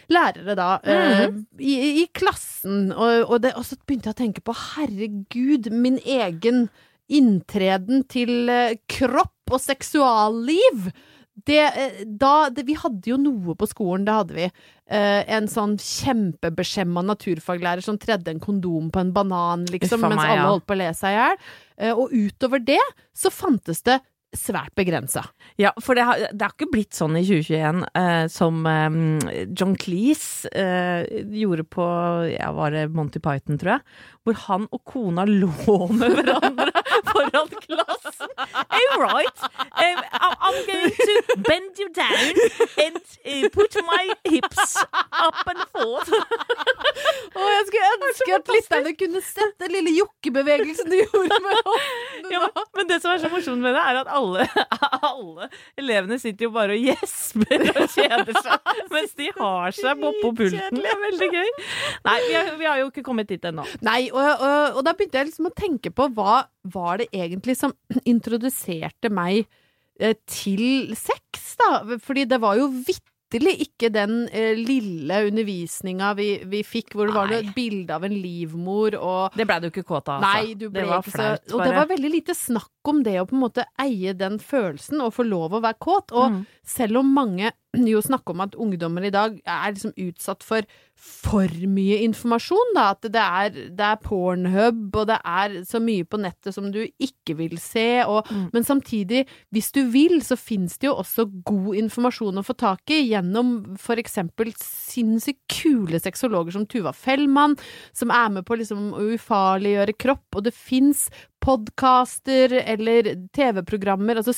lærere 0.09 0.55
da, 0.57 0.69
eh, 0.89 1.27
i, 1.61 1.75
i 2.03 2.05
klassen, 2.17 2.89
og, 2.95 3.29
og, 3.29 3.35
det, 3.45 3.53
og 3.61 3.67
så 3.69 3.77
begynte 3.85 4.09
jeg 4.09 4.17
å 4.17 4.21
tenke 4.23 4.45
på 4.45 4.55
herregud, 4.57 5.69
min 5.73 5.99
egen 6.01 6.69
inntreden 7.09 8.05
til 8.11 8.51
eh, 8.53 8.77
kropp 8.91 9.55
og 9.55 9.63
seksualliv. 9.63 10.91
Det, 11.47 11.61
eh, 11.65 12.03
da, 12.05 12.49
det, 12.51 12.65
vi 12.69 12.77
hadde 12.79 13.13
jo 13.13 13.19
noe 13.21 13.55
på 13.59 13.69
skolen, 13.71 14.05
det 14.07 14.17
hadde 14.17 14.37
vi. 14.37 14.49
Eh, 14.91 15.23
en 15.37 15.49
sånn 15.51 15.77
kjempebeskjemma 15.83 17.05
naturfaglærer 17.07 17.85
som 17.85 18.01
tredde 18.01 18.33
en 18.35 18.43
kondom 18.43 18.93
på 18.93 19.03
en 19.03 19.15
banan, 19.17 19.67
liksom, 19.71 20.03
mens 20.05 20.19
meg, 20.19 20.35
alle 20.35 20.43
ja. 20.43 20.53
holdt 20.53 20.69
på 20.69 20.77
å 20.77 20.83
le 20.83 20.93
seg 20.99 21.15
i 21.15 21.19
hjel. 21.19 21.43
Eh, 21.79 21.93
og 21.95 22.15
utover 22.15 22.65
det 22.65 22.83
så 23.17 23.33
fantes 23.35 23.85
det 23.87 24.01
svært 24.37 24.75
begrensa. 24.77 25.23
Ja, 25.61 25.71
for 25.81 25.97
det 25.97 26.05
har, 26.05 26.21
det 26.33 26.45
har 26.45 26.53
ikke 26.53 26.71
blitt 26.73 26.97
sånn 26.97 27.17
i 27.17 27.25
2021 27.25 27.85
eh, 27.97 28.25
som 28.33 28.61
eh, 28.69 28.99
John 29.57 29.75
Cleese 29.81 30.51
eh, 30.53 31.25
gjorde 31.39 31.65
på 31.73 31.87
ja, 32.35 32.51
var 32.57 32.75
det 32.77 32.89
Monty 32.93 33.23
Python, 33.25 33.61
tror 33.61 33.79
jeg. 33.79 33.97
Hvor 34.27 34.41
han 34.45 34.67
og 34.75 34.83
kona 34.89 35.25
lå 35.29 35.79
med 35.97 36.19
hverandre 36.19 36.68
foran 37.07 37.49
klassen. 37.65 38.33
All 38.79 39.01
right, 39.01 39.39
um, 39.43 39.99
I'm 40.13 40.67
going 40.67 40.91
to 40.91 41.37
bend 41.47 41.79
you 41.79 41.89
down 41.95 42.33
and 42.85 42.97
uh, 42.99 43.49
put 43.53 43.75
my 43.87 44.13
hips 44.25 44.77
up 45.13 45.43
and 45.47 45.65
forth. 45.73 46.13
Å, 47.39 47.49
jeg 47.55 47.65
skulle 47.69 47.91
ønske 47.97 48.37
at 48.39 48.51
lytterne 48.53 48.93
kunne 48.99 49.23
sett 49.25 49.55
den 49.63 49.75
lille 49.77 49.93
jokkebevegelsen 49.99 50.91
du 50.91 50.97
gjorde 50.99 51.39
med 51.45 51.61
hånden. 51.69 52.31
Ja, 52.33 52.49
men, 52.77 52.89
det 52.91 53.01
som 53.03 53.13
er 53.13 53.23
så 53.23 53.31
morsomt 53.33 53.63
med 53.63 53.77
det, 53.77 53.83
er 53.83 54.01
at 54.03 54.11
alle, 54.13 54.47
alle 55.11 55.49
elevene 55.79 56.19
sitter 56.21 56.49
jo 56.49 56.53
bare 56.55 56.77
og 56.77 56.89
gjesper 56.89 57.67
og 57.75 57.85
kjeder 57.95 58.41
seg 58.43 58.73
mens 58.93 59.15
de 59.19 59.31
har 59.37 59.77
seg 59.77 60.05
oppå 60.11 60.33
pulten. 60.41 60.83
Det 60.83 60.93
er 60.93 61.01
veldig 61.05 61.31
gøy. 61.35 61.51
Nei, 62.09 62.19
vi 62.27 62.35
har, 62.35 62.53
vi 62.59 62.69
har 62.69 62.83
jo 62.83 62.91
ikke 62.93 63.05
kommet 63.07 63.31
dit 63.31 63.45
ennå. 63.49 63.67
Nei, 63.87 64.01
og, 64.15 64.23
og, 64.23 64.79
og 64.79 64.85
da 64.87 64.95
begynte 64.97 65.21
jeg 65.21 65.31
liksom 65.31 65.51
å 65.51 65.55
tenke 65.57 65.93
på 65.95 66.09
hva 66.17 66.43
var 66.89 67.03
det 67.05 67.11
egentlig 67.13 67.57
som 67.61 67.77
introduserte 68.13 69.13
meg 69.13 69.45
eh, 70.01 70.17
til 70.27 70.97
sex, 70.99 71.55
da? 71.61 71.99
Fordi 72.03 72.25
det 72.31 72.41
var 72.43 72.59
jo 72.61 72.69
vitterlig 72.73 73.55
ikke 73.67 73.91
den 73.93 74.23
eh, 74.33 74.55
lille 74.57 75.19
undervisninga 75.29 76.15
vi, 76.17 76.29
vi 76.49 76.63
fikk, 76.65 76.95
hvor 76.97 77.11
det 77.11 77.17
var 77.19 77.33
et 77.37 77.51
bilde 77.57 77.93
av 77.93 78.07
en 78.09 78.15
livmor 78.17 78.97
og 78.97 79.37
Det 79.37 79.45
ble 79.51 79.59
du 79.61 79.69
ikke 79.69 79.85
kåt 79.85 80.09
av, 80.09 80.23
altså. 80.23 80.31
Nei, 80.47 80.55
du 80.57 80.67
ble 80.71 80.81
det 80.81 80.89
var 80.89 81.03
ikke 81.05 81.13
flaut, 81.19 81.45
så 81.45 81.59
Og 81.59 81.65
det 81.67 81.75
var 81.77 81.91
veldig 81.93 82.13
lite 82.15 82.37
snakk 82.39 82.93
om 82.95 83.03
det 83.05 83.19
å 83.21 83.27
på 83.29 83.37
en 83.37 83.43
måte 83.45 83.67
eie 83.85 84.15
den 84.17 84.39
følelsen 84.41 85.03
og 85.05 85.13
få 85.19 85.27
lov 85.29 85.59
å 85.59 85.65
være 85.67 85.81
kåt. 85.85 86.15
Og 86.17 86.31
Mm. 86.33 86.41
selv 86.65 87.03
om 87.03 87.13
mange 87.21 87.53
jo 87.93 88.03
snakke 88.05 88.35
om 88.35 88.45
at 88.45 88.57
ungdommer 88.59 89.09
i 89.09 89.15
dag 89.15 89.41
er 89.45 89.73
liksom 89.75 89.97
utsatt 90.09 90.47
for 90.47 90.67
for 90.99 91.53
mye 91.71 92.01
informasjon, 92.03 92.73
da. 92.75 92.89
At 92.97 93.07
det 93.15 93.23
er, 93.23 93.59
det 93.79 93.87
er 93.87 94.01
pornhub, 94.03 94.81
og 94.99 95.07
det 95.11 95.19
er 95.23 95.55
så 95.69 95.81
mye 95.83 96.07
på 96.09 96.19
nettet 96.21 96.57
som 96.57 96.71
du 96.75 96.81
ikke 96.83 97.37
vil 97.39 97.55
se, 97.63 98.03
og, 98.03 98.27
Men 98.53 98.65
samtidig, 98.65 99.25
hvis 99.55 99.71
du 99.73 99.85
vil, 99.93 100.19
så 100.25 100.37
fins 100.37 100.79
det 100.79 100.89
jo 100.89 100.97
også 100.99 101.29
god 101.47 101.77
informasjon 101.79 102.41
å 102.41 102.45
få 102.45 102.57
tak 102.59 102.91
i 102.91 103.01
gjennom 103.13 103.77
for 103.81 104.01
eksempel 104.01 104.51
sinnssykt 104.59 105.41
kule 105.53 106.01
sexologer 106.03 106.57
som 106.57 106.67
Tuva 106.67 106.93
Fellmann, 106.93 107.57
som 107.93 108.11
er 108.11 108.29
med 108.35 108.47
på 108.49 108.59
liksom 108.59 108.93
å 108.97 109.07
ufarliggjøre 109.15 109.97
kropp, 109.99 110.27
og 110.35 110.49
det 110.49 110.55
fins 110.57 111.07
podkaster 111.45 112.57
eller 112.65 113.15
TV-programmer, 113.37 114.19
altså 114.19 114.35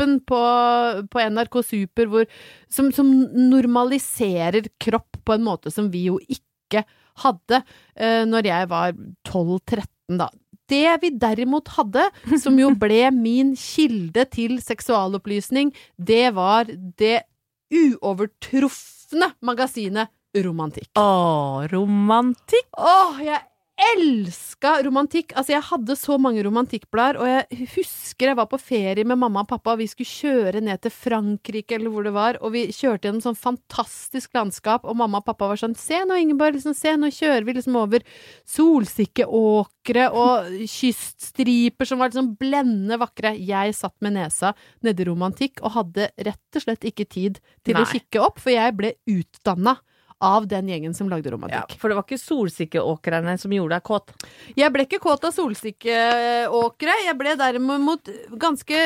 Superkroppen 0.00 0.20
på, 0.24 1.08
på 1.10 1.20
NRK 1.20 1.62
Super, 1.64 2.06
hvor, 2.06 2.26
som, 2.68 2.90
som 2.92 3.08
normaliserer 3.50 4.68
kropp 4.80 5.20
på 5.24 5.34
en 5.34 5.44
måte 5.44 5.70
som 5.70 5.90
vi 5.90 6.06
jo 6.08 6.18
ikke 6.28 6.84
hadde 7.20 7.62
eh, 7.96 8.24
når 8.24 8.46
jeg 8.46 8.68
var 8.70 8.94
12-13, 9.28 10.18
da. 10.18 10.30
Det 10.70 11.00
vi 11.02 11.10
derimot 11.18 11.68
hadde, 11.76 12.06
som 12.38 12.56
jo 12.58 12.70
ble 12.78 13.10
min 13.10 13.56
kilde 13.58 14.24
til 14.30 14.60
seksualopplysning, 14.62 15.72
det 15.96 16.32
var 16.34 16.70
det 16.70 17.24
uovertrufne 17.70 19.34
magasinet 19.42 20.10
Romantikk. 20.30 20.92
Å, 20.94 21.66
romantikk! 21.72 22.68
Åh, 22.78 23.16
jeg 23.26 23.40
elska 23.90 24.72
romantikk! 24.84 25.32
Altså, 25.38 25.54
jeg 25.54 25.64
hadde 25.66 25.96
så 25.98 26.16
mange 26.20 26.42
romantikkblader, 26.44 27.18
og 27.20 27.28
jeg 27.30 27.68
husker 27.74 28.30
jeg 28.30 28.38
var 28.38 28.48
på 28.50 28.60
ferie 28.60 29.06
med 29.08 29.18
mamma 29.20 29.44
og 29.44 29.50
pappa, 29.50 29.74
og 29.74 29.80
vi 29.80 29.88
skulle 29.90 30.10
kjøre 30.10 30.62
ned 30.64 30.82
til 30.84 30.92
Frankrike, 30.94 31.76
eller 31.78 31.92
hvor 31.92 32.06
det 32.06 32.12
var, 32.14 32.38
og 32.44 32.54
vi 32.54 32.66
kjørte 32.74 33.08
gjennom 33.08 33.24
sånn 33.24 33.38
fantastisk 33.38 34.36
landskap, 34.36 34.84
og 34.84 34.98
mamma 35.00 35.22
og 35.22 35.28
pappa 35.28 35.48
var 35.50 35.60
sånn 35.60 35.76
Se 35.80 36.02
nå, 36.06 36.18
Ingeborg, 36.20 36.58
liksom, 36.58 36.76
se, 36.76 36.92
nå 36.98 37.10
kjører 37.14 37.46
vi 37.48 37.56
liksom 37.56 37.78
over 37.80 38.04
solsikkeåkre 38.48 40.08
og 40.14 40.50
kyststriper 40.70 41.88
som 41.88 42.02
var 42.02 42.12
liksom 42.12 42.34
blendende 42.40 43.00
vakre. 43.00 43.32
Jeg 43.34 43.76
satt 43.78 43.96
med 44.04 44.18
nesa 44.18 44.52
nedi 44.84 45.06
romantikk 45.08 45.64
og 45.64 45.78
hadde 45.78 46.10
rett 46.20 46.58
og 46.58 46.66
slett 46.66 46.84
ikke 46.90 47.08
tid 47.08 47.40
til 47.66 47.80
å 47.80 47.86
kikke 47.88 48.22
opp, 48.22 48.42
for 48.42 48.52
jeg 48.54 48.76
ble 48.76 48.94
utdanna 49.08 49.78
av 50.20 50.46
den 50.46 50.68
gjengen 50.68 50.94
som 50.94 51.08
lagde 51.08 51.30
Ja, 51.30 51.36
romantikk. 51.36 51.78
for 51.80 51.88
det 51.88 51.96
var 51.96 52.04
ikke 52.04 52.20
solsikkeåkrene 52.20 53.38
som 53.40 53.50
gjorde 53.50 53.76
deg 53.78 53.82
kåt. 53.88 54.10
Jeg 54.56 54.72
ble 54.72 54.84
ikke 54.86 55.00
kåt 55.00 55.24
av 55.24 55.32
solsikkeåkre. 55.32 56.96
Jeg 57.06 57.16
ble 57.18 57.36
derimot 57.40 58.10
ganske 58.40 58.80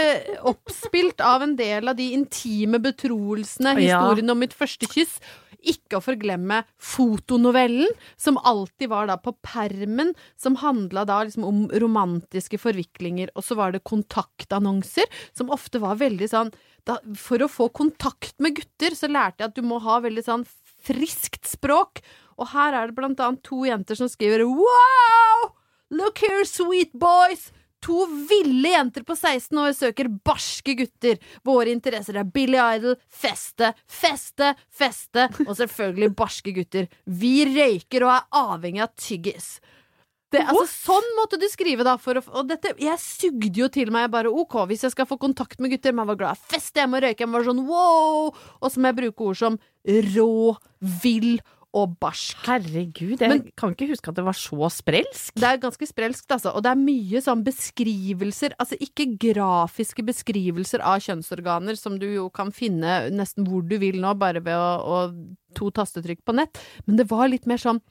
oppspilt 0.47 1.21
av 1.25 1.43
en 1.43 1.57
del 1.59 1.89
av 1.91 1.97
de 1.97 2.13
intime 2.15 2.79
betroelsene, 2.79 3.75
Ja. 3.81 4.01
historien 4.01 4.31
om 4.31 4.39
mitt 4.39 4.55
første 4.55 4.87
kyss. 4.87 5.19
Ikke 5.65 5.97
å 5.97 6.03
forglemme 6.05 6.65
fotonovellen, 6.79 7.89
som 8.19 8.37
alltid 8.45 8.89
var 8.91 9.07
da 9.07 9.17
på 9.17 9.33
permen, 9.43 10.15
som 10.37 10.57
handla 10.57 11.07
da 11.07 11.23
liksom 11.25 11.45
om 11.45 11.69
romantiske 11.71 12.59
forviklinger. 12.61 13.31
Og 13.35 13.43
så 13.45 13.57
var 13.57 13.73
det 13.73 13.83
kontaktannonser, 13.83 15.05
som 15.33 15.49
ofte 15.49 15.81
var 15.81 15.97
veldig 15.97 16.29
sånn 16.29 16.53
da, 16.85 16.99
For 17.17 17.39
å 17.39 17.49
få 17.49 17.71
kontakt 17.73 18.35
med 18.39 18.57
gutter, 18.57 18.91
så 18.93 19.09
lærte 19.09 19.39
jeg 19.41 19.49
at 19.49 19.55
du 19.55 19.63
må 19.63 19.81
ha 19.81 20.01
veldig 20.01 20.23
sånn 20.23 20.45
friskt 20.85 21.49
språk. 21.49 22.03
Og 22.39 22.51
her 22.55 22.75
er 22.75 22.91
det 22.91 22.97
blant 22.99 23.21
annet 23.23 23.45
to 23.47 23.65
jenter 23.67 23.99
som 23.99 24.11
skriver 24.11 24.47
Wow! 24.49 25.53
Look 25.95 26.25
here, 26.25 26.47
sweet 26.49 26.93
boys! 26.93 27.51
To 27.85 28.07
ville 28.29 28.71
jenter 28.73 29.05
på 29.05 29.13
16 29.13 29.59
år 29.61 29.75
søker 29.77 30.09
barske 30.25 30.73
gutter. 30.79 31.19
Våre 31.45 31.69
interesser 31.75 32.17
er 32.17 32.31
Billy 32.33 32.57
Idol, 32.57 32.97
feste, 33.13 33.75
feste, 33.85 34.55
feste, 34.73 35.27
og 35.45 35.53
selvfølgelig 35.59 36.15
barske 36.17 36.55
gutter. 36.57 36.89
Vi 37.05 37.35
røyker 37.51 38.07
og 38.07 38.15
er 38.15 38.41
avhengig 38.41 38.87
av 38.87 38.95
tyggis. 38.97 39.59
Det, 40.35 40.45
altså, 40.51 40.67
sånn 40.91 41.09
måtte 41.19 41.39
du 41.41 41.47
skrive, 41.53 41.87
da. 41.87 41.97
For 42.03 42.21
å, 42.21 42.25
og 42.35 42.51
dette, 42.51 42.75
jeg 42.83 43.01
sugde 43.03 43.53
jo 43.65 43.71
til 43.73 43.93
meg 43.95 44.11
bare 44.15 44.33
OK, 44.33 44.59
hvis 44.71 44.85
jeg 44.89 44.95
skal 44.97 45.09
få 45.11 45.19
kontakt 45.23 45.61
med 45.63 45.75
gutter, 45.75 45.95
man 45.97 46.11
var 46.11 46.19
glad. 46.21 46.41
i 46.41 46.55
Feste, 46.57 46.83
jeg 46.83 46.91
må 46.91 47.01
røyke, 47.03 47.23
jeg 47.25 47.31
være 47.35 47.51
sånn 47.53 47.65
wow! 47.69 48.31
Og 48.61 48.71
så 48.73 48.83
må 48.83 48.91
jeg 48.91 49.01
bruke 49.05 49.29
ord 49.31 49.41
som 49.41 49.61
rå, 50.15 50.31
vill 51.05 51.37
og 51.75 51.97
barsk. 51.99 52.39
Herregud, 52.47 53.19
jeg 53.19 53.29
Men- 53.29 53.51
kan 53.59 53.73
ikke 53.75 53.89
huske 53.91 54.07
at 54.13 54.15
det 54.15 54.23
var 54.25 54.37
så 54.39 54.69
sprelsk. 54.71 55.35
Det 55.35 55.43
er 55.49 55.59
ganske 55.59 55.87
sprelskt, 55.91 56.29
altså. 56.31 56.53
Og 56.55 56.63
det 56.63 56.71
er 56.71 56.79
mye 56.79 57.19
sånn 57.25 57.43
beskrivelser, 57.43 58.55
altså 58.63 58.79
ikke 58.79 59.19
grafiske 59.19 60.05
beskrivelser 60.07 60.81
av 60.87 61.03
kjønnsorganer, 61.03 61.77
som 61.77 61.99
du 61.99 62.07
jo 62.07 62.29
kan 62.31 62.53
finne 62.55 63.11
nesten 63.11 63.47
hvor 63.49 63.67
du 63.67 63.77
vil 63.83 63.99
nå, 64.01 64.15
bare 64.17 64.39
ved 64.45 64.55
å, 64.55 64.71
å 64.87 65.55
to 65.55 65.71
tastetrykk 65.75 66.23
på 66.25 66.35
nett, 66.35 66.59
men 66.87 66.97
det 66.97 67.09
var 67.11 67.29
litt 67.29 67.47
mer 67.47 67.59
sånn 67.59 67.83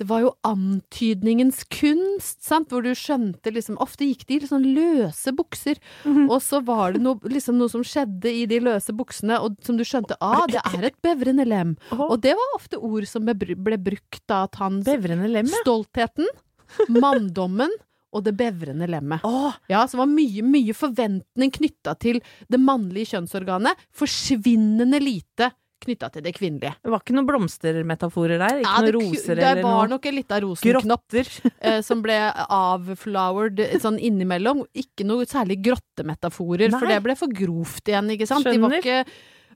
det 0.00 0.06
var 0.08 0.24
jo 0.24 0.30
antydningens 0.46 1.62
kunst, 1.70 2.40
sant, 2.42 2.70
hvor 2.72 2.82
du 2.82 2.90
skjønte 2.98 3.52
liksom 3.54 3.76
Ofte 3.82 4.08
gikk 4.08 4.24
de 4.26 4.40
i 4.40 4.48
sånn 4.48 4.66
løse 4.74 5.30
bukser, 5.36 5.78
og 6.26 6.36
så 6.42 6.60
var 6.66 6.96
det 6.96 7.02
noe, 7.04 7.20
liksom 7.30 7.58
noe 7.60 7.70
som 7.70 7.84
skjedde 7.86 8.32
i 8.32 8.44
de 8.50 8.58
løse 8.64 8.94
buksene, 8.96 9.38
og 9.44 9.54
som 9.64 9.78
du 9.78 9.84
skjønte 9.86 10.18
ah, 10.24 10.44
det 10.50 10.62
er 10.72 10.88
et 10.90 10.98
bevrende 11.04 11.46
lem. 11.46 11.76
Og 11.94 12.16
det 12.24 12.34
var 12.38 12.56
ofte 12.58 12.80
ord 12.80 13.06
som 13.10 13.26
ble, 13.28 13.54
ble 13.54 13.78
brukt 13.78 14.22
da 14.30 14.44
at 14.48 14.58
han 14.62 14.82
Bevrende 14.84 15.30
lem, 15.30 15.46
ja. 15.48 15.62
Stoltheten, 15.62 16.26
manndommen 16.90 17.70
og 18.14 18.22
det 18.26 18.34
bevrende 18.38 18.86
lemmet. 18.90 19.24
Åh, 19.26 19.56
Ja, 19.70 19.82
så 19.90 19.98
var 19.98 20.06
mye, 20.10 20.42
mye 20.46 20.74
forventning 20.76 21.50
knytta 21.54 21.96
til 21.98 22.20
det 22.50 22.60
mannlige 22.62 23.14
kjønnsorganet. 23.14 23.80
Forsvinnende 23.94 25.00
lite 25.02 25.50
knytta 25.84 26.10
til 26.14 26.24
det 26.24 26.34
kvinnelige. 26.36 26.74
det 26.82 26.92
var 26.92 27.02
ikke 27.02 27.16
noen 27.16 27.28
blomstermetaforer 27.28 28.40
der? 28.42 28.62
Ikke 28.62 28.72
Ja, 28.72 28.84
det, 28.84 28.94
roser 28.96 29.34
eller 29.36 29.44
noe? 29.44 29.60
det 29.60 29.66
var 29.68 29.92
nok 29.92 30.08
en 30.10 30.16
lita 30.18 30.40
rosenknopp 30.44 31.18
eh, 31.20 31.78
som 31.86 32.02
ble 32.04 32.18
avflowered 32.58 33.62
sånn 33.82 34.00
innimellom. 34.02 34.64
Ikke 34.76 35.06
noe 35.06 35.28
særlig 35.28 35.60
grottemetaforer, 35.64 36.74
for 36.74 36.90
det 36.90 37.00
ble 37.04 37.16
for 37.18 37.32
grovt 37.34 37.92
igjen, 37.92 38.10
ikke 38.16 38.28
sant? 38.30 38.48
Skjønner. 38.48 38.78
ikke, 38.80 39.02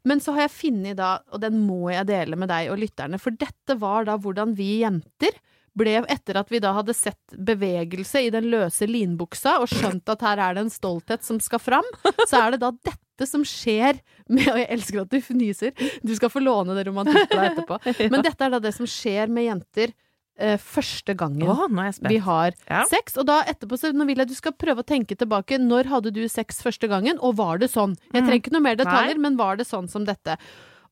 men 0.09 0.23
så 0.23 0.35
har 0.37 0.47
jeg 0.47 0.57
funnet 0.57 0.99
da, 1.01 1.17
og 1.33 1.43
den 1.43 1.59
må 1.65 1.89
jeg 1.93 2.09
dele 2.09 2.39
med 2.39 2.51
deg 2.53 2.73
og 2.73 2.81
lytterne, 2.81 3.21
for 3.23 3.35
dette 3.35 3.79
var 3.81 4.09
da 4.09 4.17
hvordan 4.21 4.55
vi 4.59 4.79
jenter 4.85 5.37
ble, 5.77 5.99
etter 6.09 6.39
at 6.41 6.51
vi 6.53 6.61
da 6.63 6.73
hadde 6.77 6.95
sett 6.97 7.35
bevegelse 7.35 8.23
i 8.27 8.31
den 8.35 8.49
løse 8.53 8.87
linbuksa 8.89 9.59
og 9.63 9.69
skjønt 9.73 10.09
at 10.15 10.25
her 10.25 10.41
er 10.43 10.57
det 10.57 10.67
en 10.67 10.73
stolthet 10.73 11.27
som 11.27 11.41
skal 11.43 11.63
fram, 11.63 11.87
så 12.29 12.45
er 12.45 12.57
det 12.57 12.63
da 12.65 12.73
dette 12.73 13.27
som 13.27 13.43
skjer 13.43 13.99
med 14.31 14.47
Og 14.53 14.59
jeg 14.61 14.69
elsker 14.71 15.01
at 15.03 15.11
du 15.11 15.19
fnyser. 15.25 15.73
Du 16.07 16.13
skal 16.15 16.31
få 16.31 16.39
låne 16.39 16.77
det 16.79 16.85
romantikkbladet 16.87 17.57
etterpå. 17.57 17.79
Men 18.13 18.23
dette 18.23 18.45
er 18.47 18.53
da 18.55 18.61
det 18.63 18.75
som 18.77 18.87
skjer 18.87 19.27
med 19.33 19.49
jenter 19.49 19.91
eh, 20.39 20.55
første 20.63 21.17
gangen 21.19 21.49
oh, 21.51 21.65
vi 22.07 22.21
har 22.23 22.55
Ja. 22.69 22.85
sex. 22.91 23.19
Og 23.19 23.27
da 23.27 23.41
etterpå 23.51 23.79
så 23.81 23.91
nå 23.91 24.07
vil 24.07 24.23
jeg 24.23 24.31
du 24.31 24.37
skal 24.39 24.55
prøve 24.55 24.85
å 24.85 24.87
tenke 24.87 25.19
tilbake. 25.19 25.59
Når 25.59 25.91
hadde 25.91 26.15
du 26.15 26.23
sex 26.31 26.63
første 26.63 26.87
gangen, 26.87 27.19
og 27.19 27.37
var 27.43 27.59
det 27.59 27.73
sånn? 27.75 27.97
Jeg 28.13 28.23
trenger 28.23 28.41
ikke 28.43 28.55
noe 28.55 28.67
mer 28.69 28.79
detaljer, 28.79 29.19
Nei. 29.19 29.27
men 29.27 29.39
var 29.41 29.59
det 29.59 29.67
sånn 29.67 29.91
som 29.91 30.07
dette? 30.07 30.39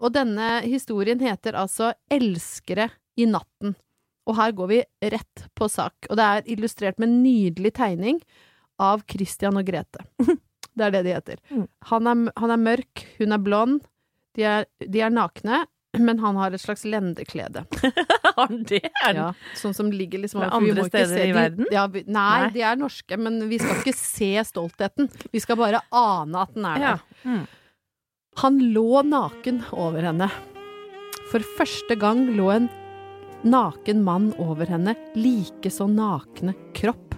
Og 0.02 0.12
denne 0.12 0.60
historien 0.66 1.20
heter 1.22 1.56
altså 1.56 1.92
Elskere 2.12 2.90
i 3.16 3.24
natten. 3.30 3.76
Og 4.26 4.36
her 4.40 4.52
går 4.58 4.68
vi 4.72 4.80
rett 5.12 5.44
på 5.54 5.68
sak. 5.70 6.08
Og 6.10 6.16
det 6.18 6.24
er 6.26 6.48
illustrert 6.56 6.98
med 6.98 7.08
en 7.12 7.20
nydelig 7.22 7.72
tegning 7.78 8.18
av 8.82 9.04
Christian 9.08 9.56
og 9.60 9.66
Grete. 9.68 10.02
Det 10.76 10.84
er 10.84 10.90
det 10.92 11.00
de 11.06 11.12
heter. 11.14 11.38
Mm. 11.48 11.62
Han 11.88 12.08
er, 12.10 12.18
han 12.36 12.50
er 12.52 12.58
mørk, 12.60 13.00
hun 13.16 13.32
er 13.32 13.40
blond. 13.40 13.78
De 14.36 14.42
er, 14.44 14.66
de 14.84 15.00
er 15.00 15.08
nakne, 15.14 15.62
men 15.96 16.18
han 16.20 16.36
har 16.36 16.52
et 16.52 16.60
slags 16.60 16.82
lendeklede. 16.84 17.62
Har 18.36 18.50
han 18.50 18.58
det? 18.68 18.82
Ja, 19.16 19.30
sånn 19.56 19.72
som 19.72 19.88
ligger 19.88 20.20
liksom 20.20 20.42
Men 20.42 20.52
andre 20.52 20.84
steder 20.90 21.22
i 21.22 21.30
de- 21.30 21.32
verden? 21.38 21.70
Ja, 21.72 21.86
vi, 21.88 22.02
nei, 22.04 22.42
Nei. 22.42 22.50
de 22.52 22.60
er 22.68 22.76
norske, 22.76 23.16
men 23.16 23.38
vi 23.48 23.56
skal 23.62 23.78
ikke 23.80 23.94
se 23.96 24.28
stoltheten. 24.44 25.08
Vi 25.32 25.40
skal 25.40 25.56
bare 25.56 25.80
ane 25.96 26.42
at 26.44 26.52
den 26.52 26.68
er 26.68 26.84
Ja. 26.84 26.92
Mm. 27.24 27.46
Han 28.42 28.58
lå 28.76 29.00
naken 29.08 29.62
over 29.72 30.04
henne. 30.10 30.28
For 31.32 31.40
første 31.56 31.96
gang 31.96 32.26
lå 32.36 32.50
en 32.52 32.68
naken 33.45 34.03
mann 34.05 34.30
over 34.43 34.66
henne, 34.70 34.95
like 35.14 35.70
så 35.70 35.89
nakne 35.91 36.55
kropp. 36.76 37.14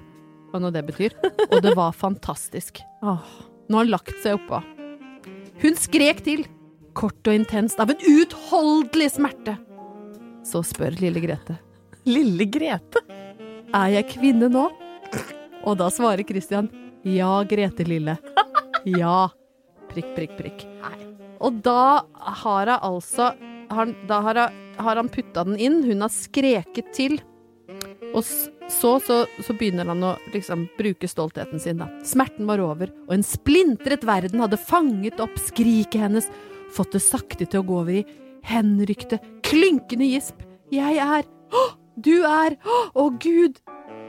Hva 0.48 0.60
nå 0.62 0.72
det 0.72 0.84
betyr. 0.88 1.14
Og 1.52 1.62
det 1.64 1.74
var 1.76 1.92
fantastisk. 1.96 2.80
Åh. 3.02 3.24
Nå 3.68 3.76
har 3.76 3.84
han 3.84 3.92
lagt 3.92 4.16
seg 4.22 4.38
oppå. 4.38 4.62
Hun 5.60 5.74
skrek 5.76 6.22
til, 6.24 6.46
kort 6.96 7.20
og 7.28 7.36
intenst, 7.36 7.80
av 7.82 7.92
en 7.92 8.00
uutholdelig 8.00 9.10
smerte. 9.18 9.58
Så 10.46 10.62
spør 10.64 10.96
lille 11.02 11.20
Grete. 11.20 11.58
Lille 12.08 12.46
Grete. 12.48 13.02
Er 13.76 13.90
jeg 13.98 14.08
kvinne 14.14 14.48
nå? 14.48 14.64
Og 15.68 15.76
da 15.76 15.90
svarer 15.92 16.24
Christian 16.24 16.70
ja, 17.04 17.42
Grete 17.48 17.84
lille. 17.84 18.16
Ja. 18.88 19.28
Prikk, 19.90 20.14
prikk, 20.16 20.38
prikk. 20.38 20.64
Og 21.44 21.60
da 21.64 22.04
har 22.42 22.70
hun 22.72 22.88
altså 22.88 23.30
Da 23.68 24.20
har 24.24 24.40
hun, 24.40 24.56
har 24.78 25.00
han 25.00 25.10
putta 25.12 25.44
den 25.44 25.58
inn, 25.58 25.82
hun 25.86 26.04
har 26.06 26.12
skreket 26.14 26.94
til. 26.96 27.18
Og, 28.14 28.24
Så, 28.68 28.90
så, 29.00 29.22
så 29.40 29.54
begynner 29.56 29.88
han 29.88 30.02
å 30.04 30.10
liksom 30.34 30.66
bruke 30.76 31.08
stoltheten 31.08 31.60
sin, 31.60 31.80
da. 31.80 31.86
Smerten 32.04 32.44
var 32.48 32.60
over, 32.60 32.90
og 33.08 33.14
en 33.16 33.24
splintret 33.24 34.04
verden 34.04 34.42
hadde 34.44 34.60
fanget 34.60 35.20
opp 35.24 35.36
skriket 35.40 36.02
hennes, 36.04 36.28
fått 36.76 36.92
det 36.92 37.00
sakte 37.00 37.46
til 37.46 37.62
å 37.62 37.66
gå 37.68 37.78
over 37.80 38.00
i 38.00 38.06
henrykte, 38.48 39.20
klynkende 39.44 40.10
gisp. 40.10 40.44
Jeg 40.72 41.00
er 41.00 41.24
Å, 41.48 41.62
du 41.96 42.26
er 42.28 42.58
Å, 42.92 43.08
Gud! 43.20 43.56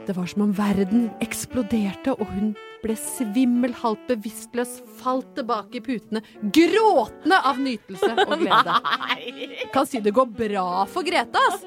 Det 0.04 0.16
var 0.16 0.28
som 0.28 0.44
om 0.44 0.52
verden 0.56 1.08
eksploderte, 1.24 2.12
og 2.16 2.28
hun 2.34 2.52
ble 2.82 2.96
svimmel, 2.98 3.74
halvt 3.76 4.08
bevisstløs, 4.10 4.78
falt 5.00 5.28
tilbake 5.36 5.78
i 5.80 5.82
putene, 5.84 6.22
gråtende 6.40 7.40
av 7.50 7.60
nytelse 7.60 8.10
og 8.26 8.34
glede. 8.40 8.78
Kan 9.74 9.88
si 9.88 10.00
det 10.04 10.14
går 10.16 10.30
bra 10.38 10.66
for 10.90 11.06
Grete, 11.06 11.42
ass! 11.50 11.64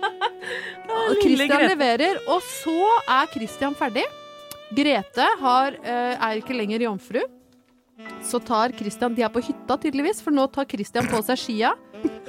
Christian 1.24 1.68
leverer, 1.70 2.20
og 2.28 2.44
så 2.46 2.90
er 3.08 3.32
Christian 3.34 3.78
ferdig. 3.78 4.06
Grete 4.74 5.26
har, 5.40 5.78
eh, 5.84 6.14
er 6.18 6.42
ikke 6.42 6.58
lenger 6.58 6.88
jomfru. 6.88 7.22
Så 8.26 8.40
tar 8.42 8.74
Christian 8.76 9.14
De 9.16 9.24
er 9.24 9.30
på 9.30 9.44
hytta, 9.44 9.78
tydeligvis, 9.78 10.22
for 10.24 10.34
nå 10.34 10.48
tar 10.52 10.66
Christian 10.70 11.08
på 11.08 11.22
seg 11.26 11.40
skia, 11.40 11.74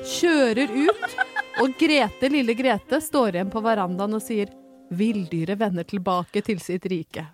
kjører 0.05 0.71
ut, 0.71 1.17
og 1.63 1.73
Grete, 1.81 2.31
lille 2.31 2.55
Grete, 2.59 3.01
står 3.01 3.39
igjen 3.39 3.53
på 3.53 3.65
verandaen 3.65 4.19
og 4.19 4.23
sier 4.23 4.53
Villdyret 4.95 5.59
vender 5.59 5.87
tilbake 5.89 6.43
til 6.45 6.61
sitt 6.63 6.85
rike. 6.91 7.25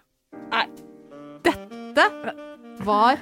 Dette 2.00 2.32
var 2.86 3.18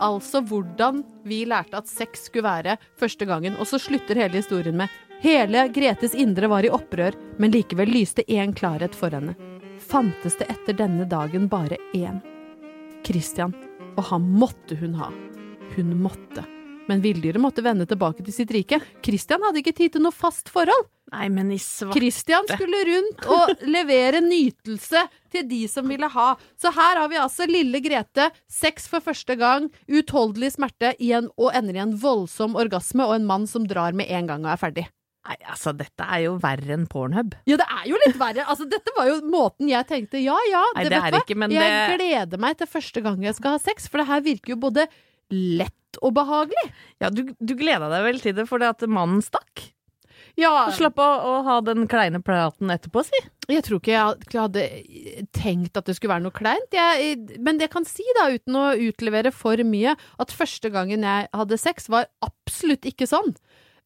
altså 0.00 0.42
hvordan 0.44 1.00
vi 1.28 1.44
lærte 1.48 1.78
at 1.78 1.88
sex 1.88 2.26
skulle 2.26 2.44
være 2.44 2.76
første 3.00 3.24
gangen, 3.28 3.56
og 3.56 3.68
så 3.68 3.80
slutter 3.80 4.18
hele 4.18 4.42
historien 4.42 4.76
med 4.80 4.92
Hele 5.20 5.66
Gretes 5.68 6.14
indre 6.16 6.48
var 6.48 6.64
i 6.64 6.72
opprør, 6.72 7.16
men 7.40 7.52
likevel 7.52 7.90
lyste 7.92 8.24
én 8.24 8.54
klarhet 8.56 8.94
for 8.96 9.12
henne. 9.12 9.34
Fantes 9.80 10.38
det 10.40 10.48
etter 10.52 10.76
denne 10.78 11.04
dagen 11.08 11.44
bare 11.52 11.76
én? 11.96 12.22
Christian, 13.04 13.52
og 13.96 14.06
han 14.08 14.24
måtte 14.40 14.78
hun 14.80 14.96
ha. 14.96 15.10
Hun 15.74 15.92
måtte. 16.00 16.44
Men 16.88 17.04
villdyret 17.04 17.40
måtte 17.40 17.64
vende 17.64 17.84
tilbake 17.88 18.24
til 18.24 18.34
sitt 18.34 18.52
rike. 18.56 18.80
Christian 19.04 19.44
hadde 19.44 19.60
ikke 19.60 19.76
tid 19.76 19.96
til 19.96 20.04
noe 20.04 20.16
fast 20.16 20.48
forhold. 20.52 20.88
Nei, 21.10 21.26
men 21.34 21.50
i 21.50 21.58
svarte 21.58 21.98
Christian 21.98 22.46
skulle 22.46 22.84
rundt 22.86 23.24
og 23.34 23.64
levere 23.66 24.20
nytelse 24.22 25.02
til 25.32 25.48
de 25.50 25.64
som 25.70 25.88
ville 25.90 26.06
ha. 26.10 26.28
Så 26.60 26.70
her 26.74 27.00
har 27.02 27.10
vi 27.10 27.18
altså 27.18 27.48
lille 27.50 27.80
Grete, 27.82 28.28
sex 28.50 28.86
for 28.90 29.02
første 29.02 29.34
gang, 29.40 29.66
utholdelig 29.90 30.52
smerte 30.54 30.92
i 31.02 31.10
en, 31.18 31.26
og 31.36 31.50
ender 31.56 31.78
i 31.80 31.82
en 31.82 31.96
voldsom 31.98 32.54
orgasme, 32.60 33.06
og 33.06 33.16
en 33.18 33.26
mann 33.26 33.48
som 33.50 33.66
drar 33.66 33.96
med 33.96 34.10
en 34.10 34.30
gang 34.30 34.46
og 34.46 34.54
er 34.54 34.62
ferdig. 34.62 34.86
Nei, 35.26 35.36
altså, 35.52 35.74
dette 35.76 36.06
er 36.06 36.22
jo 36.24 36.36
verre 36.40 36.72
enn 36.78 36.86
Pornhub. 36.90 37.34
Ja, 37.50 37.58
det 37.60 37.66
er 37.66 37.82
jo 37.90 37.98
litt 38.06 38.16
verre. 38.18 38.46
Altså, 38.48 38.64
dette 38.70 38.94
var 38.96 39.10
jo 39.10 39.18
måten 39.30 39.68
jeg 39.68 39.86
tenkte 39.90 40.22
ja 40.22 40.38
ja, 40.48 40.62
Nei, 40.76 40.86
det, 40.86 40.94
det 40.94 41.02
vet 41.02 41.12
du 41.12 41.18
hva? 41.18 41.24
ikke, 41.26 41.50
jeg 41.58 41.74
det- 41.74 41.98
gleder 41.98 42.40
meg 42.46 42.56
til 42.56 42.70
første 42.70 43.02
gang 43.04 43.26
jeg 43.26 43.36
skal 43.36 43.58
ha 43.58 43.60
sex, 43.62 43.90
for 43.90 44.00
det 44.00 44.08
her 44.08 44.24
virker 44.24 44.54
jo 44.54 44.60
både 44.62 44.86
lett 45.30 46.00
og 46.00 46.14
behagelig. 46.16 46.70
Ja, 47.02 47.10
du, 47.10 47.26
du 47.36 47.54
gleda 47.58 47.90
deg 47.92 48.06
vel 48.06 48.22
til 48.22 48.34
det 48.38 48.46
fordi 48.48 48.70
at 48.70 48.86
mannen 48.88 49.20
stakk? 49.26 49.66
Ja, 50.40 50.70
slapp 50.72 50.98
å, 51.02 51.04
å 51.04 51.32
ha 51.44 51.58
den 51.64 51.84
kleine 51.90 52.22
praten 52.24 52.72
etterpå, 52.72 53.02
si. 53.04 53.20
Jeg 53.50 53.64
tror 53.66 53.80
ikke 53.80 53.92
jeg 53.92 54.38
hadde 54.38 54.66
tenkt 55.36 55.76
at 55.76 55.88
det 55.88 55.96
skulle 55.98 56.14
være 56.14 56.24
noe 56.24 56.36
kleint. 56.36 56.70
Jeg, 56.72 57.16
men 57.42 57.58
det 57.58 57.66
jeg 57.68 57.74
kan 57.74 57.88
si, 57.88 58.06
da, 58.16 58.28
uten 58.32 58.56
å 58.56 58.68
utlevere 58.88 59.32
for 59.34 59.60
mye, 59.66 59.96
at 60.22 60.32
første 60.34 60.70
gangen 60.72 61.04
jeg 61.04 61.28
hadde 61.36 61.58
sex, 61.60 61.90
var 61.92 62.08
absolutt 62.24 62.86
ikke 62.88 63.08
sånn. 63.10 63.34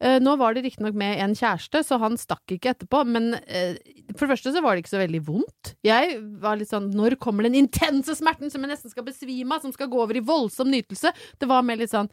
Eh, 0.05 0.19
Nå 0.23 0.35
var 0.41 0.55
det 0.55 0.65
riktignok 0.67 0.97
med 0.99 1.21
en 1.23 1.35
kjæreste, 1.39 1.81
så 1.87 1.99
han 2.03 2.19
stakk 2.21 2.55
ikke 2.57 2.75
etterpå, 2.75 3.03
men 3.09 3.33
eh, 3.47 3.79
for 4.13 4.27
det 4.27 4.35
første 4.35 4.53
så 4.55 4.63
var 4.63 4.75
det 4.75 4.85
ikke 4.85 4.95
så 4.95 5.03
veldig 5.03 5.23
vondt. 5.27 5.75
Jeg 5.87 6.19
var 6.43 6.59
litt 6.61 6.71
sånn 6.71 6.91
Når 6.95 7.17
kommer 7.23 7.47
den 7.47 7.57
intense 7.59 8.17
smerten 8.19 8.53
som 8.53 8.63
jeg 8.65 8.75
nesten 8.75 8.93
skal 8.93 9.07
besvime 9.07 9.57
av, 9.57 9.65
som 9.65 9.73
skal 9.75 9.91
gå 9.91 10.03
over 10.03 10.19
i 10.19 10.25
voldsom 10.25 10.71
nytelse? 10.71 11.15
Det 11.41 11.49
var 11.51 11.65
mer 11.67 11.81
litt 11.81 11.95
sånn 11.95 12.11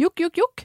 Jukk, 0.00 0.22
jukk, 0.24 0.40
jukk. 0.40 0.62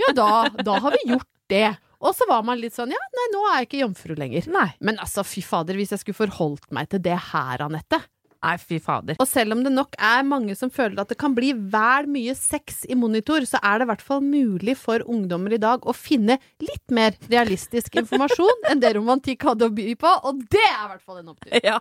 Ja, 0.00 0.08
da, 0.16 0.28
da 0.66 0.80
har 0.82 0.94
vi 0.96 1.12
gjort 1.12 1.28
det. 1.52 1.68
Og 2.02 2.16
så 2.18 2.26
var 2.28 2.42
man 2.46 2.58
litt 2.58 2.74
sånn 2.74 2.92
ja, 2.94 3.02
nei, 3.16 3.28
nå 3.34 3.44
er 3.48 3.60
jeg 3.60 3.68
ikke 3.70 3.84
jomfru 3.84 4.16
lenger. 4.18 4.48
Nei. 4.52 4.70
Men 4.82 4.98
altså, 5.02 5.24
fy 5.26 5.44
fader, 5.46 5.78
hvis 5.78 5.94
jeg 5.94 6.02
skulle 6.02 6.18
forholdt 6.18 6.66
meg 6.74 6.90
til 6.90 7.02
det 7.04 7.18
her, 7.30 7.62
Anette. 7.62 8.02
Nei, 8.42 8.56
fy 8.58 8.80
fader. 8.82 9.14
Og 9.22 9.28
selv 9.30 9.54
om 9.54 9.60
det 9.62 9.70
nok 9.70 9.94
er 10.02 10.24
mange 10.26 10.56
som 10.58 10.70
føler 10.74 10.98
at 10.98 11.12
det 11.12 11.18
kan 11.20 11.34
bli 11.36 11.52
vel 11.54 12.08
mye 12.10 12.34
sex 12.34 12.82
i 12.90 12.96
monitor, 12.98 13.46
så 13.46 13.60
er 13.62 13.78
det 13.78 13.86
i 13.86 13.90
hvert 13.92 14.02
fall 14.02 14.24
mulig 14.24 14.74
for 14.80 15.04
ungdommer 15.06 15.54
i 15.54 15.60
dag 15.62 15.86
å 15.86 15.94
finne 15.94 16.40
litt 16.62 16.94
mer 16.94 17.14
realistisk 17.30 18.00
informasjon 18.02 18.66
enn 18.72 18.82
det 18.82 18.96
romantikk 18.98 19.46
hadde 19.46 19.70
å 19.70 19.74
by 19.76 19.94
på, 20.00 20.16
og 20.26 20.42
det 20.50 20.64
er 20.64 20.82
i 20.82 20.90
hvert 20.90 21.06
fall 21.06 21.22
en 21.22 21.32
opptur. 21.36 21.54
Ja. 21.62 21.78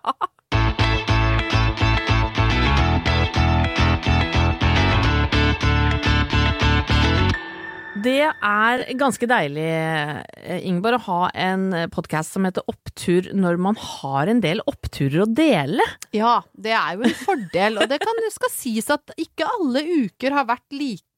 Det 8.01 8.21
er 8.25 8.81
ganske 8.97 9.27
deilig, 9.29 9.65
eh, 9.67 10.61
Ingeborg, 10.65 10.97
å 10.97 11.05
ha 11.05 11.29
en 11.37 11.67
podkast 11.93 12.33
som 12.33 12.47
heter 12.47 12.65
Opptur 12.71 13.29
når 13.37 13.59
man 13.61 13.77
har 13.77 14.31
en 14.31 14.41
del 14.41 14.63
oppturer 14.65 15.25
å 15.25 15.29
dele. 15.29 15.85
Ja, 16.15 16.39
det 16.57 16.73
er 16.73 16.97
jo 16.97 17.05
en 17.05 17.17
fordel, 17.19 17.77
og 17.77 17.91
det 17.91 17.99
kan, 18.01 18.23
skal 18.33 18.53
sies 18.53 18.89
at 18.93 19.13
ikke 19.21 19.49
alle 19.59 19.83
uker 20.07 20.33
har 20.33 20.47
vært 20.49 20.65
like 20.73 21.10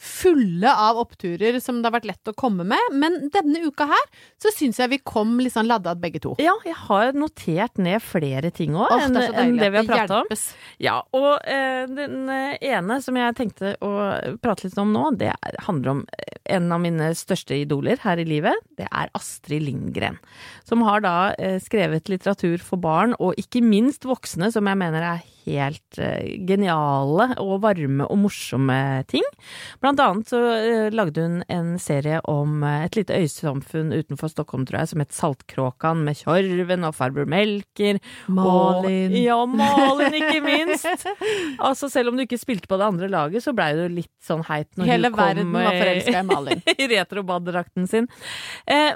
fulle 0.00 0.70
av 0.72 0.98
oppturer 1.00 1.58
som 1.62 1.78
det 1.82 1.88
har 1.90 1.94
vært 1.98 2.08
lett 2.10 2.30
å 2.30 2.34
komme 2.36 2.64
med, 2.68 2.92
men 2.96 3.16
denne 3.34 3.60
uka 3.66 3.86
her 3.90 4.04
så 4.42 4.52
syns 4.54 4.80
jeg 4.82 4.92
vi 4.94 4.98
kom 5.06 5.36
litt 5.42 5.54
sånn 5.54 5.68
ladda 5.70 5.94
begge 6.00 6.20
to. 6.24 6.34
Ja, 6.42 6.54
jeg 6.66 6.76
har 6.86 7.12
notert 7.16 7.78
ned 7.82 8.02
flere 8.04 8.50
ting 8.54 8.76
òg 8.76 8.92
enn 8.96 9.16
det 9.16 9.26
deilig 9.36 9.60
det 9.62 9.70
vi 9.74 9.80
har 9.82 9.88
pratet 9.88 10.12
prata 10.12 10.20
om. 10.22 10.44
Ja, 10.82 10.96
og 11.16 11.30
eh, 11.48 11.84
den 11.90 12.28
eh, 12.32 12.56
ene 12.72 12.98
som 13.04 13.18
jeg 13.18 13.36
tenkte 13.38 13.74
å 13.84 13.92
prate 14.42 14.66
litt 14.68 14.78
om 14.82 14.92
nå, 14.94 15.06
det 15.20 15.32
er- 15.34 15.60
handler 15.66 15.94
om 15.96 16.02
eh, 16.16 16.34
en 16.56 16.70
av 16.72 16.80
mine 16.82 17.10
største 17.18 17.56
idoler 17.58 17.98
her 18.04 18.20
i 18.22 18.26
livet. 18.28 18.54
Det 18.78 18.86
er 18.90 19.10
Astrid 19.18 19.64
Lindgren. 19.66 20.18
Som 20.68 20.84
har 20.86 21.02
da 21.04 21.16
eh, 21.38 21.56
skrevet 21.62 22.10
litteratur 22.12 22.62
for 22.62 22.78
barn, 22.82 23.16
og 23.18 23.34
ikke 23.40 23.62
minst 23.64 24.06
voksne, 24.06 24.52
som 24.54 24.66
jeg 24.70 24.78
mener 24.78 25.02
er 25.14 25.24
helt 25.46 25.98
eh, 26.02 26.36
geniale 26.48 27.28
og 27.42 27.60
varme 27.62 28.06
og 28.10 28.18
morsomme 28.24 28.76
ting. 29.10 29.24
Blant 29.82 30.00
annet 30.02 30.30
så 30.32 30.40
eh, 30.56 30.88
lagde 30.94 31.22
hun 31.22 31.36
en 31.52 31.74
serie 31.82 32.18
om 32.30 32.62
eh, 32.66 32.84
et 32.86 32.98
lite 32.98 33.16
øysamfunn 33.16 33.92
utenfor 33.94 34.32
Stockholm, 34.32 34.66
tror 34.66 34.82
jeg, 34.82 34.90
som 34.92 35.02
het 35.04 35.14
Saltkråkan, 35.16 36.02
med 36.06 36.18
Tjorven 36.18 36.86
og 36.88 36.96
farbror 36.98 37.28
Melker. 37.30 38.00
Malin. 38.26 39.12
Og, 39.14 39.18
ja, 39.22 39.38
Malin, 39.46 40.18
ikke 40.20 40.42
minst. 40.44 41.06
Altså, 41.62 41.90
selv 41.92 42.10
om 42.12 42.18
du 42.18 42.26
ikke 42.26 42.40
spilte 42.40 42.68
på 42.70 42.78
det 42.80 42.88
andre 42.90 43.10
laget, 43.12 43.44
så 43.44 43.54
blei 43.56 43.70
du 43.78 43.86
litt 43.92 44.12
sånn 44.26 44.44
heit 44.48 44.68
når 44.76 44.90
Hele 44.90 45.12
hun 45.12 45.16
kom 45.16 45.24
verden 45.24 45.54
var 45.54 45.70
forelska 45.78 46.18
i 46.18 46.26
Malin. 46.26 46.64
i 46.82 46.90
retrobaddrakten 46.90 47.86
sin. 47.90 48.10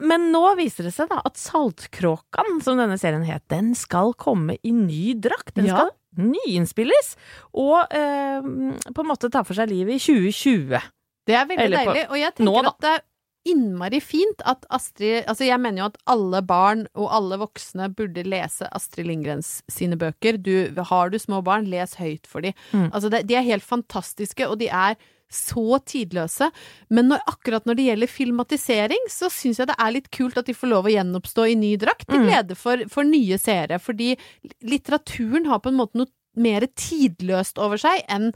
Men 0.02 0.28
nå 0.34 0.42
viser 0.58 0.88
det 0.88 0.94
seg 0.96 1.10
da 1.12 1.20
at 1.26 1.38
Saltkråkan, 1.40 2.58
som 2.64 2.80
denne 2.80 2.98
serien 3.00 3.24
het, 3.28 3.44
den 3.52 3.72
skal 3.78 4.12
komme 4.18 4.58
i 4.66 4.74
ny 4.74 5.14
drakt. 5.14 5.54
Den 5.56 5.70
Ja. 5.70 5.76
skal 5.78 5.94
nyinnspilles, 6.18 7.14
og 7.54 7.92
eh, 7.94 8.40
på 8.40 9.04
en 9.04 9.10
måte 9.10 9.30
ta 9.32 9.44
for 9.46 9.58
seg 9.58 9.70
livet 9.70 9.98
i 9.98 10.02
2020. 10.02 10.90
Det 11.28 11.36
er 11.36 11.46
veldig 11.46 11.64
Eller 11.68 11.86
deilig, 11.86 12.04
og 12.08 12.18
jeg 12.18 12.34
tenker 12.34 12.50
nå, 12.50 12.72
at 12.72 12.82
det 12.82 12.92
er 12.96 13.06
innmari 13.50 14.02
fint 14.04 14.42
at 14.48 14.66
Astrid 14.68 15.24
Altså, 15.30 15.46
jeg 15.46 15.60
mener 15.62 15.80
jo 15.80 15.86
at 15.88 16.00
alle 16.12 16.42
barn 16.44 16.82
og 16.92 17.08
alle 17.16 17.38
voksne 17.40 17.88
burde 17.96 18.26
lese 18.26 18.68
Astrid 18.76 19.08
Lindgrens 19.08 19.60
sine 19.72 19.96
bøker. 20.00 20.36
Du, 20.36 20.68
har 20.90 21.12
du 21.12 21.16
små 21.20 21.40
barn, 21.46 21.70
les 21.70 21.96
høyt 22.00 22.28
for 22.28 22.44
dem. 22.44 22.56
Mm. 22.72 22.90
Altså, 22.90 23.08
det, 23.12 23.24
de 23.30 23.38
er 23.38 23.46
helt 23.46 23.64
fantastiske, 23.64 24.48
og 24.48 24.60
de 24.60 24.68
er 24.68 24.98
så 25.30 25.78
tidløse. 25.86 26.50
Men 26.90 27.08
når, 27.12 27.22
akkurat 27.30 27.66
når 27.68 27.78
det 27.78 27.86
gjelder 27.86 28.10
filmatisering, 28.10 29.04
så 29.08 29.30
syns 29.30 29.60
jeg 29.62 29.70
det 29.70 29.76
er 29.78 29.94
litt 29.94 30.10
kult 30.10 30.36
at 30.40 30.50
de 30.50 30.56
får 30.58 30.72
lov 30.72 30.88
å 30.90 30.94
gjenoppstå 30.94 31.46
i 31.52 31.54
ny 31.58 31.76
drakt, 31.80 32.08
til 32.08 32.20
Mm. 32.20 32.26
glede 32.26 32.56
for, 32.58 32.82
for 32.90 33.06
nye 33.06 33.38
seere. 33.38 33.78
Fordi 33.78 34.16
litteraturen 34.62 35.46
har 35.46 35.62
på 35.62 35.70
en 35.70 35.78
måte 35.78 35.96
noe 36.00 36.10
mer 36.36 36.66
tidløst 36.74 37.58
over 37.58 37.78
seg 37.80 38.02
enn 38.08 38.32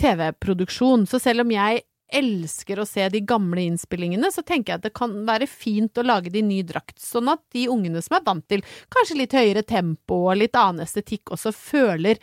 TV-produksjon. 0.00 1.06
Så 1.08 1.20
selv 1.22 1.44
om 1.44 1.52
jeg 1.54 1.82
elsker 2.14 2.78
å 2.78 2.86
se 2.86 3.08
de 3.10 3.20
gamle 3.26 3.64
innspillingene, 3.66 4.28
så 4.30 4.44
tenker 4.46 4.72
jeg 4.72 4.78
at 4.78 4.84
det 4.86 4.94
kan 4.94 5.14
være 5.26 5.48
fint 5.50 5.98
å 5.98 6.04
lage 6.06 6.30
det 6.30 6.38
i 6.38 6.46
ny 6.46 6.60
drakt, 6.62 7.00
sånn 7.02 7.32
at 7.32 7.42
de 7.54 7.64
ungene 7.72 8.02
som 8.04 8.18
er 8.20 8.26
vant 8.28 8.46
til 8.46 8.62
kanskje 8.94 9.18
litt 9.18 9.34
høyere 9.34 9.64
tempo 9.66 10.20
og 10.28 10.38
litt 10.38 10.54
annen 10.54 10.84
estetikk, 10.86 11.32
også 11.34 11.50
føler 11.50 12.20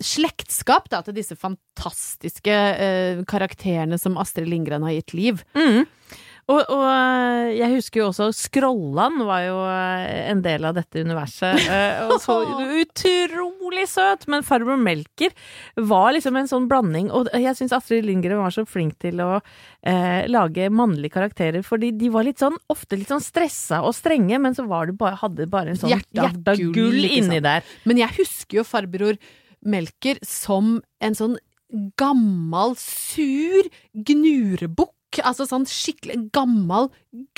slektskap 0.00 0.88
da, 0.92 1.02
til 1.06 1.16
disse 1.20 1.36
fantastiske 1.38 2.50
eh, 2.56 3.22
karakterene 3.30 3.98
som 4.00 4.18
Astrid 4.20 4.48
Lindgren 4.50 4.82
har 4.86 4.96
gitt 4.98 5.14
liv. 5.16 5.42
Mm. 5.56 5.84
Og, 6.50 6.64
og 6.74 6.80
eh, 6.82 7.50
jeg 7.60 7.76
husker 7.76 8.00
jo 8.00 8.06
også 8.08 8.30
Skrollan 8.34 9.20
var 9.22 9.44
jo 9.44 9.58
eh, 9.70 10.30
en 10.32 10.40
del 10.42 10.64
av 10.66 10.74
dette 10.80 11.04
universet. 11.04 11.60
eh, 11.70 12.00
Og 12.10 12.16
så 12.24 12.40
utrolig 12.80 13.84
søt! 13.92 14.24
Men 14.32 14.42
Farbror 14.46 14.80
Melker 14.80 15.30
var 15.78 16.10
liksom 16.16 16.40
en 16.40 16.48
sånn 16.50 16.66
blanding. 16.70 17.12
Og 17.14 17.30
jeg 17.38 17.54
syns 17.58 17.76
Astrid 17.76 18.08
Lindgren 18.08 18.40
var 18.42 18.54
så 18.56 18.64
flink 18.66 18.96
til 19.04 19.22
å 19.22 19.36
eh, 19.36 20.26
lage 20.32 20.66
mannlige 20.74 21.14
karakterer, 21.20 21.62
fordi 21.66 21.92
de 22.00 22.10
var 22.16 22.26
litt 22.26 22.42
sånn, 22.42 22.58
ofte 22.72 22.98
litt 22.98 23.12
sånn 23.12 23.22
stressa 23.22 23.82
og 23.86 23.94
strenge, 23.94 24.40
men 24.42 24.56
så 24.56 24.66
var 24.70 24.90
det 24.90 24.96
bare, 24.98 25.20
hadde 25.22 25.46
bare 25.52 25.76
en 25.76 25.78
sånn 25.84 25.94
Hjert- 25.94 26.10
hjarta 26.18 26.56
gull 26.58 27.04
inni 27.06 27.38
der. 27.46 27.62
Men 27.86 28.02
jeg 28.02 28.16
husker 28.18 28.62
jo 28.62 28.66
farbror 28.66 29.20
Melker 29.66 30.18
som 30.26 30.78
en 31.00 31.14
sånn 31.18 31.36
gammel, 32.00 32.72
sur 32.80 33.68
gnurebukk. 33.94 34.94
Altså 35.26 35.42
sånn 35.46 35.64
skikkelig 35.66 36.28
gammel 36.34 36.84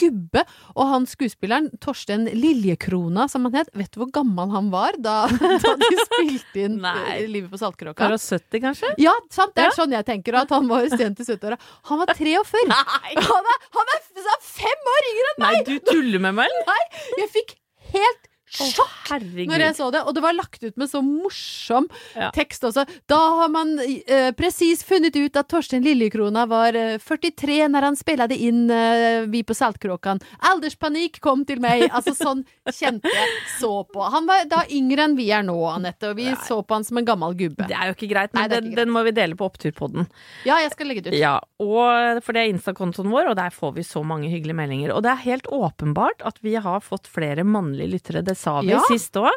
gubbe. 0.00 0.42
Og 0.76 0.90
han 0.90 1.06
skuespilleren, 1.08 1.70
Torstein 1.80 2.26
Liljekrona, 2.36 3.24
som 3.32 3.46
han 3.48 3.56
het, 3.56 3.70
vet 3.76 3.88
du 3.94 4.02
hvor 4.02 4.10
gammel 4.12 4.50
han 4.52 4.68
var 4.72 4.98
da, 5.00 5.22
da 5.64 5.72
de 5.80 5.88
spilte 6.02 6.66
inn 6.66 6.76
eh, 6.84 7.22
Livet 7.32 7.48
på 7.52 7.60
Saltkråka? 7.62 7.96
Par 8.02 8.12
og 8.16 8.20
70, 8.20 8.60
kanskje? 8.66 8.92
Ja, 9.00 9.14
sant. 9.32 9.54
Det 9.56 9.64
er 9.64 9.70
Ja. 9.70 9.76
sånn 9.78 9.96
jeg 9.96 10.04
tenker. 10.10 10.36
At 10.42 10.52
han 10.52 10.68
var 10.68 10.84
sent 10.92 11.20
i 11.24 11.24
70-åra. 11.28 11.56
Han 11.88 12.02
var 12.02 12.12
43. 12.12 12.66
Nei. 12.74 13.14
Han 13.16 13.48
er, 13.56 13.64
han 13.78 13.94
er 13.96 14.04
fem 14.52 14.90
år 14.96 15.08
yngre 15.14 15.30
enn 15.32 15.40
meg! 15.46 15.56
Nei, 15.56 15.64
du 15.72 15.88
tuller 15.88 16.20
med 16.28 16.36
meg, 16.42 16.52
eller? 16.52 16.68
Nei, 16.68 17.08
jeg 17.24 17.32
fikk 17.40 17.56
helt 17.96 18.28
sjokk 18.52 19.08
Herregud. 19.10 19.48
når 19.50 19.64
jeg 19.66 19.76
så 19.78 19.90
det. 19.94 20.02
Og 20.06 20.14
det 20.16 20.22
var 20.24 20.36
lagt 20.36 20.62
ut 20.62 20.76
med 20.80 20.90
så 20.90 21.00
morsom 21.04 21.86
Ja. 22.16 22.30
tekst 22.36 22.62
også. 22.68 22.84
Da 23.08 23.18
har 23.40 23.48
man 23.52 23.74
eh, 23.80 24.30
presis 24.36 24.82
funnet 24.84 25.16
ut 25.16 25.36
at 25.40 25.48
Torstein 25.48 25.82
Lillekrona 25.84 26.44
var 26.50 26.76
eh, 26.76 26.98
43 27.00 27.68
når 27.72 27.86
han 27.88 27.96
spilte 27.96 28.36
inn 28.36 28.66
eh, 28.70 29.24
Vi 29.32 29.42
på 29.46 29.54
Saltkråkan. 29.56 30.20
Alderspanikk 30.52 31.20
kom 31.24 31.44
til 31.48 31.60
meg. 31.64 31.86
Altså 31.92 32.14
sånn 32.16 32.44
kjente 32.68 33.08
jeg 33.10 33.32
så 33.58 33.72
på. 33.88 34.02
Han 34.12 34.26
var 34.28 34.44
da 34.50 34.62
yngre 34.72 35.04
enn 35.08 35.16
vi 35.18 35.30
er 35.34 35.42
nå, 35.46 35.56
Anette, 35.70 36.10
og 36.12 36.16
vi 36.20 36.28
så 36.46 36.60
på 36.64 36.76
han 36.76 36.84
som 36.86 36.98
en 37.00 37.06
gammel 37.08 37.34
gubbe. 37.38 37.66
Det 37.68 37.76
er 37.76 37.90
jo 37.90 37.96
ikke 37.96 38.08
greit, 38.12 38.32
men 38.34 38.44
er 38.44 38.48
den, 38.52 38.64
ikke 38.68 38.76
greit. 38.76 38.80
den 38.86 38.92
må 38.94 39.02
vi 39.06 39.12
dele 39.16 39.36
på 39.38 39.48
Oppturpodden. 39.48 40.06
Ja, 40.48 40.58
jeg 40.62 40.72
skal 40.74 40.88
legge 40.90 41.04
det 41.06 41.14
ut. 41.14 41.18
Ja, 41.20 41.34
og 41.62 42.22
for 42.24 42.34
det 42.36 42.44
er 42.44 42.52
Insta-kontoen 42.52 43.10
vår, 43.12 43.32
og 43.32 43.36
der 43.38 43.54
får 43.54 43.74
vi 43.78 43.84
så 43.86 44.02
mange 44.06 44.30
hyggelige 44.32 44.56
meldinger. 44.58 44.94
Og 44.96 45.02
det 45.06 45.12
er 45.14 45.22
helt 45.26 45.48
åpenbart 45.52 46.24
at 46.28 46.40
vi 46.44 46.54
har 46.60 46.80
fått 46.84 47.08
flere 47.10 47.44
mannlige 47.46 47.92
lyttere, 47.96 48.24
det 48.26 48.36
sa 48.42 48.58
vi 48.60 48.74
Ja. 48.74 48.82
sist 48.90 49.14
òg. 49.22 49.30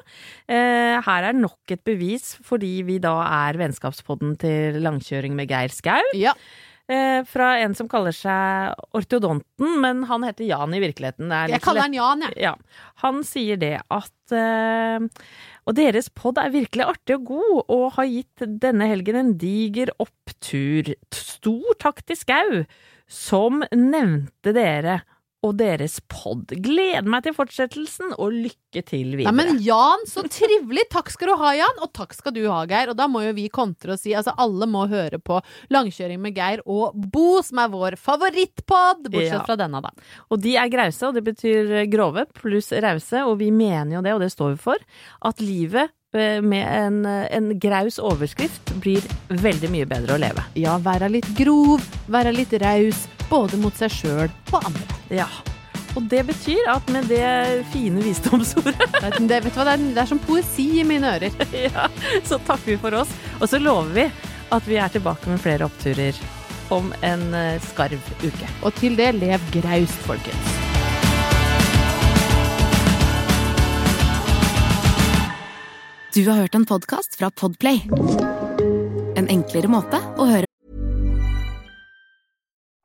Eh, 0.50 1.00
her 1.06 1.30
er 1.32 1.34
nok 1.38 1.74
et 1.78 1.84
bevis 1.88 2.34
fordi 2.46 2.80
vi 2.88 3.00
da 3.04 3.16
er 3.48 3.60
vennskapspodden 3.62 4.38
til 4.42 4.82
langkjøring 4.86 5.36
med 5.38 5.48
Geir 5.54 5.70
Skau. 5.74 6.02
Ja. 6.18 6.34
Eh, 6.88 7.24
fra 7.26 7.56
en 7.64 7.74
som 7.74 7.88
kaller 7.90 8.14
seg 8.14 8.76
Ortodonten, 8.94 9.72
men 9.82 10.04
han 10.06 10.22
heter 10.22 10.46
Jan 10.46 10.70
i 10.78 10.82
virkeligheten. 10.84 11.32
Det 11.34 11.56
Jeg 11.56 11.62
kaller 11.66 11.82
han 11.88 11.96
Jan, 11.98 12.22
jeg. 12.28 12.36
ja. 12.44 12.52
Han 13.02 13.24
sier 13.26 13.58
det 13.58 13.80
at 13.90 14.36
eh, 14.38 15.00
Og 15.66 15.74
deres 15.80 16.12
pod 16.14 16.38
er 16.38 16.52
virkelig 16.54 16.86
artig 16.86 17.16
og 17.18 17.24
god, 17.26 17.64
og 17.74 17.86
har 17.96 18.06
gitt 18.06 18.44
denne 18.62 18.86
helgen 18.92 19.16
en 19.18 19.32
diger 19.42 19.90
opptur. 19.98 20.94
Stor 21.12 21.74
takk 21.82 22.04
til 22.06 22.20
Skau, 22.22 22.66
som 23.10 23.64
nevnte 23.74 24.54
dere 24.54 25.00
og 25.46 25.58
deres 25.60 26.00
pod. 26.10 26.50
Gleder 26.64 27.06
meg 27.12 27.24
til 27.28 27.36
fortsettelsen, 27.38 28.14
og 28.18 28.32
lykke 28.34 28.82
til 28.88 29.12
videre. 29.18 29.30
Nei, 29.32 29.46
men 29.46 29.60
Jan, 29.62 30.06
så 30.10 30.24
trivelig! 30.32 30.88
Takk 30.94 31.12
skal 31.14 31.30
du 31.30 31.36
ha, 31.42 31.52
Jan. 31.58 31.82
Og 31.86 31.92
takk 31.94 32.16
skal 32.18 32.34
du 32.34 32.42
ha, 32.50 32.64
Geir. 32.70 32.90
Og 32.94 32.98
da 32.98 33.06
må 33.12 33.22
jo 33.26 33.34
vi 33.38 33.46
kontre 33.54 33.94
og 33.94 34.02
si 34.02 34.16
altså 34.18 34.34
alle 34.42 34.66
må 34.70 34.88
høre 34.90 35.20
på 35.22 35.38
Langkjøring 35.76 36.22
med 36.24 36.34
Geir 36.38 36.64
og 36.66 36.96
Bo, 37.14 37.42
som 37.46 37.62
er 37.62 37.70
vår 37.74 37.98
favorittpod, 38.02 39.06
bortsett 39.10 39.36
Ja. 39.38 39.44
fra 39.46 39.56
denne, 39.60 39.82
da. 39.86 39.92
Og 40.32 40.42
de 40.42 40.56
er 40.58 40.72
grause, 40.74 41.04
og 41.08 41.14
det 41.20 41.24
betyr 41.28 41.76
grove 41.94 42.26
pluss 42.34 42.72
rause, 42.72 43.22
og 43.26 43.38
vi 43.40 43.52
mener 43.52 43.98
jo 44.00 44.02
det, 44.06 44.14
og 44.18 44.22
det 44.26 44.32
står 44.34 44.56
vi 44.56 44.62
for, 44.66 44.82
at 45.30 45.40
livet 45.46 45.92
eh, 46.16 46.42
med 46.42 46.66
en, 46.66 47.00
en 47.06 47.52
graus 47.60 48.00
overskrift 48.00 48.74
blir 48.82 49.04
veldig 49.30 49.70
mye 49.74 49.86
bedre 49.90 50.16
å 50.18 50.22
leve. 50.22 50.44
Ja, 50.58 50.78
være 50.82 51.10
litt 51.12 51.30
grov, 51.38 51.84
være 52.12 52.34
litt 52.36 52.54
raus, 52.62 53.06
både 53.30 53.60
mot 53.62 53.76
seg 53.78 53.94
sjøl 53.94 54.30
og 54.52 54.62
andre. 54.62 55.00
Ja. 55.14 55.28
Og 55.96 56.04
det 56.12 56.26
betyr 56.28 56.68
at 56.74 56.90
med 56.92 57.08
det 57.08 57.64
fine 57.72 58.04
visdomsordet, 58.04 58.76
Det, 59.02 59.12
det, 59.30 59.42
vet 59.46 59.54
du 59.54 59.60
hva, 59.62 59.68
det 59.70 59.76
er, 59.78 59.86
det 59.96 60.02
er 60.04 60.10
som 60.12 60.20
poesi 60.20 60.68
i 60.82 60.88
mine 60.88 61.16
ører. 61.16 61.36
ja, 61.70 61.88
så 62.28 62.40
takker 62.40 62.74
vi 62.74 62.80
for 62.82 63.00
oss. 63.00 63.14
Og 63.40 63.48
så 63.52 63.62
lover 63.62 63.94
vi 63.96 64.10
at 64.56 64.68
vi 64.68 64.80
er 64.80 64.92
tilbake 64.92 65.32
med 65.32 65.42
flere 65.42 65.68
oppturer 65.70 66.20
om 66.74 66.92
en 67.06 67.26
eh, 67.38 67.62
skarv 67.72 68.02
uke. 68.24 68.52
Og 68.66 68.76
til 68.80 68.98
det, 69.00 69.14
lev 69.20 69.52
graust, 69.56 70.06
folkens. 70.08 70.54
Du 76.16 76.24
har 76.30 76.46
hørt 76.46 76.56
en 76.56 76.66
podkast 76.66 77.18
fra 77.20 77.28
Podplay. 77.32 77.82
En 79.20 79.28
enklere 79.28 79.68
måte 79.68 80.00
å 80.16 80.28
høre 80.30 80.48